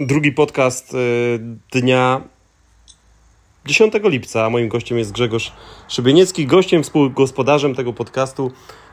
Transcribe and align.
drugi 0.00 0.32
podcast 0.32 0.94
y, 0.94 0.96
dnia 1.72 2.28
10 3.66 3.92
lipca. 4.04 4.50
Moim 4.50 4.68
gościem 4.68 4.98
jest 4.98 5.12
Grzegorz 5.12 5.52
Szybieniecki, 5.88 6.46
gościem, 6.46 6.82
współgospodarzem 6.82 7.74
tego 7.74 7.92
podcastu. 7.92 8.52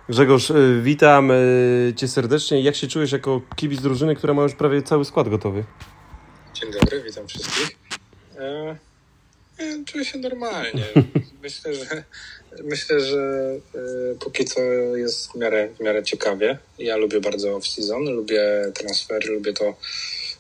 Grzegorz, 0.09 0.49
y, 0.49 0.81
witam 0.83 1.31
y, 1.31 1.93
Cię 1.95 2.07
serdecznie. 2.07 2.61
Jak 2.61 2.75
się 2.75 2.87
czujesz 2.87 3.11
jako 3.11 3.41
kibic 3.55 3.81
drużyny, 3.81 4.15
która 4.15 4.33
ma 4.33 4.43
już 4.43 4.55
prawie 4.55 4.81
cały 4.81 5.05
skład 5.05 5.29
gotowy? 5.29 5.63
Dzień 6.53 6.71
dobry, 6.71 7.03
witam 7.03 7.27
wszystkich. 7.27 7.77
E, 8.39 9.83
czuję 9.85 10.05
się 10.05 10.19
normalnie. 10.19 10.85
Myślę, 11.43 11.73
że 11.73 12.03
myślę, 12.63 12.99
że 12.99 13.17
e, 13.75 14.15
póki 14.19 14.45
co 14.45 14.61
jest 14.95 15.31
w 15.31 15.35
miarę, 15.35 15.69
w 15.79 15.83
miarę 15.83 16.03
ciekawie. 16.03 16.57
Ja 16.79 16.97
lubię 16.97 17.21
bardzo 17.21 17.57
off-season, 17.57 18.15
lubię 18.15 18.71
transfery, 18.73 19.33
lubię 19.33 19.53
to 19.53 19.75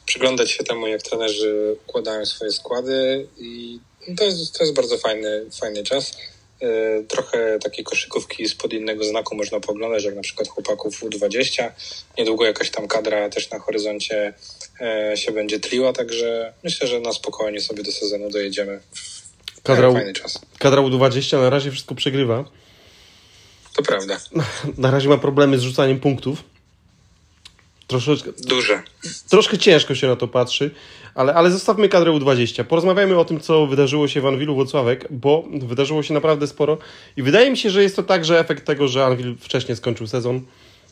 przyglądać 0.05 0.51
się 0.51 0.63
temu, 0.63 0.87
jak 0.87 1.01
trenerzy 1.01 1.75
układają 1.87 2.25
swoje 2.25 2.51
składy 2.51 3.27
i 3.37 3.79
to 4.17 4.23
jest, 4.23 4.57
to 4.57 4.63
jest 4.63 4.75
bardzo 4.75 4.97
fajny, 4.97 5.45
fajny 5.59 5.83
czas. 5.83 6.17
E, 6.61 7.03
trochę 7.03 7.59
takiej 7.59 7.85
koszykówki 7.85 8.49
spod 8.49 8.73
innego 8.73 9.03
znaku 9.03 9.35
można 9.35 9.59
poglądać, 9.59 10.03
jak 10.03 10.15
na 10.15 10.21
przykład 10.21 10.49
chłopaków 10.49 11.03
U20. 11.03 11.71
Niedługo 12.17 12.45
jakaś 12.45 12.69
tam 12.69 12.87
kadra 12.87 13.29
też 13.29 13.49
na 13.49 13.59
horyzoncie 13.59 14.33
e, 14.81 15.17
się 15.17 15.31
będzie 15.31 15.59
tliła, 15.59 15.93
także 15.93 16.53
myślę, 16.63 16.87
że 16.87 16.99
na 16.99 17.13
spokojnie 17.13 17.61
sobie 17.61 17.83
do 17.83 17.91
sezonu 17.91 18.29
dojedziemy. 18.29 18.79
Kadra, 19.63 19.91
fajny 19.91 20.13
czas. 20.13 20.39
Kadra 20.59 20.81
U20 20.81 21.41
na 21.41 21.49
razie 21.49 21.71
wszystko 21.71 21.95
przegrywa. 21.95 22.45
To 23.75 23.83
prawda. 23.83 24.19
Na 24.77 24.91
razie 24.91 25.09
ma 25.09 25.17
problemy 25.17 25.57
z 25.57 25.61
rzucaniem 25.61 25.99
punktów. 25.99 26.43
Troszeczkę. 27.87 28.31
Duże. 28.47 28.83
Troszkę 29.29 29.57
ciężko 29.57 29.95
się 29.95 30.07
na 30.07 30.15
to 30.15 30.27
patrzy, 30.27 30.71
ale, 31.15 31.33
ale 31.33 31.51
zostawmy 31.51 31.89
kadrę 31.89 32.11
U20. 32.11 32.63
Porozmawiajmy 32.63 33.17
o 33.19 33.25
tym, 33.25 33.39
co 33.39 33.67
wydarzyło 33.67 34.07
się 34.07 34.21
w 34.21 34.25
Anwilu 34.25 34.55
Włocławek, 34.55 35.07
bo 35.09 35.43
wydarzyło 35.61 36.03
się 36.03 36.13
naprawdę 36.13 36.47
sporo 36.47 36.77
i 37.17 37.23
wydaje 37.23 37.51
mi 37.51 37.57
się, 37.57 37.69
że 37.69 37.83
jest 37.83 37.95
to 37.95 38.03
także 38.03 38.39
efekt 38.39 38.65
tego, 38.65 38.87
że 38.87 39.05
Anwil 39.05 39.35
wcześniej 39.39 39.77
skończył 39.77 40.07
sezon. 40.07 40.41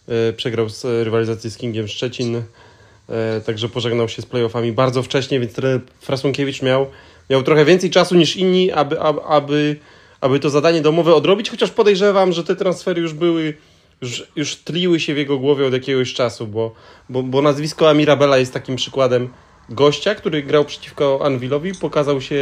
E, 0.08 0.34
przegrał 0.34 0.70
z 0.70 0.84
rywalizacji 0.84 1.52
z 1.52 1.58
Kingiem 1.58 1.88
Szczecin, 1.88 2.42
e, 3.10 3.42
także 3.42 3.70
pożegnał 3.70 4.10
się 4.10 4.22
z 4.22 4.26
playoffami 4.26 4.72
bardzo 4.72 5.04
wcześnie, 5.04 5.40
więc 5.40 5.54
trener 5.54 5.82
Frasłonkiewicz 6.02 6.62
miał, 6.62 6.88
miał 7.30 7.44
trochę 7.44 7.66
więcej 7.66 7.90
czasu 7.90 8.16
niż 8.16 8.36
inni, 8.36 8.72
aby, 8.72 9.00
aby, 9.28 9.76
aby 10.22 10.40
to 10.40 10.50
zadanie 10.50 10.82
domowe 10.82 11.16
odrobić, 11.16 11.50
chociaż 11.50 11.72
podejrzewam, 11.72 12.34
że 12.34 12.44
te 12.44 12.56
transfery 12.56 13.02
już 13.02 13.14
były 13.14 13.54
już, 14.02 14.28
już 14.36 14.56
tliły 14.56 15.00
się 15.00 15.14
w 15.14 15.18
jego 15.18 15.40
głowie 15.40 15.66
od 15.66 15.74
jakiegoś 15.74 16.14
czasu, 16.14 16.48
bo, 16.48 16.74
bo, 17.10 17.24
bo 17.24 17.42
nazwisko 17.42 17.90
Amirabela 17.90 18.38
jest 18.38 18.54
takim 18.54 18.76
przykładem 18.76 19.30
gościa, 19.70 20.16
który 20.16 20.44
grał 20.44 20.66
przeciwko 20.66 21.20
Anvilowi, 21.24 21.72
pokazał 21.82 22.22
się 22.22 22.42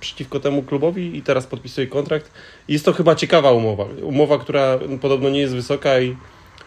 przeciwko 0.00 0.40
temu 0.40 0.62
klubowi 0.62 1.16
i 1.16 1.22
teraz 1.22 1.46
podpisuje 1.46 1.86
kontrakt. 1.86 2.30
Jest 2.68 2.84
to 2.84 2.92
chyba 2.92 3.14
ciekawa 3.14 3.52
umowa. 3.52 3.84
Umowa, 4.02 4.38
która 4.38 4.78
podobno 5.00 5.30
nie 5.30 5.40
jest 5.40 5.54
wysoka 5.54 6.00
i, 6.00 6.16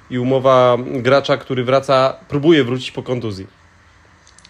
i 0.09 0.19
umowa 0.19 0.77
gracza, 0.79 1.37
który 1.37 1.63
wraca, 1.63 2.19
próbuje 2.27 2.63
wrócić 2.63 2.91
po 2.91 3.03
kontuzji. 3.03 3.56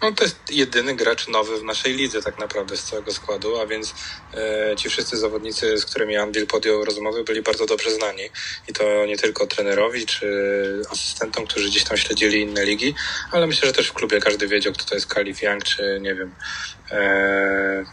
No 0.02 0.12
to 0.12 0.24
jest 0.24 0.36
jedyny 0.50 0.96
gracz 0.96 1.28
nowy 1.28 1.60
w 1.60 1.64
naszej 1.64 1.94
lidze 1.94 2.22
tak 2.22 2.38
naprawdę 2.38 2.76
z 2.76 2.84
całego 2.84 3.12
składu, 3.12 3.60
a 3.60 3.66
więc 3.66 3.94
e, 4.34 4.76
ci 4.76 4.88
wszyscy 4.88 5.16
zawodnicy, 5.16 5.78
z 5.78 5.84
którymi 5.84 6.16
Anvil 6.16 6.46
podjął 6.46 6.84
rozmowy, 6.84 7.24
byli 7.24 7.42
bardzo 7.42 7.66
dobrze 7.66 7.90
znani. 7.90 8.22
I 8.68 8.72
to 8.72 9.06
nie 9.06 9.16
tylko 9.16 9.46
trenerowi 9.46 10.06
czy 10.06 10.82
asystentom, 10.90 11.46
którzy 11.46 11.68
gdzieś 11.68 11.84
tam 11.84 11.96
śledzili 11.96 12.40
inne 12.40 12.64
ligi, 12.64 12.94
ale 13.32 13.46
myślę, 13.46 13.66
że 13.68 13.74
też 13.74 13.88
w 13.88 13.92
klubie 13.92 14.20
każdy 14.20 14.48
wiedział, 14.48 14.72
kto 14.72 14.84
to 14.84 14.94
jest 14.94 15.06
Kalif 15.06 15.42
Young, 15.42 15.64
czy 15.64 15.98
nie 16.00 16.14
wiem. 16.14 16.34
E, 16.90 17.84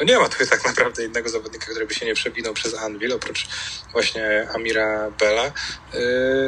no 0.00 0.04
nie 0.04 0.18
ma 0.18 0.28
tu 0.28 0.46
tak 0.46 0.64
naprawdę 0.64 1.04
innego 1.04 1.28
zawodnika, 1.28 1.66
który 1.66 1.86
by 1.86 1.94
się 1.94 2.06
nie 2.06 2.14
przewinął 2.14 2.54
przez 2.54 2.74
Anvil, 2.74 3.12
oprócz 3.12 3.46
właśnie 3.92 4.48
Amira 4.54 5.10
Bela. 5.10 5.46
E, 5.46 5.52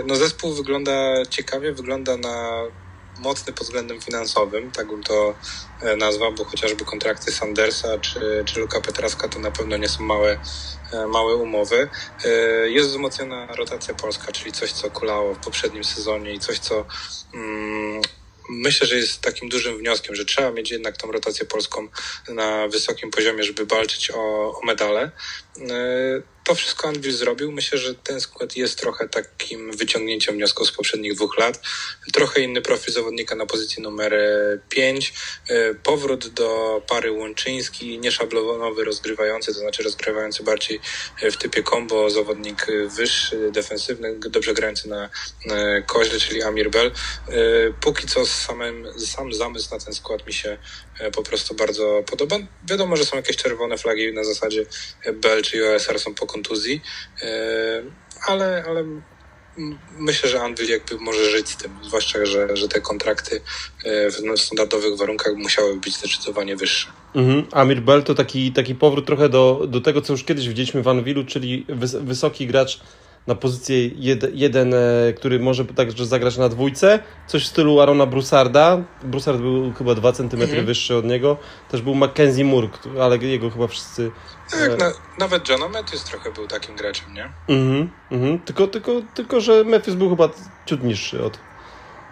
no 0.07 0.17
zespół 0.17 0.55
wygląda 0.55 1.27
ciekawie, 1.31 1.73
wygląda 1.73 2.17
na 2.17 2.63
mocny 3.25 3.53
pod 3.53 3.67
względem 3.67 4.01
finansowym, 4.01 4.71
tak 4.71 4.87
bym 4.87 5.03
to 5.03 5.35
e, 5.81 5.97
nazwał, 5.97 6.33
bo 6.33 6.45
chociażby 6.45 6.85
kontrakty 6.85 7.33
Sandersa 7.33 7.99
czy, 7.99 8.45
czy 8.47 8.61
Luka 8.61 8.81
Petraska 8.81 9.29
to 9.29 9.39
na 9.39 9.51
pewno 9.51 9.77
nie 9.77 9.89
są 9.89 10.05
małe, 10.05 10.39
e, 10.93 11.07
małe 11.07 11.37
umowy. 11.37 11.89
E, 12.25 12.29
jest 12.69 12.89
wzmocniona 12.89 13.47
rotacja 13.47 13.95
polska, 13.95 14.33
czyli 14.33 14.53
coś, 14.53 14.73
co 14.73 14.91
kulało 14.91 15.35
w 15.35 15.39
poprzednim 15.39 15.85
sezonie 15.85 16.35
i 16.35 16.39
coś, 16.39 16.59
co 16.59 16.85
mm, 17.35 18.03
myślę, 18.49 18.87
że 18.87 18.97
jest 18.97 19.21
takim 19.21 19.49
dużym 19.49 19.79
wnioskiem, 19.79 20.15
że 20.15 20.25
trzeba 20.25 20.51
mieć 20.51 20.71
jednak 20.71 20.97
tą 20.97 21.13
rotację 21.13 21.47
polską 21.47 21.89
na 22.29 22.69
wysokim 22.69 23.11
poziomie, 23.11 23.45
żeby 23.45 23.67
walczyć 23.67 24.11
o, 24.11 24.53
o 24.59 24.61
medale 24.67 25.11
to 26.45 26.55
wszystko 26.55 26.89
Anvil 26.89 27.13
zrobił. 27.13 27.53
Myślę, 27.53 27.79
że 27.79 27.95
ten 27.95 28.21
skład 28.21 28.57
jest 28.57 28.79
trochę 28.79 29.09
takim 29.09 29.73
wyciągnięciem 29.73 30.35
wniosków 30.35 30.69
z 30.69 30.73
poprzednich 30.73 31.15
dwóch 31.15 31.39
lat. 31.39 31.61
Trochę 32.13 32.41
inny 32.41 32.63
profil 32.63 32.95
zawodnika 32.95 33.35
na 33.35 33.47
pozycji 33.47 33.83
numer 33.83 34.15
5. 34.69 35.13
E, 35.49 35.75
powrót 35.75 36.29
do 36.29 36.83
pary 36.89 37.13
Łączyński, 37.13 37.99
nieszablonowy 37.99 38.85
rozgrywający, 38.85 39.55
to 39.55 39.61
znaczy 39.61 39.83
rozgrywający 39.83 40.43
bardziej 40.43 40.81
w 41.23 41.37
typie 41.37 41.63
combo, 41.63 42.11
zawodnik 42.11 42.67
wyższy, 42.97 43.51
defensywny, 43.53 44.19
dobrze 44.19 44.55
grający 44.55 44.89
na 44.89 45.11
koźle, 45.87 46.19
czyli 46.21 46.43
Amir 46.43 46.71
Bell. 46.71 46.87
E, 46.87 46.93
póki 47.81 48.07
co 48.07 48.27
samym, 48.27 48.87
sam 48.99 49.35
zamysł 49.35 49.75
na 49.75 49.81
ten 49.81 49.95
skład 49.95 50.27
mi 50.27 50.33
się 50.33 50.51
e, 50.51 50.59
po 51.13 51.23
prostu 51.23 51.55
bardzo 51.55 52.03
podoba. 52.11 52.37
Wiadomo, 52.69 52.97
że 52.97 53.05
są 53.05 53.17
jakieś 53.17 53.37
czerwone 53.37 53.79
flagi 53.79 54.13
na 54.13 54.25
zasadzie 54.25 54.67
Bell 55.15 55.43
czy 55.43 55.75
OSR 55.75 56.01
są 56.01 56.15
po 56.15 56.27
kontuzji, 56.27 56.81
e, 57.23 57.83
ale, 58.27 58.65
ale 58.69 58.85
myślę, 59.99 60.29
że 60.29 60.43
Anvil 60.43 60.69
jakby 60.69 60.99
może 60.99 61.31
żyć 61.31 61.49
z 61.49 61.57
tym, 61.57 61.79
zwłaszcza, 61.83 62.27
że, 62.27 62.57
że 62.57 62.69
te 62.69 62.81
kontrakty 62.81 63.41
e, 63.85 64.11
w 64.11 64.41
standardowych 64.41 64.97
warunkach 64.97 65.35
musiały 65.35 65.77
być 65.77 65.97
zdecydowanie 65.97 66.57
wyższe. 66.57 66.89
Mhm. 67.15 67.47
Amir 67.53 67.83
Bell 67.83 68.03
to 68.03 68.15
taki, 68.15 68.53
taki 68.53 68.75
powrót 68.75 69.07
trochę 69.07 69.29
do, 69.29 69.67
do 69.69 69.81
tego, 69.81 70.03
co 70.03 70.13
już 70.13 70.25
kiedyś 70.25 70.49
widzieliśmy 70.49 70.83
w 70.83 70.89
Anvilu, 70.89 71.25
czyli 71.25 71.67
wys, 71.69 71.95
wysoki 71.95 72.47
gracz 72.47 72.81
na 73.27 73.35
pozycję 73.35 73.89
jed, 73.89 74.27
jeden, 74.33 74.75
e, 74.75 75.13
który 75.17 75.39
może 75.39 75.65
także 75.65 76.07
zagrać 76.07 76.37
na 76.37 76.49
dwójce. 76.49 76.99
Coś 77.27 77.45
w 77.45 77.49
stylu 77.49 77.81
Arona 77.81 78.07
Brusarda. 78.07 78.83
Brusard 79.03 79.39
był 79.39 79.73
chyba 79.73 79.95
2 79.95 80.13
cm 80.13 80.43
mhm. 80.43 80.67
wyższy 80.67 80.97
od 80.97 81.05
niego. 81.05 81.37
Też 81.71 81.83
był 81.83 81.95
Mackenzie 81.95 82.45
Moore, 82.45 82.69
ale 83.01 83.17
jego 83.17 83.51
chyba 83.51 83.67
wszyscy... 83.67 84.11
Tak, 84.51 84.71
e... 84.71 84.77
na, 84.77 84.93
nawet 85.19 85.49
John 85.49 85.73
Matthews 85.73 86.05
trochę 86.05 86.33
był 86.33 86.47
takim 86.47 86.77
graczem, 86.77 87.15
nie? 87.15 87.33
Mhm, 87.49 87.91
mhm. 88.11 88.39
Tylko, 88.39 88.67
tylko, 88.67 88.93
tylko, 89.15 89.41
że 89.41 89.65
Matthews 89.65 89.97
był 89.97 90.11
chyba 90.11 90.29
ciut 90.67 90.83
niższy 90.83 91.25
od, 91.25 91.39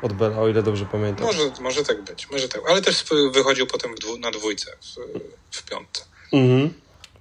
od 0.02 0.12
Bella, 0.12 0.38
o 0.38 0.48
ile 0.48 0.62
dobrze 0.62 0.86
pamiętam. 0.92 1.26
Może, 1.26 1.38
może 1.60 1.82
tak 1.82 2.02
być, 2.02 2.30
może 2.30 2.48
tak. 2.48 2.60
Ale 2.68 2.82
też 2.82 3.04
wychodził 3.32 3.66
potem 3.66 3.94
dwu, 3.94 4.18
na 4.18 4.30
dwójce, 4.30 4.70
w, 4.80 5.56
w 5.56 5.70
piątce. 5.70 6.04
Mhm. 6.32 6.74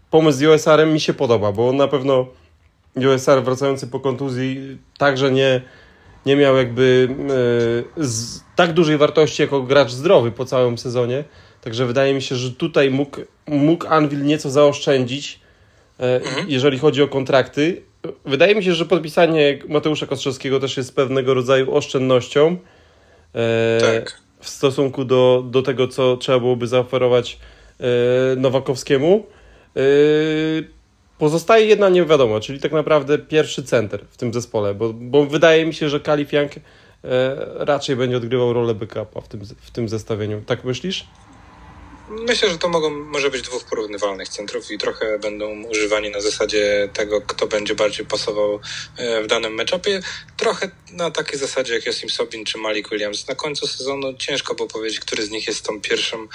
Pomysł 0.10 0.38
z 0.40 0.44
USR-em 0.44 0.94
mi 0.94 1.00
się 1.00 1.14
podoba, 1.14 1.52
bo 1.52 1.70
on 1.70 1.78
na 1.78 1.88
pewno 1.88 2.28
USR 2.96 3.44
wracający 3.44 3.88
po 3.88 4.00
kontuzji 4.00 4.78
także 4.98 5.32
nie, 5.32 5.62
nie 6.26 6.36
miał 6.36 6.58
jakby 6.58 7.10
e, 7.98 8.04
z, 8.06 8.44
tak 8.56 8.74
dużej 8.74 8.98
wartości 8.98 9.42
jako 9.42 9.62
gracz 9.62 9.92
zdrowy 9.92 10.32
po 10.32 10.46
całym 10.46 10.78
sezonie. 10.78 11.24
Także 11.62 11.86
wydaje 11.86 12.14
mi 12.14 12.22
się, 12.22 12.36
że 12.36 12.52
tutaj 12.52 12.90
mógł, 12.92 13.22
mógł 13.48 13.88
Anvil 13.88 14.24
nieco 14.24 14.50
zaoszczędzić, 14.50 15.40
e, 16.00 16.16
mhm. 16.16 16.50
jeżeli 16.50 16.80
chodzi 16.80 17.04
o 17.04 17.08
kontrakty. 17.08 17.82
Wydaje 18.26 18.56
mi 18.56 18.64
się, 18.64 18.74
że 18.74 18.86
podpisanie 18.86 19.60
Mateusza 19.68 20.08
Kostrzewskiego 20.08 20.60
też 20.60 20.78
jest 20.78 20.96
pewnego 20.96 21.34
rodzaju 21.34 21.76
oszczędnością 21.76 22.58
e, 23.36 23.82
tak. 23.82 24.22
w 24.40 24.50
stosunku 24.50 25.06
do, 25.06 25.44
do 25.50 25.62
tego, 25.62 25.88
co 25.88 26.18
trzeba 26.18 26.40
byłoby 26.40 26.68
zaoferować 26.68 27.40
Nowakowskiemu. 28.38 29.26
Pozostaje 31.22 31.66
jedna 31.66 31.90
niewiadoma, 31.90 32.40
czyli 32.40 32.60
tak 32.60 32.72
naprawdę 32.72 33.18
pierwszy 33.18 33.64
center 33.64 34.06
w 34.10 34.18
tym 34.18 34.34
zespole, 34.34 34.74
bo, 34.74 34.94
bo 34.94 35.26
wydaje 35.26 35.66
mi 35.66 35.74
się, 35.74 35.90
że 35.90 36.00
Kalif 36.00 36.34
Young 36.34 36.52
e, 36.58 36.62
raczej 37.56 37.96
będzie 37.96 38.18
odgrywał 38.18 38.54
rolę 38.54 38.76
backupa 38.76 39.22
w 39.22 39.28
tym, 39.28 39.42
w 39.62 39.72
tym 39.72 39.90
zestawieniu. 39.90 40.42
Tak 40.46 40.64
myślisz? 40.64 41.08
Myślę, 42.10 42.50
że 42.50 42.58
to 42.58 42.70
mogą, 42.70 42.90
może 42.90 43.30
być 43.30 43.42
dwóch 43.42 43.64
porównywalnych 43.64 44.30
centrów 44.30 44.72
i 44.72 44.78
trochę 44.78 45.20
będą 45.20 45.64
używani 45.64 46.10
na 46.10 46.22
zasadzie 46.22 46.90
tego, 46.94 47.22
kto 47.22 47.48
będzie 47.48 47.76
bardziej 47.76 48.06
pasował 48.06 48.60
e, 48.98 49.24
w 49.24 49.28
danym 49.28 49.54
meczopie. 49.54 50.02
Trochę 50.38 50.72
na 50.92 51.12
takiej 51.12 51.40
zasadzie 51.40 51.74
jak 51.74 51.86
Josim 51.86 52.10
Sobin 52.10 52.46
czy 52.46 52.58
Malik 52.58 52.90
Williams. 52.90 53.28
Na 53.28 53.36
końcu 53.36 53.68
sezonu 53.68 54.14
ciężko 54.14 54.56
było 54.56 54.68
powiedzieć, 54.68 55.00
który 55.00 55.26
z 55.26 55.30
nich 55.30 55.48
jest 55.48 55.66
tą 55.66 55.82
pierwszą 55.82 56.28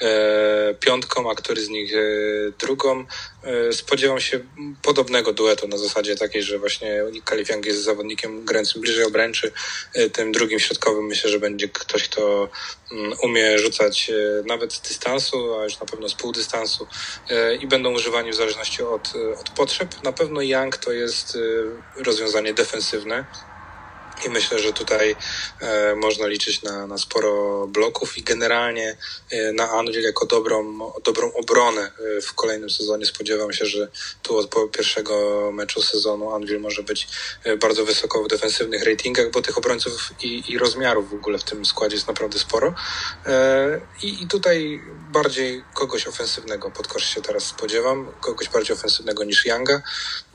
e, 0.00 0.74
piątką, 0.74 1.30
a 1.30 1.34
który 1.34 1.64
z 1.64 1.68
nich 1.68 1.94
e, 1.94 1.98
drugą. 2.58 3.04
E, 3.44 3.72
spodziewam 3.72 4.20
się 4.20 4.40
podobnego 4.82 5.32
duetu 5.32 5.68
na 5.68 5.78
zasadzie 5.78 6.16
takiej, 6.16 6.42
że 6.42 6.58
właśnie 6.58 7.02
Kalifiang 7.24 7.66
jest 7.66 7.82
zawodnikiem 7.82 8.44
grającym 8.44 8.80
bliżej 8.80 9.04
obręczy. 9.04 9.52
E, 9.94 10.10
tym 10.10 10.32
drugim 10.32 10.60
środkowym 10.60 11.06
myślę, 11.06 11.30
że 11.30 11.38
będzie 11.38 11.68
ktoś, 11.68 12.08
kto 12.08 12.48
mm, 12.92 13.12
umie 13.22 13.58
rzucać 13.58 14.10
e, 14.10 14.42
nawet 14.46 14.72
z 14.72 14.80
dystansu, 14.80 15.54
a 15.54 15.64
już 15.64 15.80
na 15.80 15.86
pewno 15.86 16.08
z 16.08 16.14
pół 16.14 16.32
dystansu 16.32 16.86
i 17.60 17.66
będą 17.66 17.94
używani 17.94 18.30
w 18.30 18.34
zależności 18.34 18.82
od, 18.82 19.12
od 19.40 19.50
potrzeb. 19.50 20.02
Na 20.02 20.12
pewno 20.12 20.42
Young 20.42 20.76
to 20.76 20.92
jest 20.92 21.38
rozwiązanie 21.96 22.54
defensywne 22.54 23.24
i 24.26 24.30
myślę, 24.30 24.58
że 24.58 24.72
tutaj 24.72 25.16
e, 25.60 25.94
można 25.94 26.26
liczyć 26.26 26.62
na, 26.62 26.86
na 26.86 26.98
sporo 26.98 27.66
bloków 27.66 28.18
i 28.18 28.22
generalnie 28.22 28.96
e, 29.30 29.52
na 29.52 29.70
Anvil 29.70 30.02
jako 30.02 30.26
dobrą, 30.26 30.90
dobrą 31.04 31.32
obronę 31.32 31.82
e, 31.82 32.20
w 32.20 32.34
kolejnym 32.34 32.70
sezonie. 32.70 33.06
Spodziewam 33.06 33.52
się, 33.52 33.66
że 33.66 33.88
tu 34.22 34.36
od 34.36 34.50
pierwszego 34.72 35.50
meczu 35.52 35.82
sezonu 35.82 36.30
Anvil 36.30 36.60
może 36.60 36.82
być 36.82 37.08
e, 37.44 37.56
bardzo 37.56 37.84
wysoko 37.84 38.24
w 38.24 38.28
defensywnych 38.28 38.84
ratingach, 38.84 39.30
bo 39.30 39.42
tych 39.42 39.58
obrońców 39.58 40.12
i, 40.22 40.42
i 40.48 40.58
rozmiarów 40.58 41.10
w 41.10 41.14
ogóle 41.14 41.38
w 41.38 41.44
tym 41.44 41.64
składzie 41.64 41.96
jest 41.96 42.08
naprawdę 42.08 42.38
sporo. 42.38 42.74
E, 43.26 43.80
I, 44.02 44.22
I 44.22 44.26
tutaj 44.26 44.80
bardziej 45.12 45.64
kogoś 45.74 46.06
ofensywnego 46.06 46.70
pod 46.70 46.86
kosz 46.88 47.14
się 47.14 47.22
teraz 47.22 47.44
spodziewam, 47.44 48.12
kogoś 48.20 48.48
bardziej 48.48 48.76
ofensywnego 48.76 49.24
niż 49.24 49.46
Younga. 49.46 49.82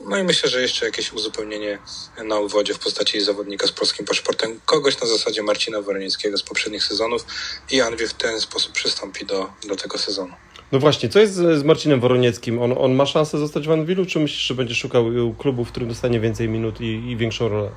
No 0.00 0.18
i 0.18 0.22
myślę, 0.22 0.48
że 0.48 0.62
jeszcze 0.62 0.86
jakieś 0.86 1.12
uzupełnienie 1.12 1.78
na 2.24 2.38
uwodzie 2.38 2.74
w 2.74 2.78
postaci 2.78 3.20
zawodnika 3.20 3.66
z 3.70 3.72
polskim 3.72 4.06
paszportem, 4.06 4.60
kogoś 4.66 5.00
na 5.00 5.06
zasadzie 5.06 5.42
Marcina 5.42 5.80
Woronieckiego 5.80 6.38
z 6.38 6.42
poprzednich 6.42 6.84
sezonów 6.84 7.24
i 7.70 7.80
Anwie 7.80 8.08
w 8.08 8.14
ten 8.14 8.40
sposób 8.40 8.72
przystąpi 8.72 9.26
do, 9.26 9.50
do 9.68 9.76
tego 9.76 9.98
sezonu. 9.98 10.34
No 10.72 10.78
właśnie, 10.78 11.08
co 11.08 11.20
jest 11.20 11.34
z 11.34 11.62
Marcinem 11.62 12.00
Woronieckim? 12.00 12.62
On, 12.62 12.74
on 12.78 12.94
ma 12.94 13.06
szansę 13.06 13.38
zostać 13.38 13.68
w 13.68 13.70
Anwilu, 13.70 14.06
czy 14.06 14.20
myślisz, 14.20 14.42
że 14.42 14.54
będzie 14.54 14.74
szukał 14.74 15.04
klubu, 15.38 15.64
w 15.64 15.70
którym 15.70 15.88
dostanie 15.88 16.20
więcej 16.20 16.48
minut 16.48 16.80
i, 16.80 17.10
i 17.10 17.16
większą 17.16 17.48
rolę? 17.48 17.70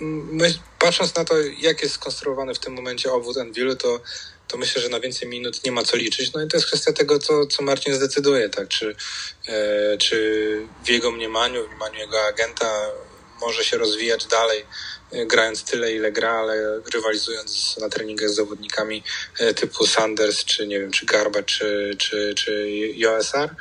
My, 0.00 0.54
patrząc 0.78 1.14
na 1.14 1.24
to, 1.24 1.34
jak 1.60 1.82
jest 1.82 1.94
skonstruowany 1.94 2.54
w 2.54 2.58
tym 2.58 2.72
momencie 2.72 3.12
obwód 3.12 3.36
Anwilu, 3.36 3.76
to 3.76 4.00
to 4.52 4.58
myślę, 4.58 4.82
że 4.82 4.88
na 4.88 5.00
więcej 5.00 5.28
minut 5.28 5.64
nie 5.64 5.72
ma 5.72 5.82
co 5.82 5.96
liczyć. 5.96 6.32
No 6.32 6.42
i 6.42 6.48
to 6.48 6.56
jest 6.56 6.66
kwestia 6.66 6.92
tego, 6.92 7.18
co, 7.18 7.46
co 7.46 7.62
Marcin 7.62 7.94
zdecyduje, 7.94 8.48
tak? 8.48 8.68
Czy, 8.68 8.96
e, 9.48 9.98
czy 9.98 10.66
w 10.84 10.88
jego 10.88 11.10
mniemaniu, 11.10 11.64
w 11.64 11.68
mniemaniu 11.68 11.98
jego 11.98 12.26
agenta 12.26 12.90
może 13.42 13.64
się 13.64 13.78
rozwijać 13.78 14.26
dalej, 14.26 14.64
e, 15.12 15.26
grając 15.26 15.64
tyle, 15.64 15.92
ile 15.92 16.12
gra, 16.12 16.32
ale 16.32 16.80
rywalizując 16.94 17.76
na 17.80 17.88
treningach 17.88 18.30
z 18.30 18.34
zawodnikami 18.34 19.02
e, 19.38 19.54
typu 19.54 19.86
Sanders, 19.86 20.44
czy 20.44 20.66
nie 20.66 20.80
wiem, 20.80 20.90
czy 20.90 21.06
Garba, 21.06 21.42
czy, 21.42 21.94
czy, 21.98 22.34
czy 22.34 22.70
JSR, 22.94 23.54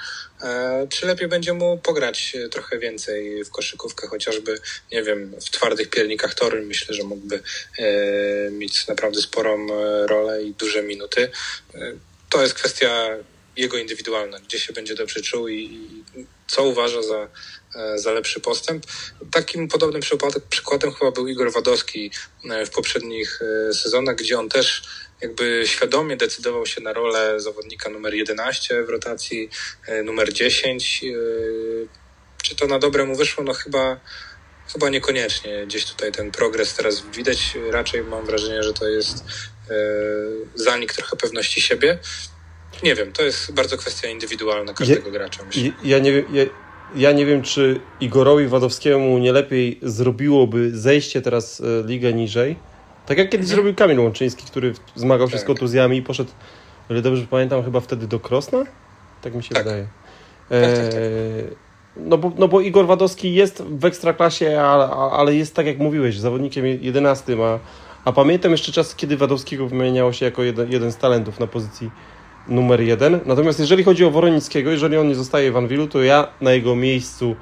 e, 0.44 0.88
czy 0.90 1.06
lepiej 1.06 1.28
będzie 1.28 1.54
mu 1.54 1.78
pograć 1.78 2.38
trochę 2.52 2.80
więcej 2.80 3.44
w 3.44 3.50
koszykówkę, 3.50 4.08
chociażby, 4.08 4.60
nie 4.92 5.04
wiem, 5.04 5.36
w 5.42 5.50
twardych 5.50 5.90
piernikach 5.90 6.34
tory. 6.34 6.62
Myślę, 6.62 6.96
że 6.96 7.04
mógłby 7.04 7.44
mieć 8.52 8.88
naprawdę 8.88 9.22
sporą 9.22 9.68
rolę 10.08 10.44
i 10.44 10.54
duże 10.54 10.84
minuty. 10.84 11.32
To 12.30 12.42
jest 12.42 12.54
kwestia 12.54 13.10
jego 13.58 13.78
indywidualna, 13.78 14.40
gdzie 14.40 14.60
się 14.60 14.74
będzie 14.74 14.96
dobrze 14.96 15.22
czuł 15.22 15.48
i 15.48 15.88
co 16.52 16.64
uważa 16.64 17.02
za, 17.02 17.28
E, 17.76 18.00
za 18.00 18.12
lepszy 18.12 18.40
postęp. 18.40 18.86
Takim 19.32 19.68
podobnym 19.68 20.02
przykładem 20.50 20.94
chyba 20.94 21.12
był 21.12 21.28
Igor 21.28 21.52
Wadowski 21.52 22.12
e, 22.50 22.66
w 22.66 22.70
poprzednich 22.70 23.40
e, 23.70 23.74
sezonach, 23.74 24.16
gdzie 24.16 24.40
on 24.40 24.50
też 24.50 24.84
jakby 25.22 25.64
świadomie 25.66 26.18
decydował 26.18 26.66
się 26.66 26.82
na 26.82 26.94
rolę 26.94 27.40
zawodnika 27.40 27.90
numer 27.90 28.14
11 28.14 28.84
w 28.84 28.90
rotacji, 28.90 29.50
numer 30.04 30.34
10. 30.34 31.04
Czy 32.44 32.56
to 32.56 32.68
na 32.68 32.80
dobre 32.80 33.06
mu 33.06 33.16
wyszło? 33.16 33.44
No 33.44 33.54
chyba, 33.54 34.00
chyba 34.74 34.90
niekoniecznie. 34.90 35.66
Gdzieś 35.66 35.86
tutaj 35.86 36.12
ten 36.12 36.32
progres 36.32 36.74
teraz 36.74 37.02
widać. 37.16 37.58
Raczej 37.72 38.04
mam 38.04 38.26
wrażenie, 38.26 38.64
że 38.64 38.74
to 38.74 38.88
jest 38.90 39.24
zanik 40.56 40.94
trochę 40.94 41.18
pewności 41.18 41.62
siebie. 41.62 42.00
Nie 42.84 42.96
wiem, 42.96 43.12
to 43.12 43.24
jest 43.24 43.54
bardzo 43.54 43.78
kwestia 43.78 44.08
indywidualna 44.08 44.74
każdego 44.74 45.08
ja, 45.08 45.12
gracza. 45.12 45.44
Myślę. 45.44 45.72
Ja 45.84 46.00
nie 46.00 46.12
wiem, 46.12 46.26
ja, 46.34 46.44
ja 46.96 47.12
nie 47.12 47.26
wiem, 47.26 47.42
czy 47.42 47.80
Igorowi 48.00 48.48
Wadowskiemu 48.48 49.18
nie 49.18 49.32
lepiej 49.32 49.80
zrobiłoby 49.82 50.78
zejście 50.78 51.22
teraz 51.22 51.62
e, 51.62 51.88
ligę 51.88 52.14
niżej. 52.14 52.56
Tak 53.06 53.18
jak 53.18 53.30
kiedyś 53.30 53.46
mhm. 53.46 53.56
zrobił 53.56 53.76
Kamil 53.76 54.00
Łączyński, 54.00 54.46
który 54.46 54.74
zmagał 54.96 55.28
się 55.28 55.32
tak. 55.32 55.42
z 55.42 55.46
kontuzjami 55.46 55.98
i 55.98 56.02
poszedł, 56.02 56.32
ale 56.90 57.02
dobrze 57.02 57.28
pamiętam, 57.30 57.64
chyba 57.64 57.80
wtedy 57.80 58.08
do 58.08 58.20
Krosna? 58.20 58.64
Tak 59.22 59.36
mi 59.36 59.44
się 59.44 59.56
tak. 59.56 59.64
wydaje. 59.64 59.88
Tak, 60.50 60.62
tak, 60.62 60.86
tak. 60.86 60.94
E, 60.94 61.72
no, 61.96 62.18
bo, 62.18 62.32
no 62.38 62.48
bo 62.48 62.62
Igor 62.62 62.88
Wadowski 62.88 63.34
jest 63.34 63.62
w 63.62 63.86
ekstraklasie, 63.86 64.62
ale, 64.62 64.86
ale 64.90 65.36
jest 65.36 65.56
tak 65.56 65.66
jak 65.66 65.78
mówiłeś, 65.78 66.18
zawodnikiem 66.18 66.66
11, 66.66 67.38
a, 67.44 67.60
a 68.06 68.12
pamiętam 68.12 68.52
jeszcze 68.52 68.72
czas, 68.72 68.96
kiedy 68.96 69.18
Wadowskiego 69.18 69.68
wymieniało 69.68 70.14
się 70.14 70.26
jako 70.26 70.44
jeden, 70.44 70.72
jeden 70.72 70.92
z 70.92 70.98
talentów 70.98 71.40
na 71.40 71.48
pozycji 71.48 71.92
numer 72.52 72.82
jeden. 72.82 73.20
Natomiast 73.26 73.60
jeżeli 73.60 73.84
chodzi 73.84 74.06
o 74.06 74.12
Woronickiego, 74.12 74.72
jeżeli 74.72 74.98
on 74.98 75.08
nie 75.08 75.16
zostaje 75.16 75.52
w 75.52 75.58
Anwilu, 75.58 75.88
to 75.88 76.04
ja 76.04 76.28
na 76.42 76.52
jego 76.52 76.76
miejscu 76.76 77.36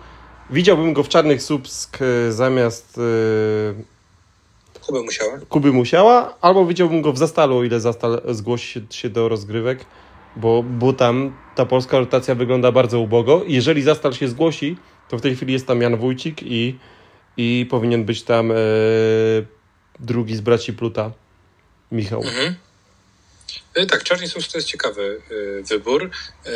widziałbym 0.50 0.94
go 0.94 1.04
w 1.04 1.10
Czarnych 1.10 1.44
Subsk 1.44 1.98
e, 2.02 2.32
zamiast 2.32 2.98
yy, 2.98 3.84
Kuby 4.86 5.04
Musiała. 5.04 5.40
Kuby 5.50 5.72
Musiała, 5.72 6.38
albo 6.42 6.66
widziałbym 6.66 7.02
go 7.02 7.14
w 7.14 7.18
Zastalu, 7.18 7.58
o 7.58 7.64
ile 7.64 7.80
Zastal 7.80 8.22
zgłosi 8.30 8.86
się 8.90 9.10
do 9.10 9.30
rozgrywek, 9.30 9.86
bo, 10.36 10.64
bo 10.64 10.94
tam 10.94 11.34
ta 11.56 11.66
polska 11.66 12.00
rotacja 12.00 12.36
wygląda 12.36 12.72
bardzo 12.72 13.00
ubogo. 13.00 13.42
Jeżeli 13.48 13.82
Zastal 13.82 14.14
się 14.14 14.28
zgłosi, 14.28 14.78
to 15.10 15.18
w 15.18 15.22
tej 15.22 15.36
chwili 15.36 15.54
jest 15.54 15.68
tam 15.68 15.82
Jan 15.82 15.98
Wójcik 15.98 16.44
i, 16.44 16.78
i 17.38 17.68
powinien 17.70 18.06
być 18.06 18.24
tam 18.24 18.50
yy, 18.50 18.56
drugi 20.00 20.36
z 20.36 20.42
braci 20.42 20.74
Pluta, 20.74 21.12
Michał. 21.92 22.22
Mhm. 22.22 22.56
E, 23.74 23.86
tak, 23.86 24.04
Czarni 24.04 24.28
Sus 24.28 24.50
to 24.50 24.58
jest 24.58 24.68
ciekawy 24.68 25.22
e, 25.60 25.64
wybór. 25.64 26.04
E, 26.04 26.50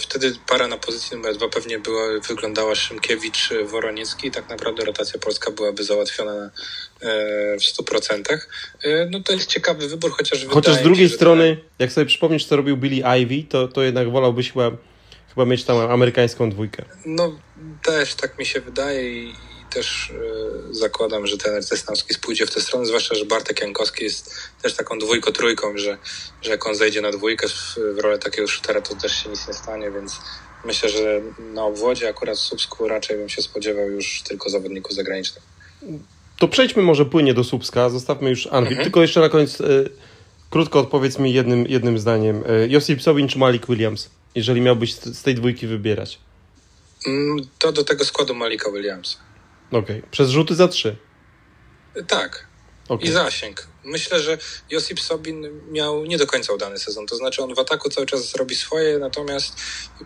wtedy 0.00 0.32
para 0.48 0.68
na 0.68 0.76
pozycji 0.76 1.16
numer 1.16 1.36
dwa 1.36 1.48
pewnie 1.48 1.78
była, 1.78 2.02
wyglądała 2.28 2.74
Szymkiewicz, 2.74 3.50
Woroniecki 3.64 4.28
i 4.28 4.30
tak 4.30 4.48
naprawdę 4.48 4.84
rotacja 4.84 5.20
polska 5.20 5.50
byłaby 5.50 5.84
załatwiona 5.84 6.50
w 7.58 7.82
100%. 7.82 8.38
No 9.10 9.20
to 9.20 9.32
jest 9.32 9.46
ciekawy 9.46 9.88
wybór, 9.88 10.10
chociaż 10.10 10.46
Chociaż 10.46 10.74
z 10.74 10.82
drugiej 10.82 11.06
mi, 11.06 11.12
strony, 11.12 11.56
to... 11.56 11.62
jak 11.78 11.92
sobie 11.92 12.06
przypomnisz, 12.06 12.46
co 12.46 12.56
robił 12.56 12.76
Billy 12.76 13.20
Ivy, 13.20 13.48
to, 13.48 13.68
to 13.68 13.82
jednak 13.82 14.10
wolałbyś 14.10 14.52
chyba, 14.52 14.70
chyba 15.28 15.46
mieć 15.46 15.64
tam 15.64 15.76
amerykańską 15.76 16.50
dwójkę. 16.50 16.84
No 17.06 17.38
też 17.84 18.14
tak 18.14 18.38
mi 18.38 18.46
się 18.46 18.60
wydaje 18.60 19.22
i 19.22 19.34
też 19.74 20.10
e, 20.10 20.74
zakładam, 20.74 21.26
że 21.26 21.38
ten 21.38 21.62
Cesnowski 21.62 22.14
spójdzie 22.14 22.46
w 22.46 22.50
tę 22.50 22.60
stronę, 22.60 22.86
zwłaszcza, 22.86 23.14
że 23.14 23.24
Bartek 23.24 23.60
Jankowski 23.60 24.04
jest 24.04 24.34
też 24.62 24.74
taką 24.74 24.98
dwójko-trójką, 24.98 25.78
że, 25.78 25.98
że 26.42 26.50
jak 26.50 26.66
on 26.66 26.74
zejdzie 26.74 27.00
na 27.00 27.10
dwójkę 27.10 27.48
w, 27.48 27.78
w 27.94 27.98
rolę 27.98 28.18
takiego 28.18 28.48
shootera, 28.48 28.80
to 28.80 28.94
też 28.94 29.22
się 29.22 29.30
nic 29.30 29.48
nie 29.48 29.54
stanie, 29.54 29.90
więc 29.90 30.16
myślę, 30.64 30.88
że 30.88 31.20
na 31.38 31.64
obwodzie 31.64 32.08
akurat 32.08 32.36
w 32.36 32.40
Słupsku 32.40 32.88
raczej 32.88 33.16
bym 33.16 33.28
się 33.28 33.42
spodziewał 33.42 33.90
już 33.90 34.22
tylko 34.22 34.50
zawodników 34.50 34.94
zagranicznych. 34.94 35.44
To 36.38 36.48
przejdźmy 36.48 36.82
może 36.82 37.04
płynnie 37.04 37.34
do 37.34 37.44
Słupska, 37.44 37.90
zostawmy 37.90 38.30
już 38.30 38.46
Anwil, 38.46 38.72
mhm. 38.72 38.84
tylko 38.84 39.02
jeszcze 39.02 39.20
na 39.20 39.28
koniec 39.28 39.60
y, 39.60 39.90
krótko 40.50 40.80
odpowiedz 40.80 41.18
mi 41.18 41.32
jednym, 41.32 41.66
jednym 41.66 41.98
zdaniem. 41.98 42.42
Y, 42.50 42.68
Josip 42.68 43.02
Sobin 43.02 43.28
czy 43.28 43.38
Malik 43.38 43.66
Williams, 43.66 44.10
jeżeli 44.34 44.60
miałbyś 44.60 44.94
z, 44.94 45.18
z 45.18 45.22
tej 45.22 45.34
dwójki 45.34 45.66
wybierać? 45.66 46.18
Mm, 47.06 47.36
to 47.58 47.72
do 47.72 47.84
tego 47.84 48.04
składu 48.04 48.34
Malika 48.34 48.70
Williamsa. 48.70 49.18
Okej. 49.68 49.98
Okay. 49.98 50.02
Przez 50.10 50.30
rzuty 50.30 50.54
za 50.54 50.68
trzy. 50.68 50.96
Tak. 52.08 52.46
Okay. 52.88 53.08
I 53.08 53.12
zasięg. 53.12 53.66
Myślę, 53.84 54.20
że 54.20 54.38
Josip 54.70 55.00
Sobin 55.00 55.60
miał 55.70 56.04
nie 56.04 56.18
do 56.18 56.26
końca 56.26 56.52
udany 56.52 56.78
sezon. 56.78 57.06
To 57.06 57.16
znaczy 57.16 57.42
on 57.42 57.54
w 57.54 57.58
ataku 57.58 57.90
cały 57.90 58.06
czas 58.06 58.34
robi 58.34 58.54
swoje, 58.54 58.98
natomiast 58.98 59.56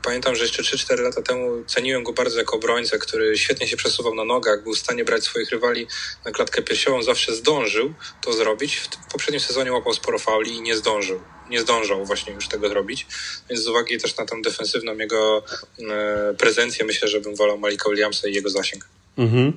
pamiętam, 0.03 0.37
że 0.37 0.43
jeszcze 0.43 0.63
3-4 0.63 1.01
lata 1.01 1.23
temu 1.23 1.65
ceniłem 1.67 2.03
go 2.03 2.13
bardzo 2.13 2.39
jako 2.39 2.57
obrońcę, 2.57 2.99
który 2.99 3.39
świetnie 3.39 3.69
się 3.69 3.77
przesuwał 3.77 4.15
na 4.15 4.25
nogach, 4.25 4.63
był 4.63 4.75
w 4.75 4.79
stanie 4.79 5.05
brać 5.05 5.25
swoich 5.25 5.51
rywali 5.51 5.87
na 6.25 6.31
klatkę 6.31 6.63
piersiową, 6.63 7.03
zawsze 7.03 7.35
zdążył 7.35 7.95
to 8.23 8.33
zrobić. 8.33 8.77
W 8.77 9.13
poprzednim 9.13 9.41
sezonie 9.41 9.73
łapał 9.73 9.95
sporo 9.95 10.19
fauli 10.19 10.55
i 10.55 10.63
nie 10.63 10.77
zdążył. 10.77 11.21
Nie 11.51 11.61
zdążał 11.61 12.05
właśnie 12.05 12.33
już 12.33 12.49
tego 12.49 12.69
zrobić, 12.69 13.07
więc 13.51 13.63
z 13.63 13.69
uwagi 13.69 13.99
też 13.99 14.17
na 14.17 14.27
tą 14.27 14.43
defensywną 14.43 14.97
jego 14.97 15.43
e, 15.91 16.35
prezencję 16.39 16.85
myślę, 16.85 17.09
że 17.09 17.21
bym 17.21 17.37
wolał 17.37 17.59
Malika 17.59 17.91
Williamsa 17.91 18.29
i 18.29 18.35
jego 18.35 18.51
zasięg. 18.51 18.89
Mhm. 19.19 19.53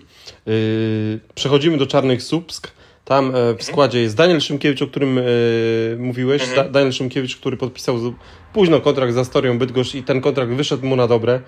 Yy, 0.45 1.19
przechodzimy 1.35 1.77
do 1.77 1.87
Czarnych 1.87 2.23
Subsk. 2.23 2.71
Tam 3.05 3.27
e, 3.27 3.31
w 3.31 3.35
mhm. 3.35 3.61
składzie 3.61 4.01
jest 4.01 4.15
Daniel 4.15 4.41
Szymkiewicz, 4.41 4.81
o 4.81 4.87
którym 4.87 5.17
e, 5.17 5.21
mówiłeś. 5.97 6.41
Mhm. 6.41 6.67
Da, 6.67 6.73
Daniel 6.73 6.93
Szymkiewicz, 6.93 7.37
który 7.37 7.57
podpisał 7.57 8.13
późno 8.53 8.81
kontrakt 8.81 9.13
za 9.13 9.25
Storią 9.25 9.57
Bydgoszcz 9.57 9.95
i 9.95 10.03
ten 10.03 10.21
kontrakt 10.21 10.51
wyszedł 10.51 10.85
mu 10.85 10.95
na 10.95 11.07
dobre. 11.07 11.41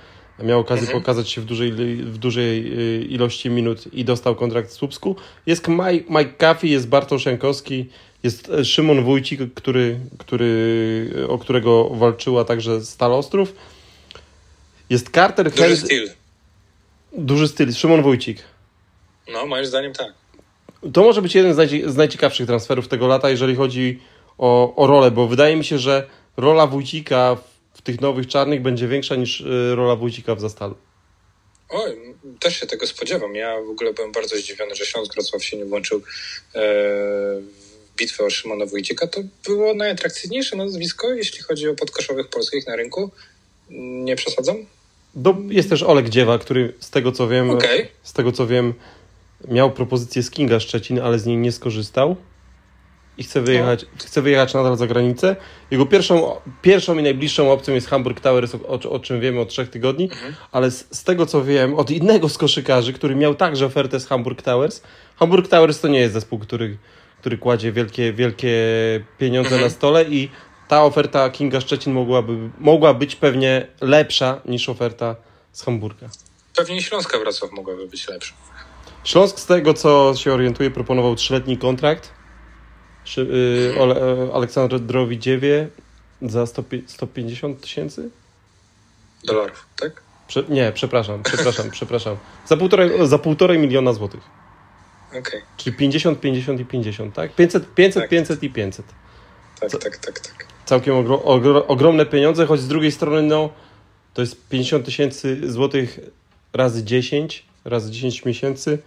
Miał 0.44 0.60
okazję 0.60 0.82
mhm. 0.82 1.02
pokazać 1.02 1.30
się 1.30 1.42
w 1.42 1.46
dużej, 1.46 1.72
w 1.96 2.18
dużej 2.18 2.74
e, 2.74 3.02
ilości 3.02 3.50
minut 3.50 3.94
i 3.94 4.06
dostał 4.06 4.36
kontrakt 4.36 4.70
w 4.70 4.74
Słupsku. 4.74 5.16
Jest 5.46 5.68
Mike, 5.68 6.06
Mike 6.10 6.34
Caffey, 6.38 6.70
jest 6.70 6.88
Bartosz 6.88 7.26
Jankowski, 7.26 7.90
jest 8.24 8.52
Szymon 8.64 9.04
Wójcik, 9.04 9.54
który, 9.54 10.00
który, 10.18 11.14
o 11.28 11.38
którego 11.38 11.90
walczyła 11.90 12.46
także 12.46 12.82
Stal 12.82 13.14
Ostrów. 13.14 13.54
Jest 14.90 15.10
Carter 15.10 15.52
styl. 15.78 16.10
Duży 17.14 17.48
styl. 17.48 17.74
Szymon 17.74 18.02
Wójcik. 18.02 18.44
No, 19.34 19.46
moim 19.46 19.66
zdaniem 19.66 19.94
tak. 19.94 20.14
To 20.94 21.04
może 21.04 21.22
być 21.22 21.36
jeden 21.36 21.54
z, 21.54 21.92
z 21.92 21.96
najciekawszych 21.96 22.48
transferów 22.48 22.88
tego 22.88 23.08
lata, 23.08 23.30
jeżeli 23.30 23.56
chodzi 23.56 24.00
o, 24.38 24.76
o 24.76 24.88
rolę, 24.88 25.12
bo 25.12 25.28
wydaje 25.28 25.56
mi 25.56 25.66
się, 25.66 25.80
że 25.80 26.08
rola 26.38 26.68
Wójcika 26.68 27.38
w, 27.74 27.82
tych 27.82 28.02
nowych 28.02 28.28
czarnych 28.28 28.62
będzie 28.62 28.88
większa 28.88 29.16
niż 29.16 29.42
y, 29.42 29.76
rola 29.76 29.96
Wójcika 29.96 30.36
w 30.36 30.42
Zastalu. 30.42 30.76
Oj, 31.70 31.98
też 32.40 32.60
się 32.60 32.68
tego 32.68 32.88
spodziewam. 32.88 33.36
Ja 33.36 33.62
w 33.62 33.70
ogóle 33.70 33.94
byłem 33.94 34.12
bardzo 34.12 34.36
zdziwiony, 34.36 34.76
że 34.76 34.86
Śląsk 34.86 35.14
Wrocław 35.14 35.44
się 35.44 35.58
nie 35.58 35.66
włączył 35.66 35.98
e, 35.98 36.02
w 37.94 37.96
bitwę 37.98 38.24
o 38.24 38.30
Szymona 38.30 38.66
Wójcika. 38.66 39.08
To 39.08 39.22
było 39.46 39.74
najatrakcyjniejsze 39.74 40.56
nazwisko, 40.56 41.14
jeśli 41.14 41.44
chodzi 41.44 41.70
o 41.70 41.76
podkoszowych 41.76 42.28
polskich 42.28 42.68
na 42.68 42.76
rynku. 42.76 43.12
Nie 44.04 44.16
przesadzam? 44.16 44.66
Do, 45.16 45.36
jest 45.50 45.70
też 45.70 45.84
Olek 45.84 46.10
Dziewa, 46.10 46.38
który 46.38 46.74
z 46.80 46.90
tego 46.90 47.12
co 47.12 47.28
wiem, 47.28 47.50
Okej. 47.50 47.88
z 48.04 48.14
tego 48.14 48.32
co 48.32 48.48
wiem, 48.48 48.74
miał 49.48 49.72
propozycję 49.72 50.24
z 50.24 50.32
Kinga 50.32 50.60
Szczecin, 50.60 51.00
ale 51.00 51.20
z 51.20 51.26
niej 51.26 51.38
nie 51.38 51.52
skorzystał. 51.52 52.16
I 53.18 53.24
chce 53.24 53.42
wyjechać, 53.42 53.86
chce 53.98 54.22
wyjechać 54.22 54.54
nadal 54.54 54.78
za 54.78 54.88
granicę. 54.88 55.36
Jego 55.72 55.86
pierwszą, 55.86 56.36
pierwszą 56.62 56.98
i 56.98 57.04
najbliższą 57.04 57.52
opcją 57.52 57.74
jest 57.74 57.88
Hamburg 57.88 58.20
Towers, 58.20 58.56
o, 58.56 58.90
o 58.90 59.00
czym 59.00 59.22
wiemy 59.22 59.40
od 59.40 59.50
trzech 59.50 59.70
tygodni, 59.70 60.10
ale 60.52 60.72
z, 60.72 60.88
z 60.92 61.04
tego 61.04 61.26
co 61.26 61.44
wiem, 61.44 61.76
od 61.76 61.92
innego 61.92 62.30
z 62.30 62.38
koszykarzy, 62.38 62.94
który 62.94 63.16
miał 63.16 63.36
także 63.36 63.66
ofertę 63.66 64.00
z 64.00 64.08
Hamburg 64.08 64.42
Towers. 64.42 64.82
Hamburg 65.16 65.48
Towers 65.48 65.80
to 65.80 65.88
nie 65.88 66.00
jest 66.00 66.14
zespół, 66.14 66.40
który, 66.40 66.78
który 67.20 67.38
kładzie 67.38 67.72
wielkie, 67.72 68.14
wielkie 68.14 68.58
pieniądze 69.18 69.62
na 69.62 69.70
stole 69.70 70.04
i 70.04 70.30
ta 70.68 70.84
oferta 70.84 71.30
Kinga 71.30 71.62
Szczecin 71.62 71.94
mogłaby, 71.94 72.50
mogła 72.60 72.94
być 72.94 73.16
pewnie 73.16 73.68
lepsza 73.82 74.42
niż 74.46 74.70
oferta 74.70 75.16
z 75.52 75.64
Hamburga. 75.64 76.10
Pewnie 76.56 76.82
Śląska 76.82 77.20
Wrocław 77.20 77.52
mogłaby 77.52 77.88
być 77.88 78.08
lepsza. 78.08 78.34
Śląsk 79.04 79.40
z 79.40 79.46
tego, 79.46 79.74
co 79.74 80.14
się 80.18 80.34
orientuje, 80.34 80.72
proponował 80.72 81.16
trzyletni 81.16 81.58
kontrakt 81.58 82.12
y, 83.18 83.22
e, 83.80 84.34
Aleksandrowi 84.34 85.20
Dziewie 85.20 85.68
za 86.22 86.46
100, 86.46 86.64
150 86.88 87.62
tysięcy? 87.62 88.10
Dolarów, 89.24 89.66
tak? 89.80 90.02
Prze, 90.28 90.44
nie, 90.50 90.72
przepraszam, 90.72 91.24
przepraszam, 91.24 91.72
przepraszam. 91.78 92.18
Za 92.48 92.58
półtorej, 92.58 93.08
za 93.08 93.18
półtorej 93.20 93.60
miliona 93.60 93.94
złotych. 93.94 94.22
Okej, 95.20 95.42
Czyli 95.58 95.76
50, 95.76 96.20
50 96.20 96.60
i 96.60 96.66
50, 96.66 97.16
tak? 97.16 97.36
500, 97.36 97.74
500, 97.76 98.04
Tak. 98.04 98.10
500 98.10 98.44
i 98.44 98.50
500. 98.50 98.86
tak, 99.60 99.72
tak, 99.72 99.98
tak, 99.98 100.20
tak. 100.20 100.53
Całkiem 100.66 100.96
ogro, 100.96 101.24
ogro, 101.24 101.68
ogromne 101.68 102.06
pieniądze, 102.06 102.46
choć 102.46 102.60
z 102.60 102.68
drugiej 102.68 102.92
strony, 102.92 103.22
no, 103.22 103.50
to 104.14 104.22
jest 104.22 104.48
50 104.50 104.86
tysięcy 104.86 105.52
złotych 105.52 106.00
razy 106.54 106.84
10, 106.84 107.46
razy 107.66 107.92
10 107.92 108.26
miesięcy. 108.26 108.80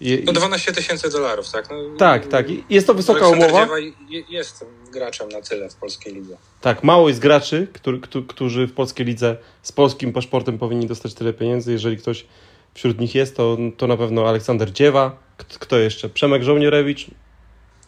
I, 0.00 0.22
No 0.26 0.32
12 0.32 0.72
tysięcy 0.72 1.10
dolarów, 1.10 1.50
tak? 1.52 1.70
No, 1.70 1.96
tak, 1.98 2.26
tak. 2.26 2.46
Jest 2.70 2.86
to 2.86 2.94
wysoka 2.94 3.26
Aleksander 3.26 3.50
umowa. 3.50 3.76
Jest 4.28 4.64
graczem 4.92 5.28
na 5.28 5.42
tyle 5.42 5.70
w 5.70 5.74
polskiej 5.74 6.14
lidze. 6.14 6.36
Tak, 6.60 6.84
mało 6.84 7.08
jest 7.08 7.20
graczy, 7.20 7.66
który, 7.72 8.00
którzy, 8.28 8.66
w 8.66 8.72
polskiej 8.72 9.06
lidze 9.06 9.36
z 9.62 9.72
polskim 9.72 10.12
paszportem 10.12 10.58
powinni 10.58 10.86
dostać 10.86 11.14
tyle 11.14 11.32
pieniędzy. 11.32 11.72
Jeżeli 11.72 11.96
ktoś 11.96 12.26
wśród 12.74 13.00
nich 13.00 13.14
jest, 13.14 13.36
to, 13.36 13.56
to 13.76 13.86
na 13.86 13.96
pewno 13.96 14.28
Aleksander 14.28 14.72
Dziewa. 14.72 15.16
Kto 15.36 15.78
jeszcze? 15.78 16.08
Przemek 16.08 16.42
Żołnierewicz. 16.42 17.06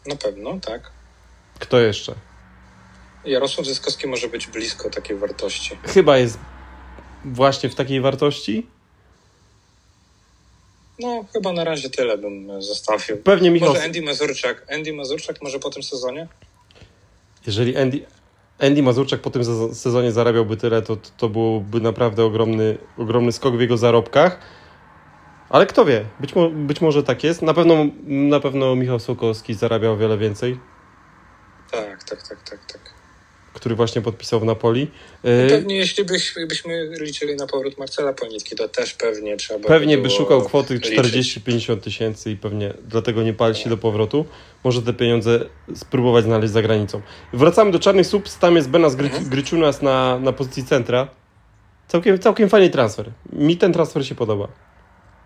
Na 0.07 0.17
pewno, 0.17 0.59
tak. 0.67 0.91
Kto 1.59 1.81
jeszcze? 1.81 2.15
Jarosław 3.25 3.67
Zyskowski 3.67 4.07
może 4.07 4.29
być 4.29 4.47
blisko 4.47 4.91
takiej 4.91 5.17
wartości. 5.17 5.79
Chyba 5.85 6.19
jest 6.19 6.39
właśnie 7.25 7.69
w 7.71 7.75
takiej 7.75 8.01
wartości. 8.01 8.67
No, 10.99 11.25
chyba 11.33 11.53
na 11.53 11.65
razie 11.65 11.91
tyle 11.91 12.19
bym 12.19 12.63
zostawił. 12.63 13.17
Pewnie 13.17 13.51
Michał. 13.51 13.69
Może 13.69 13.85
Andy 13.85 14.03
Mazurczak. 14.03 14.67
Andy 14.75 14.93
Mazurczak 14.93 15.43
może 15.43 15.59
po 15.59 15.71
tym 15.71 15.83
sezonie? 15.83 16.29
Jeżeli 17.47 17.77
Andy, 17.77 18.07
Andy 18.59 18.83
Mazurczak 18.83 19.21
po 19.21 19.31
tym 19.31 19.43
sez- 19.45 19.75
sezonie 19.81 20.13
zarabiałby 20.13 20.57
tyle, 20.57 20.83
to, 20.83 20.97
to 21.17 21.29
byłby 21.29 21.81
naprawdę 21.81 22.25
ogromny, 22.25 22.79
ogromny 22.99 23.33
skok 23.33 23.57
w 23.57 23.61
jego 23.61 23.77
zarobkach. 23.77 24.39
Ale 25.49 25.67
kto 25.67 25.85
wie, 25.85 26.05
być, 26.21 26.35
mo- 26.35 26.51
być 26.51 26.81
może 26.81 27.03
tak 27.03 27.25
jest. 27.25 27.43
Na 27.43 27.55
pewno, 27.55 27.75
na 28.07 28.41
pewno 28.41 28.77
Michał 28.77 28.99
Sokolski 28.99 29.55
zarabiał 29.55 29.93
o 29.93 29.97
wiele 29.97 30.19
więcej, 30.19 30.59
Tak, 31.71 32.05
tak, 32.05 32.29
tak, 32.29 32.43
tak, 32.51 32.65
tak. 32.73 32.81
Który 33.61 33.75
właśnie 33.75 34.03
podpisał 34.03 34.41
w 34.41 34.45
Napoli. 34.45 34.83
Y, 35.25 35.47
Pewnie 35.51 35.77
jeśli 35.77 36.05
byś, 36.05 36.35
byśmy 36.49 36.91
liczyli 37.01 37.37
na 37.37 37.47
powrót 37.47 37.79
Marcela 37.79 38.13
Ponietki, 38.13 38.57
to 38.57 38.69
też 38.69 38.95
pewnie 38.95 39.37
trzeba 39.37 39.69
Pewnie 39.69 39.97
by 39.97 40.03
by 40.03 40.11
szukał 40.11 40.43
kwoty 40.43 40.75
liczyć. 40.75 40.99
40-50 40.99 41.81
tysięcy 41.81 42.31
i 42.31 42.37
pewnie 42.37 42.75
dlatego 42.89 43.23
nie 43.23 43.33
pali 43.35 43.55
się 43.55 43.71
do 43.71 43.77
powrotu. 43.77 44.25
Może 44.65 44.83
te 44.83 44.93
pieniądze 44.93 45.41
spróbować 45.75 46.25
znaleźć 46.25 46.53
za 46.53 46.63
granicą. 46.63 47.01
Wracamy 47.33 47.71
do 47.73 47.79
Czarnych 47.79 48.07
Subs, 48.07 48.39
tam 48.39 48.57
jest 48.57 48.69
Benas 48.71 48.97
Gry- 48.97 49.05
Mhm. 49.05 49.29
Gryciunas 49.29 49.83
na, 49.83 50.19
na 50.19 50.33
pozycji 50.33 50.65
centra. 50.65 51.09
Całkiem, 51.89 52.19
całkiem 52.19 52.49
fajny 52.49 52.71
transfer. 52.71 53.11
Mi 53.33 53.57
ten 53.57 53.73
transfer 53.73 54.07
się 54.07 54.15
podoba. 54.15 54.49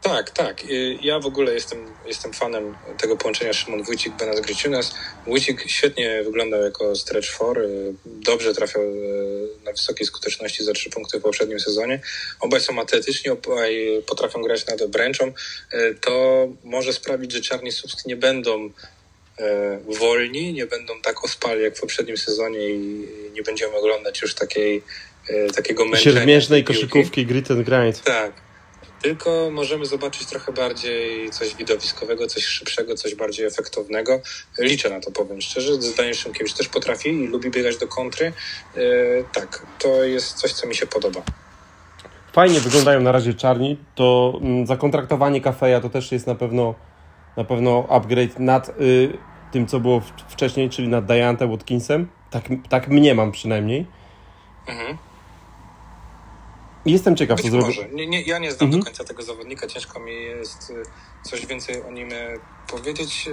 Tak, 0.04 0.30
tak. 0.30 0.64
Y, 0.64 0.98
Ja 1.02 1.20
w 1.20 1.26
ogóle 1.26 1.54
jestem, 1.54 1.78
jestem 2.06 2.32
fanem 2.32 2.76
tego 2.98 3.16
połączenia 3.16 3.52
Szymon 3.52 3.82
Wójcik, 3.82 4.16
Benas 4.16 4.40
Gryciunas. 4.40 4.94
Wójcik 5.26 5.64
świetnie 5.66 6.22
wyglądał 6.24 6.62
jako 6.62 6.96
stretch 6.96 7.30
for, 7.30 7.58
y, 7.58 7.94
dobrze 8.06 8.54
trafiał 8.54 8.82
y, 8.82 9.48
na 9.64 9.72
wysokiej 9.72 10.06
skuteczności 10.06 10.64
za 10.64 10.72
trzy 10.72 10.90
punkty 10.90 11.18
w 11.18 11.22
poprzednim 11.22 11.60
sezonie. 11.60 12.00
Obaj 12.40 12.60
są 12.60 12.80
atletyczni, 12.80 13.30
obaj 13.30 14.02
potrafią 14.06 14.42
grać 14.42 14.66
nad 14.66 14.82
obręczą. 14.82 15.32
To 16.00 16.46
może 16.64 16.92
sprawić, 16.92 17.32
że 17.32 17.40
Czarni 17.40 17.72
Słupsk 17.72 18.06
nie 18.06 18.16
będą 18.16 18.70
wolni, 19.98 20.52
nie 20.52 20.66
będą 20.66 21.00
tak 21.00 21.24
ospali 21.24 21.62
jak 21.62 21.76
w 21.76 21.80
poprzednim 21.80 22.16
sezonie 22.16 22.68
i 22.68 23.08
nie 23.32 23.42
będziemy 23.42 23.76
oglądać 23.76 24.22
już 24.22 24.34
takiej, 24.34 24.82
takiego 25.54 25.84
męczenia. 25.84 26.16
Siermiężnej 26.16 26.64
koszykówki, 26.64 27.26
grit 27.26 27.50
and 27.50 27.62
grind. 27.66 28.02
Tak. 28.02 28.32
Tylko 29.04 29.50
możemy 29.52 29.86
zobaczyć 29.86 30.26
trochę 30.26 30.52
bardziej 30.52 31.30
coś 31.30 31.54
widowiskowego, 31.54 32.26
coś 32.26 32.44
szybszego, 32.44 32.94
coś 32.94 33.14
bardziej 33.14 33.46
efektownego. 33.46 34.20
Liczę 34.58 34.90
na 34.90 35.00
to, 35.00 35.10
powiem 35.10 35.40
szczerze. 35.40 35.82
Zdaniem 35.82 36.14
Szymkiewicz 36.14 36.52
też 36.52 36.68
potrafi 36.68 37.08
i 37.08 37.26
lubi 37.26 37.50
biegać 37.50 37.76
do 37.76 37.88
kontry. 37.88 38.32
E, 38.76 38.80
tak, 39.32 39.66
to 39.78 40.04
jest 40.04 40.34
coś, 40.34 40.52
co 40.52 40.66
mi 40.66 40.74
się 40.74 40.86
podoba. 40.86 41.22
Fajnie 42.32 42.60
wyglądają 42.60 43.00
na 43.00 43.12
razie 43.12 43.34
czarni. 43.34 43.78
To 43.94 44.38
mm, 44.42 44.66
zakontraktowanie 44.66 45.40
kafeja 45.40 45.80
to 45.80 45.88
też 45.88 46.12
jest 46.12 46.26
na 46.26 46.34
pewno 46.34 46.74
na 47.36 47.44
pewno 47.44 47.86
upgrade 47.88 48.38
nad 48.38 48.68
y, 48.68 49.18
tym, 49.52 49.66
co 49.66 49.80
było 49.80 50.02
wcześniej, 50.28 50.70
czyli 50.70 50.88
nad 50.88 51.06
Diantem 51.06 51.50
Watkinsem. 51.50 52.08
Tak, 52.30 52.44
tak 52.68 52.88
mnie 52.88 53.14
mam 53.14 53.32
przynajmniej. 53.32 53.86
Mhm. 54.68 54.98
Jestem 56.86 57.16
ciekaw, 57.16 57.38
co 57.38 57.42
Być 57.42 57.52
zrobi. 57.52 57.66
może. 57.66 57.88
Nie, 57.88 58.06
nie, 58.06 58.22
ja 58.22 58.38
nie 58.38 58.52
znam 58.52 58.66
Mhm. 58.66 58.80
do 58.80 58.86
końca 58.86 59.04
tego 59.04 59.22
zawodnika. 59.22 59.66
Ciężko 59.66 60.00
mi 60.00 60.12
jest 60.24 60.70
e, 60.70 61.28
coś 61.28 61.46
więcej 61.46 61.82
o 61.82 61.90
nim 61.90 62.08
e, 62.12 62.34
powiedzieć. 62.70 63.28
E, 63.28 63.30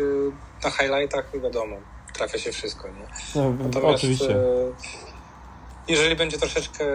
Na 0.63 0.71
highlightach 0.71 1.41
wiadomo, 1.43 1.75
trafia 2.13 2.37
się 2.37 2.51
wszystko. 2.51 2.87
Nie? 2.87 3.05
No, 3.35 3.49
Natomiast, 3.53 3.95
oczywiście. 3.95 4.35
e, 4.35 4.71
jeżeli 5.87 6.15
będzie 6.15 6.37
troszeczkę 6.37 6.85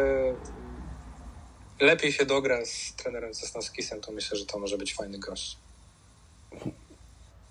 lepiej 1.81 2.13
się 2.13 2.27
dogra 2.27 2.65
z 2.65 2.95
trenerem 2.97 3.35
Sosnowskisem, 3.35 4.01
to 4.01 4.13
myślę, 4.13 4.39
że 4.39 4.47
to 4.47 4.59
może 4.59 4.79
być 4.79 4.95
fajny 4.95 5.19
gość. 5.19 5.57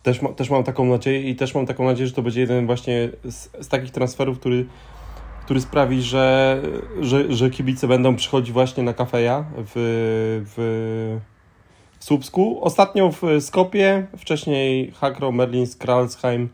Też, 0.03 0.21
ma, 0.21 0.29
też 0.33 0.49
mam 0.49 0.63
taką 0.63 0.85
nadzieję 0.85 1.21
i 1.29 1.35
też 1.35 1.55
mam 1.55 1.65
taką 1.65 1.85
nadzieję, 1.85 2.07
że 2.07 2.13
to 2.13 2.21
będzie 2.21 2.41
jeden 2.41 2.65
właśnie 2.65 3.09
z, 3.23 3.49
z 3.65 3.67
takich 3.67 3.91
transferów, 3.91 4.39
który, 4.39 4.65
który 5.45 5.61
sprawi, 5.61 6.01
że, 6.01 6.61
że, 7.01 7.33
że 7.33 7.49
kibice 7.49 7.87
będą 7.87 8.15
przychodzić 8.15 8.51
właśnie 8.51 8.83
na 8.83 8.93
kafeja 8.93 9.45
w, 9.57 9.71
w 10.55 11.19
Słupsku. 11.99 12.59
Ostatnio 12.61 13.11
w 13.11 13.21
Skopie, 13.39 14.07
wcześniej 14.17 14.91
Hakro, 14.91 15.31
Merlin, 15.31 15.65
Kralsheim. 15.79 16.49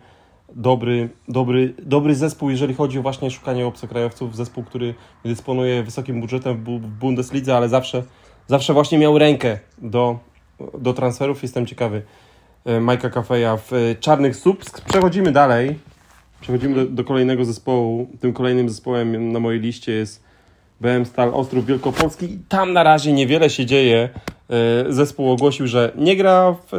Dobry, 0.55 1.09
dobry, 1.27 1.73
dobry 1.83 2.15
zespół, 2.15 2.49
jeżeli 2.49 2.73
chodzi 2.73 2.99
o 2.99 3.01
właśnie 3.01 3.31
szukanie 3.31 3.65
obcokrajowców. 3.65 4.35
Zespół, 4.35 4.63
który 4.63 4.93
dysponuje 5.25 5.83
wysokim 5.83 6.21
budżetem 6.21 6.57
w 6.57 6.59
Bu- 6.59 6.79
w 6.79 6.87
Bundeslidze, 6.87 7.57
ale 7.57 7.69
zawsze, 7.69 8.03
zawsze 8.47 8.73
właśnie 8.73 8.97
miał 8.97 9.17
rękę 9.17 9.59
do, 9.77 10.19
do 10.77 10.93
transferów. 10.93 11.43
Jestem 11.43 11.65
ciekawy. 11.65 12.01
e, 12.65 12.79
Majka 12.79 13.09
Kafeja 13.09 13.57
w 13.57 13.73
e, 13.73 13.95
Czarnych 13.95 14.35
Subsk. 14.35 14.81
Przechodzimy 14.81 15.31
dalej. 15.31 15.79
Przechodzimy 16.41 16.75
do, 16.75 16.85
do 16.85 17.03
kolejnego 17.03 17.45
zespołu. 17.45 18.09
Tym 18.19 18.33
kolejnym 18.33 18.69
zespołem 18.69 19.31
na 19.31 19.39
mojej 19.39 19.61
liście 19.61 19.91
jest 19.91 20.23
BM 20.81 21.05
Stal 21.05 21.31
Ostrów 21.33 21.65
Wielkopolski. 21.65 22.39
Tam 22.49 22.73
na 22.73 22.83
razie 22.83 23.13
niewiele 23.13 23.49
się 23.49 23.65
dzieje. 23.65 24.09
E, 24.49 24.93
Zespół 24.93 25.31
ogłosił, 25.31 25.67
że 25.67 25.91
nie 25.95 26.15
gra 26.15 26.55
w 26.67 26.73
e, 26.73 26.77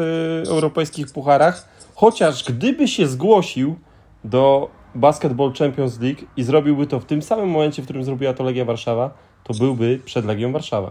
europejskich 0.50 1.12
pucharach, 1.12 1.69
chociaż 1.95 2.45
gdyby 2.45 2.88
się 2.88 3.07
zgłosił 3.07 3.76
do 4.25 4.71
Basketball 4.95 5.52
Champions 5.52 6.00
League 6.00 6.21
i 6.37 6.42
zrobiłby 6.42 6.87
to 6.87 7.00
w 7.00 7.04
tym 7.04 7.23
samym 7.23 7.49
momencie, 7.49 7.83
w 7.83 7.85
którym 7.85 8.04
zrobiła 8.04 8.35
to 8.35 8.45
Legia 8.45 8.64
Warszawa, 8.64 9.14
to 9.45 9.54
byłby 9.54 10.00
przed 10.04 10.25
Legią 10.25 10.52
Warszawa. 10.52 10.90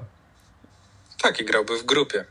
Tak, 1.22 1.40
i 1.40 1.46
grałby 1.46 1.78
w 1.80 1.86
grupie. 1.86 2.26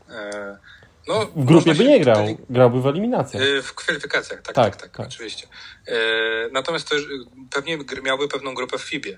E, 1.07 1.13
no, 1.13 1.25
w 1.25 1.45
grupie 1.45 1.75
by 1.75 1.83
nie 1.85 1.99
grał, 1.99 2.15
tutaj... 2.15 2.37
grałby 2.49 2.81
w 2.81 2.87
eliminacjach. 2.87 3.43
E, 3.43 3.61
w 3.61 3.73
kwalifikacjach, 3.73 4.41
tak, 4.41 4.55
tak, 4.55 4.65
tak, 4.65 4.81
tak, 4.81 4.97
tak. 4.97 5.07
oczywiście. 5.07 5.47
E, 5.87 5.93
natomiast 6.51 6.89
to 6.89 6.95
pewnie 7.51 7.77
miałby 8.03 8.27
pewną 8.27 8.53
grupę 8.53 8.77
w 8.77 8.81
FIBie. 8.81 9.17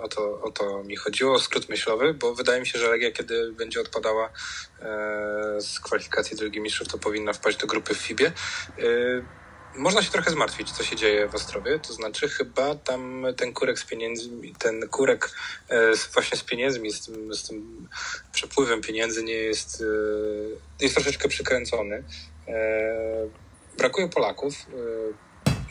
O 0.00 0.08
to, 0.08 0.42
o 0.42 0.50
to 0.50 0.82
mi 0.82 0.96
chodziło, 0.96 1.38
skrót 1.38 1.68
myślowy, 1.68 2.14
bo 2.14 2.34
wydaje 2.34 2.60
mi 2.60 2.66
się, 2.66 2.78
że 2.78 2.88
Legia, 2.88 3.10
kiedy 3.10 3.52
będzie 3.52 3.80
odpadała 3.80 4.30
z 5.58 5.80
kwalifikacji 5.80 6.36
Ligi 6.40 6.60
Mistrzów, 6.60 6.88
to 6.88 6.98
powinna 6.98 7.32
wpaść 7.32 7.58
do 7.58 7.66
grupy 7.66 7.94
w 7.94 7.98
FIBie 7.98 8.32
można 9.76 10.02
się 10.02 10.10
trochę 10.10 10.30
zmartwić, 10.30 10.72
co 10.72 10.84
się 10.84 10.96
dzieje 10.96 11.28
w 11.28 11.34
Ostrowie. 11.34 11.78
To 11.78 11.92
znaczy, 11.92 12.28
chyba 12.28 12.74
tam 12.74 13.26
ten 13.36 13.52
kurek 13.52 13.78
z 13.78 13.84
pieniędzmi, 13.84 14.54
ten 14.58 14.88
kurek 14.88 15.30
e, 15.68 15.92
właśnie 16.14 16.38
z 16.38 16.42
pieniędzmi, 16.42 16.92
z 16.92 17.06
tym, 17.06 17.34
z 17.34 17.48
tym 17.48 17.88
przepływem 18.32 18.80
pieniędzy 18.80 19.22
nie 19.22 19.34
jest, 19.34 19.84
e, 20.80 20.84
jest 20.84 20.94
troszeczkę 20.94 21.28
przykręcony. 21.28 22.04
E, 22.48 23.28
brakuje 23.78 24.08
Polaków. 24.08 24.54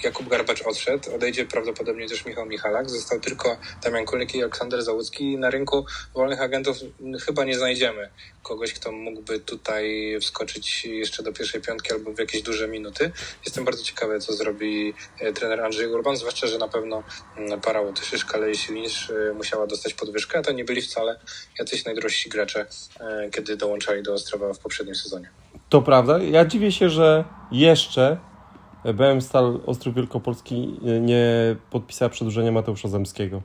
Jakub 0.03 0.27
Garbacz 0.27 0.61
odszedł, 0.61 1.15
odejdzie 1.15 1.45
prawdopodobnie 1.45 2.09
też 2.09 2.25
Michał 2.25 2.45
Michalak, 2.45 2.89
został 2.89 3.19
tylko 3.19 3.57
Damian 3.83 4.05
Kulik 4.05 4.35
i 4.35 4.41
Aleksander 4.41 4.83
Załucki. 4.83 5.37
Na 5.37 5.49
rynku 5.49 5.85
wolnych 6.13 6.41
agentów 6.41 6.77
chyba 7.25 7.43
nie 7.43 7.55
znajdziemy 7.55 8.09
kogoś, 8.43 8.73
kto 8.73 8.91
mógłby 8.91 9.39
tutaj 9.39 10.17
wskoczyć 10.21 10.85
jeszcze 10.85 11.23
do 11.23 11.33
pierwszej 11.33 11.61
piątki 11.61 11.93
albo 11.93 12.13
w 12.13 12.19
jakieś 12.19 12.41
duże 12.41 12.67
minuty. 12.67 13.11
Jestem 13.45 13.65
bardzo 13.65 13.83
ciekawy, 13.83 14.19
co 14.19 14.33
zrobi 14.33 14.93
e, 15.19 15.33
trener 15.33 15.61
Andrzej 15.61 15.87
Urban, 15.87 16.17
zwłaszcza, 16.17 16.47
że 16.47 16.57
na 16.57 16.67
pewno 16.67 17.03
mm, 17.37 17.61
para 17.61 17.81
Łotyszy, 17.81 18.19
Szkale 18.19 18.51
i 18.51 18.57
Silisz 18.57 19.09
e, 19.09 19.33
musiała 19.33 19.67
dostać 19.67 19.93
podwyżkę, 19.93 20.39
a 20.39 20.41
to 20.41 20.51
nie 20.51 20.65
byli 20.65 20.81
wcale 20.81 21.19
jacyś 21.59 21.85
najdrożsi 21.85 22.29
gracze, 22.29 22.65
e, 22.99 23.29
kiedy 23.29 23.57
dołączali 23.57 24.03
do 24.03 24.13
Ostrowa 24.13 24.53
w 24.53 24.59
poprzednim 24.59 24.95
sezonie. 24.95 25.29
To 25.69 25.81
prawda. 25.81 26.17
Ja 26.17 26.45
dziwię 26.45 26.71
się, 26.71 26.89
że 26.89 27.23
jeszcze 27.51 28.30
BM 28.85 29.21
Stal 29.21 29.59
Ostrów 29.65 29.95
Wielkopolski 29.95 30.79
nie 31.01 31.55
podpisała 31.71 32.09
przedłużenia 32.09 32.51
Mateusza 32.51 32.87
Zemskiego. 32.87 33.41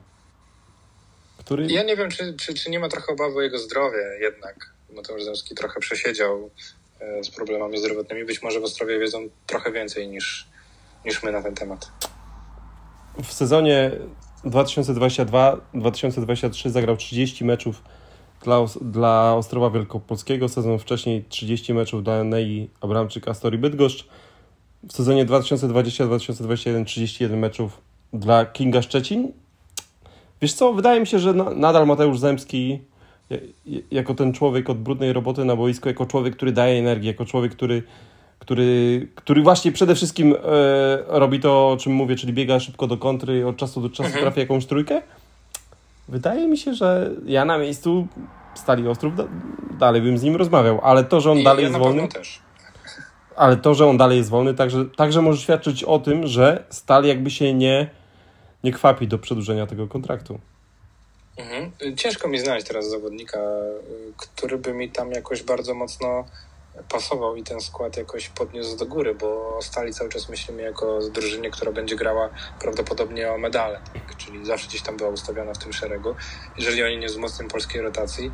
Który... 1.37 1.67
Ja 1.67 1.83
nie 1.83 1.95
wiem, 1.95 2.09
czy, 2.09 2.33
czy, 2.33 2.53
czy 2.53 2.71
nie 2.71 2.79
ma 2.79 2.89
trochę 2.89 3.13
obawy 3.13 3.35
o 3.35 3.41
jego 3.41 3.59
zdrowie 3.59 4.03
jednak. 4.21 4.73
Mateusz 4.95 5.23
Zemski 5.23 5.55
trochę 5.55 5.79
przesiedział 5.79 6.49
e, 6.99 7.23
z 7.23 7.29
problemami 7.29 7.77
zdrowotnymi. 7.77 8.25
Być 8.25 8.43
może 8.43 8.59
w 8.59 8.63
Ostrowie 8.63 8.99
wiedzą 8.99 9.29
trochę 9.47 9.71
więcej 9.71 10.07
niż, 10.07 10.47
niż 11.05 11.23
my 11.23 11.31
na 11.31 11.41
ten 11.41 11.55
temat. 11.55 11.91
W 13.23 13.33
sezonie 13.33 13.91
2022-2023 14.45 16.69
zagrał 16.69 16.97
30 16.97 17.45
meczów 17.45 17.81
dla, 18.43 18.65
dla 18.81 19.35
Ostrowa 19.35 19.69
Wielkopolskiego. 19.69 20.49
Sezon 20.49 20.79
wcześniej 20.79 21.25
30 21.29 21.73
meczów 21.73 22.03
dla 22.03 22.23
Nei 22.23 22.69
Abramczyk 22.81 23.27
Astori 23.27 23.57
Bydgoszcz 23.57 24.07
w 24.83 24.93
sezonie 24.93 25.25
2020-2021 25.25 26.85
31 26.85 27.39
meczów 27.39 27.81
dla 28.13 28.45
Kinga 28.45 28.81
Szczecin. 28.81 29.31
Wiesz 30.41 30.53
co, 30.53 30.73
wydaje 30.73 30.99
mi 30.99 31.07
się, 31.07 31.19
że 31.19 31.33
nadal 31.33 31.87
Mateusz 31.87 32.19
Zemski 32.19 32.79
jako 33.91 34.15
ten 34.15 34.33
człowiek 34.33 34.69
od 34.69 34.77
brudnej 34.77 35.13
roboty 35.13 35.45
na 35.45 35.55
boisku, 35.55 35.87
jako 35.87 36.05
człowiek, 36.05 36.35
który 36.35 36.51
daje 36.51 36.79
energię, 36.79 37.07
jako 37.07 37.25
człowiek, 37.25 37.51
który, 37.51 37.83
który, 38.39 39.07
który 39.15 39.41
właśnie 39.41 39.71
przede 39.71 39.95
wszystkim 39.95 40.35
e, 40.35 40.37
robi 41.07 41.39
to, 41.39 41.69
o 41.69 41.77
czym 41.77 41.93
mówię, 41.93 42.15
czyli 42.15 42.33
biega 42.33 42.59
szybko 42.59 42.87
do 42.87 42.97
kontry, 42.97 43.47
od 43.47 43.57
czasu 43.57 43.81
do 43.81 43.89
czasu 43.89 44.03
mhm. 44.03 44.23
trafia 44.23 44.41
jakąś 44.41 44.65
trójkę. 44.65 45.01
Wydaje 46.07 46.47
mi 46.47 46.57
się, 46.57 46.73
że 46.73 47.11
ja 47.25 47.45
na 47.45 47.57
miejscu 47.57 48.07
Stali 48.55 48.87
Ostrów 48.87 49.15
da, 49.15 49.23
dalej 49.79 50.01
bym 50.01 50.17
z 50.17 50.23
nim 50.23 50.35
rozmawiał, 50.35 50.79
ale 50.83 51.03
to, 51.03 51.21
że 51.21 51.31
on 51.31 51.37
I 51.37 51.43
dalej 51.43 51.63
ja 51.63 51.69
jest 51.69 51.79
wolny... 51.79 52.07
Też 52.07 52.46
ale 53.37 53.57
to, 53.57 53.73
że 53.73 53.87
on 53.87 53.97
dalej 53.97 54.17
jest 54.17 54.29
wolny, 54.29 54.53
także, 54.53 54.85
także 54.85 55.21
może 55.21 55.41
świadczyć 55.41 55.83
o 55.83 55.99
tym, 55.99 56.27
że 56.27 56.63
Stal 56.69 57.03
jakby 57.03 57.31
się 57.31 57.53
nie, 57.53 57.89
nie 58.63 58.71
kwapi 58.71 59.07
do 59.07 59.19
przedłużenia 59.19 59.67
tego 59.67 59.87
kontraktu. 59.87 60.39
Mhm. 61.37 61.71
Ciężko 61.95 62.27
mi 62.27 62.39
znaleźć 62.39 62.67
teraz 62.67 62.89
zawodnika, 62.89 63.39
który 64.17 64.57
by 64.57 64.73
mi 64.73 64.89
tam 64.89 65.11
jakoś 65.11 65.43
bardzo 65.43 65.73
mocno 65.73 66.25
pasował 66.89 67.35
i 67.35 67.43
ten 67.43 67.61
skład 67.61 67.97
jakoś 67.97 68.29
podniósł 68.29 68.77
do 68.77 68.85
góry, 68.85 69.15
bo 69.15 69.59
Stali 69.61 69.93
cały 69.93 70.09
czas 70.09 70.29
myślimy 70.29 70.61
jako 70.61 70.99
drużynie, 71.11 71.49
która 71.49 71.71
będzie 71.71 71.95
grała 71.95 72.29
prawdopodobnie 72.59 73.31
o 73.31 73.37
medale, 73.37 73.79
czyli 74.17 74.45
zawsze 74.45 74.67
gdzieś 74.67 74.81
tam 74.81 74.97
była 74.97 75.09
ustawiona 75.09 75.53
w 75.53 75.57
tym 75.57 75.73
szeregu. 75.73 76.15
Jeżeli 76.57 76.83
oni 76.83 76.97
nie 76.97 77.07
wzmocnią 77.07 77.47
polskiej 77.47 77.81
rotacji, 77.81 78.31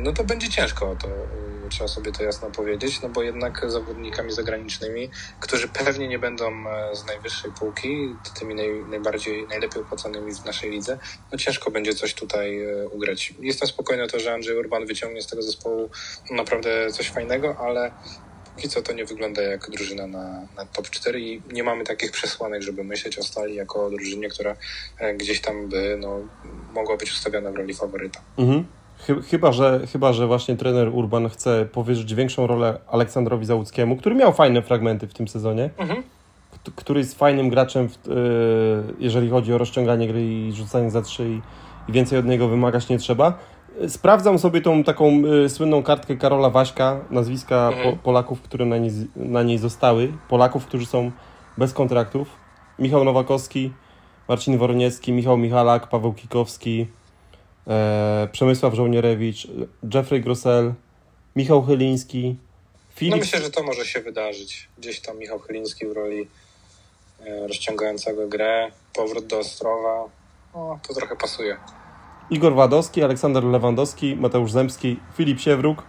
no 0.00 0.12
to 0.12 0.24
będzie 0.24 0.48
ciężko, 0.48 0.96
to 1.02 1.08
e, 1.08 1.68
trzeba 1.70 1.88
sobie 1.88 2.12
to 2.12 2.22
jasno 2.22 2.50
powiedzieć, 2.50 3.02
no 3.02 3.08
bo 3.08 3.22
jednak 3.22 3.70
zawodnikami 3.70 4.32
zagranicznymi, 4.32 5.10
którzy 5.40 5.68
pewnie 5.68 6.08
nie 6.08 6.18
będą 6.18 6.68
e, 6.68 6.96
z 6.96 7.06
najwyższej 7.06 7.50
półki, 7.58 8.14
tymi 8.38 8.54
naj, 8.54 8.84
najbardziej, 8.90 9.46
najlepiej 9.48 9.82
opłaconymi 9.82 10.34
w 10.34 10.44
naszej 10.44 10.70
lidze, 10.70 10.98
no 11.32 11.38
ciężko 11.38 11.70
będzie 11.70 11.94
coś 11.94 12.14
tutaj 12.14 12.60
ugrać. 12.90 13.34
Jestem 13.40 13.68
spokojny 13.68 14.02
o 14.02 14.06
to, 14.06 14.20
że 14.20 14.34
Andrzej 14.34 14.56
Urban 14.56 14.86
wyciągnie 14.86 15.22
z 15.22 15.26
tego 15.26 15.42
zespołu 15.42 15.90
naprawdę 16.30 16.92
coś 16.92 17.10
fajnego, 17.10 17.56
ale 17.58 17.92
póki 18.60 18.68
co 18.68 18.82
to 18.82 18.92
nie 18.92 19.04
wygląda 19.04 19.42
jak 19.42 19.70
drużyna 19.70 20.06
na, 20.06 20.46
na 20.56 20.66
top 20.72 20.90
4 20.90 21.20
i 21.20 21.42
nie 21.52 21.64
mamy 21.64 21.84
takich 21.84 22.10
przesłanek, 22.10 22.62
żeby 22.62 22.84
myśleć 22.84 23.18
o 23.18 23.22
Stali 23.22 23.54
jako 23.54 23.86
o 23.86 23.90
drużynie, 23.90 24.28
która 24.28 24.56
e, 24.98 25.14
gdzieś 25.14 25.40
tam 25.40 25.68
by 25.68 25.96
no, 26.00 26.20
mogła 26.72 26.96
być 26.96 27.12
ustawiona 27.12 27.50
w 27.50 27.54
roli 27.54 27.74
faworyta. 27.74 28.20
Mhm. 28.38 28.66
Chyba 29.30 29.52
że, 29.52 29.86
chyba, 29.92 30.12
że 30.12 30.26
właśnie 30.26 30.56
trener 30.56 30.88
Urban 30.94 31.28
chce 31.28 31.66
powierzyć 31.72 32.14
większą 32.14 32.46
rolę 32.46 32.78
Aleksandrowi 32.90 33.46
Załuckiemu, 33.46 33.96
który 33.96 34.14
miał 34.14 34.32
fajne 34.32 34.62
fragmenty 34.62 35.08
w 35.08 35.14
tym 35.14 35.28
sezonie, 35.28 35.70
mhm. 35.78 36.02
który 36.76 37.00
jest 37.00 37.18
fajnym 37.18 37.48
graczem, 37.48 37.88
w, 37.88 37.94
e, 37.94 38.12
jeżeli 38.98 39.30
chodzi 39.30 39.52
o 39.52 39.58
rozciąganie 39.58 40.08
gry 40.08 40.24
i 40.24 40.52
rzucanie 40.52 40.90
za 40.90 41.02
trzy 41.02 41.28
i, 41.28 41.40
i 41.88 41.92
więcej 41.92 42.18
od 42.18 42.26
niego 42.26 42.48
wymagać 42.48 42.88
nie 42.88 42.98
trzeba. 42.98 43.38
Sprawdzam 43.88 44.38
sobie 44.38 44.60
tą 44.60 44.84
taką 44.84 45.22
y, 45.44 45.48
słynną 45.48 45.82
kartkę 45.82 46.16
Karola 46.16 46.50
Waśka, 46.50 47.00
nazwiska 47.10 47.68
mhm. 47.68 47.96
po, 47.96 48.02
Polaków, 48.02 48.42
które 48.42 48.64
na 48.64 48.78
niej, 48.78 48.90
na 49.16 49.42
niej 49.42 49.58
zostały. 49.58 50.12
Polaków, 50.28 50.66
którzy 50.66 50.86
są 50.86 51.10
bez 51.58 51.72
kontraktów. 51.72 52.28
Michał 52.78 53.04
Nowakowski, 53.04 53.72
Marcin 54.28 54.58
Woroniecki, 54.58 55.12
Michał 55.12 55.36
Michalak, 55.36 55.88
Paweł 55.88 56.12
Kikowski, 56.12 56.80
e, 56.80 56.99
Przemysław 58.32 58.74
Żołnierewicz, 58.74 59.48
Jeffrey 59.94 60.20
Grossel, 60.20 60.74
Michał 61.36 61.62
Chyliński, 61.62 62.36
Filip... 62.94 63.14
No 63.14 63.20
myślę, 63.20 63.40
że 63.40 63.50
to 63.50 63.62
może 63.62 63.84
się 63.84 64.00
wydarzyć. 64.00 64.68
Gdzieś 64.78 65.00
tam 65.00 65.18
Michał 65.18 65.38
Chyliński 65.38 65.86
w 65.86 65.92
roli 65.92 66.28
e, 67.20 67.46
rozciągającego 67.46 68.28
grę, 68.28 68.70
powrót 68.94 69.26
do 69.26 69.38
Ostrowa. 69.38 70.04
O, 70.54 70.78
to 70.88 70.94
trochę 70.94 71.16
pasuje. 71.16 71.56
Igor 72.30 72.54
Wadowski, 72.54 73.02
Aleksander 73.02 73.44
Lewandowski, 73.44 74.16
Mateusz 74.16 74.52
Zemski, 74.52 75.00
Filip 75.16 75.40
Siewruk, 75.40 75.82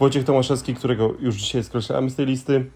Wojciech 0.00 0.24
Tomaszewski, 0.24 0.74
którego 0.74 1.14
już 1.20 1.36
dzisiaj 1.36 1.64
skreślamy 1.64 2.10
z 2.10 2.16
tej 2.16 2.26
listy, 2.26 2.70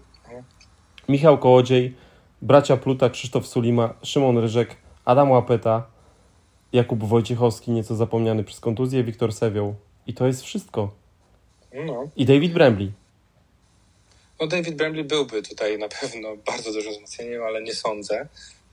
Michał 1.09 1.37
Kołodziej, 1.37 1.95
bracia 2.41 2.77
Pluta, 2.77 3.09
Krzysztof 3.09 3.47
Sulima, 3.47 3.93
Szymon 4.03 4.37
Ryżek, 4.37 4.75
Adam 5.05 5.31
Łapeta, 5.31 5.83
Jakub 6.75 7.03
Wojciechowski, 7.03 7.71
nieco 7.71 7.95
zapomniany 7.95 8.43
przez 8.43 8.59
kontuzję, 8.59 9.03
Wiktor 9.03 9.33
Sewioł. 9.33 9.75
I 10.07 10.13
to 10.13 10.27
jest 10.27 10.43
wszystko. 10.43 10.91
No. 11.73 12.09
I 12.15 12.25
David 12.25 12.53
Brembly. 12.53 12.91
No 14.39 14.47
David 14.47 14.75
Brembly 14.75 15.03
byłby 15.03 15.41
tutaj 15.41 15.77
na 15.77 15.89
pewno 15.89 16.37
bardzo 16.51 16.73
dużym 16.73 16.93
wzmocnieniem, 16.93 17.43
ale 17.43 17.63
nie 17.63 17.73
sądzę. 17.73 18.27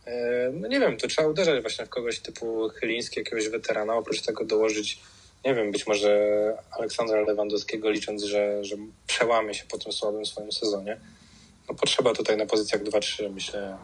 E, 0.07 0.51
no 0.53 0.69
nie 0.69 0.81
wiem, 0.81 0.97
to 0.97 1.09
trzeba 1.09 1.29
uderzać 1.29 1.62
właśnie 1.62 1.87
w 1.87 1.88
kogoś 1.88 2.19
typu 2.21 2.69
Chyliński, 2.69 3.19
jakiegoś 3.21 3.49
weterana, 3.49 3.95
oprócz 3.95 4.21
tego 4.21 4.45
dołożyć, 4.45 5.01
nie 5.45 5.55
wiem, 5.55 5.73
być 5.73 5.87
może 5.87 6.33
Aleksandra 6.71 7.21
Lewandowskiego, 7.21 7.91
licząc, 7.91 8.23
że, 8.23 8.65
że 8.65 8.77
przełamie 9.07 9.55
się 9.55 9.65
po 9.71 9.79
tym 9.79 9.93
słabym 9.93 10.27
swoim 10.27 10.53
sezonie. 10.53 11.01
No 11.69 11.75
potrzeba 11.75 12.15
tutaj 12.15 12.37
na 12.37 12.47
pozycjach 12.47 12.83
2-3, 12.83 13.31
myślę, 13.31 13.77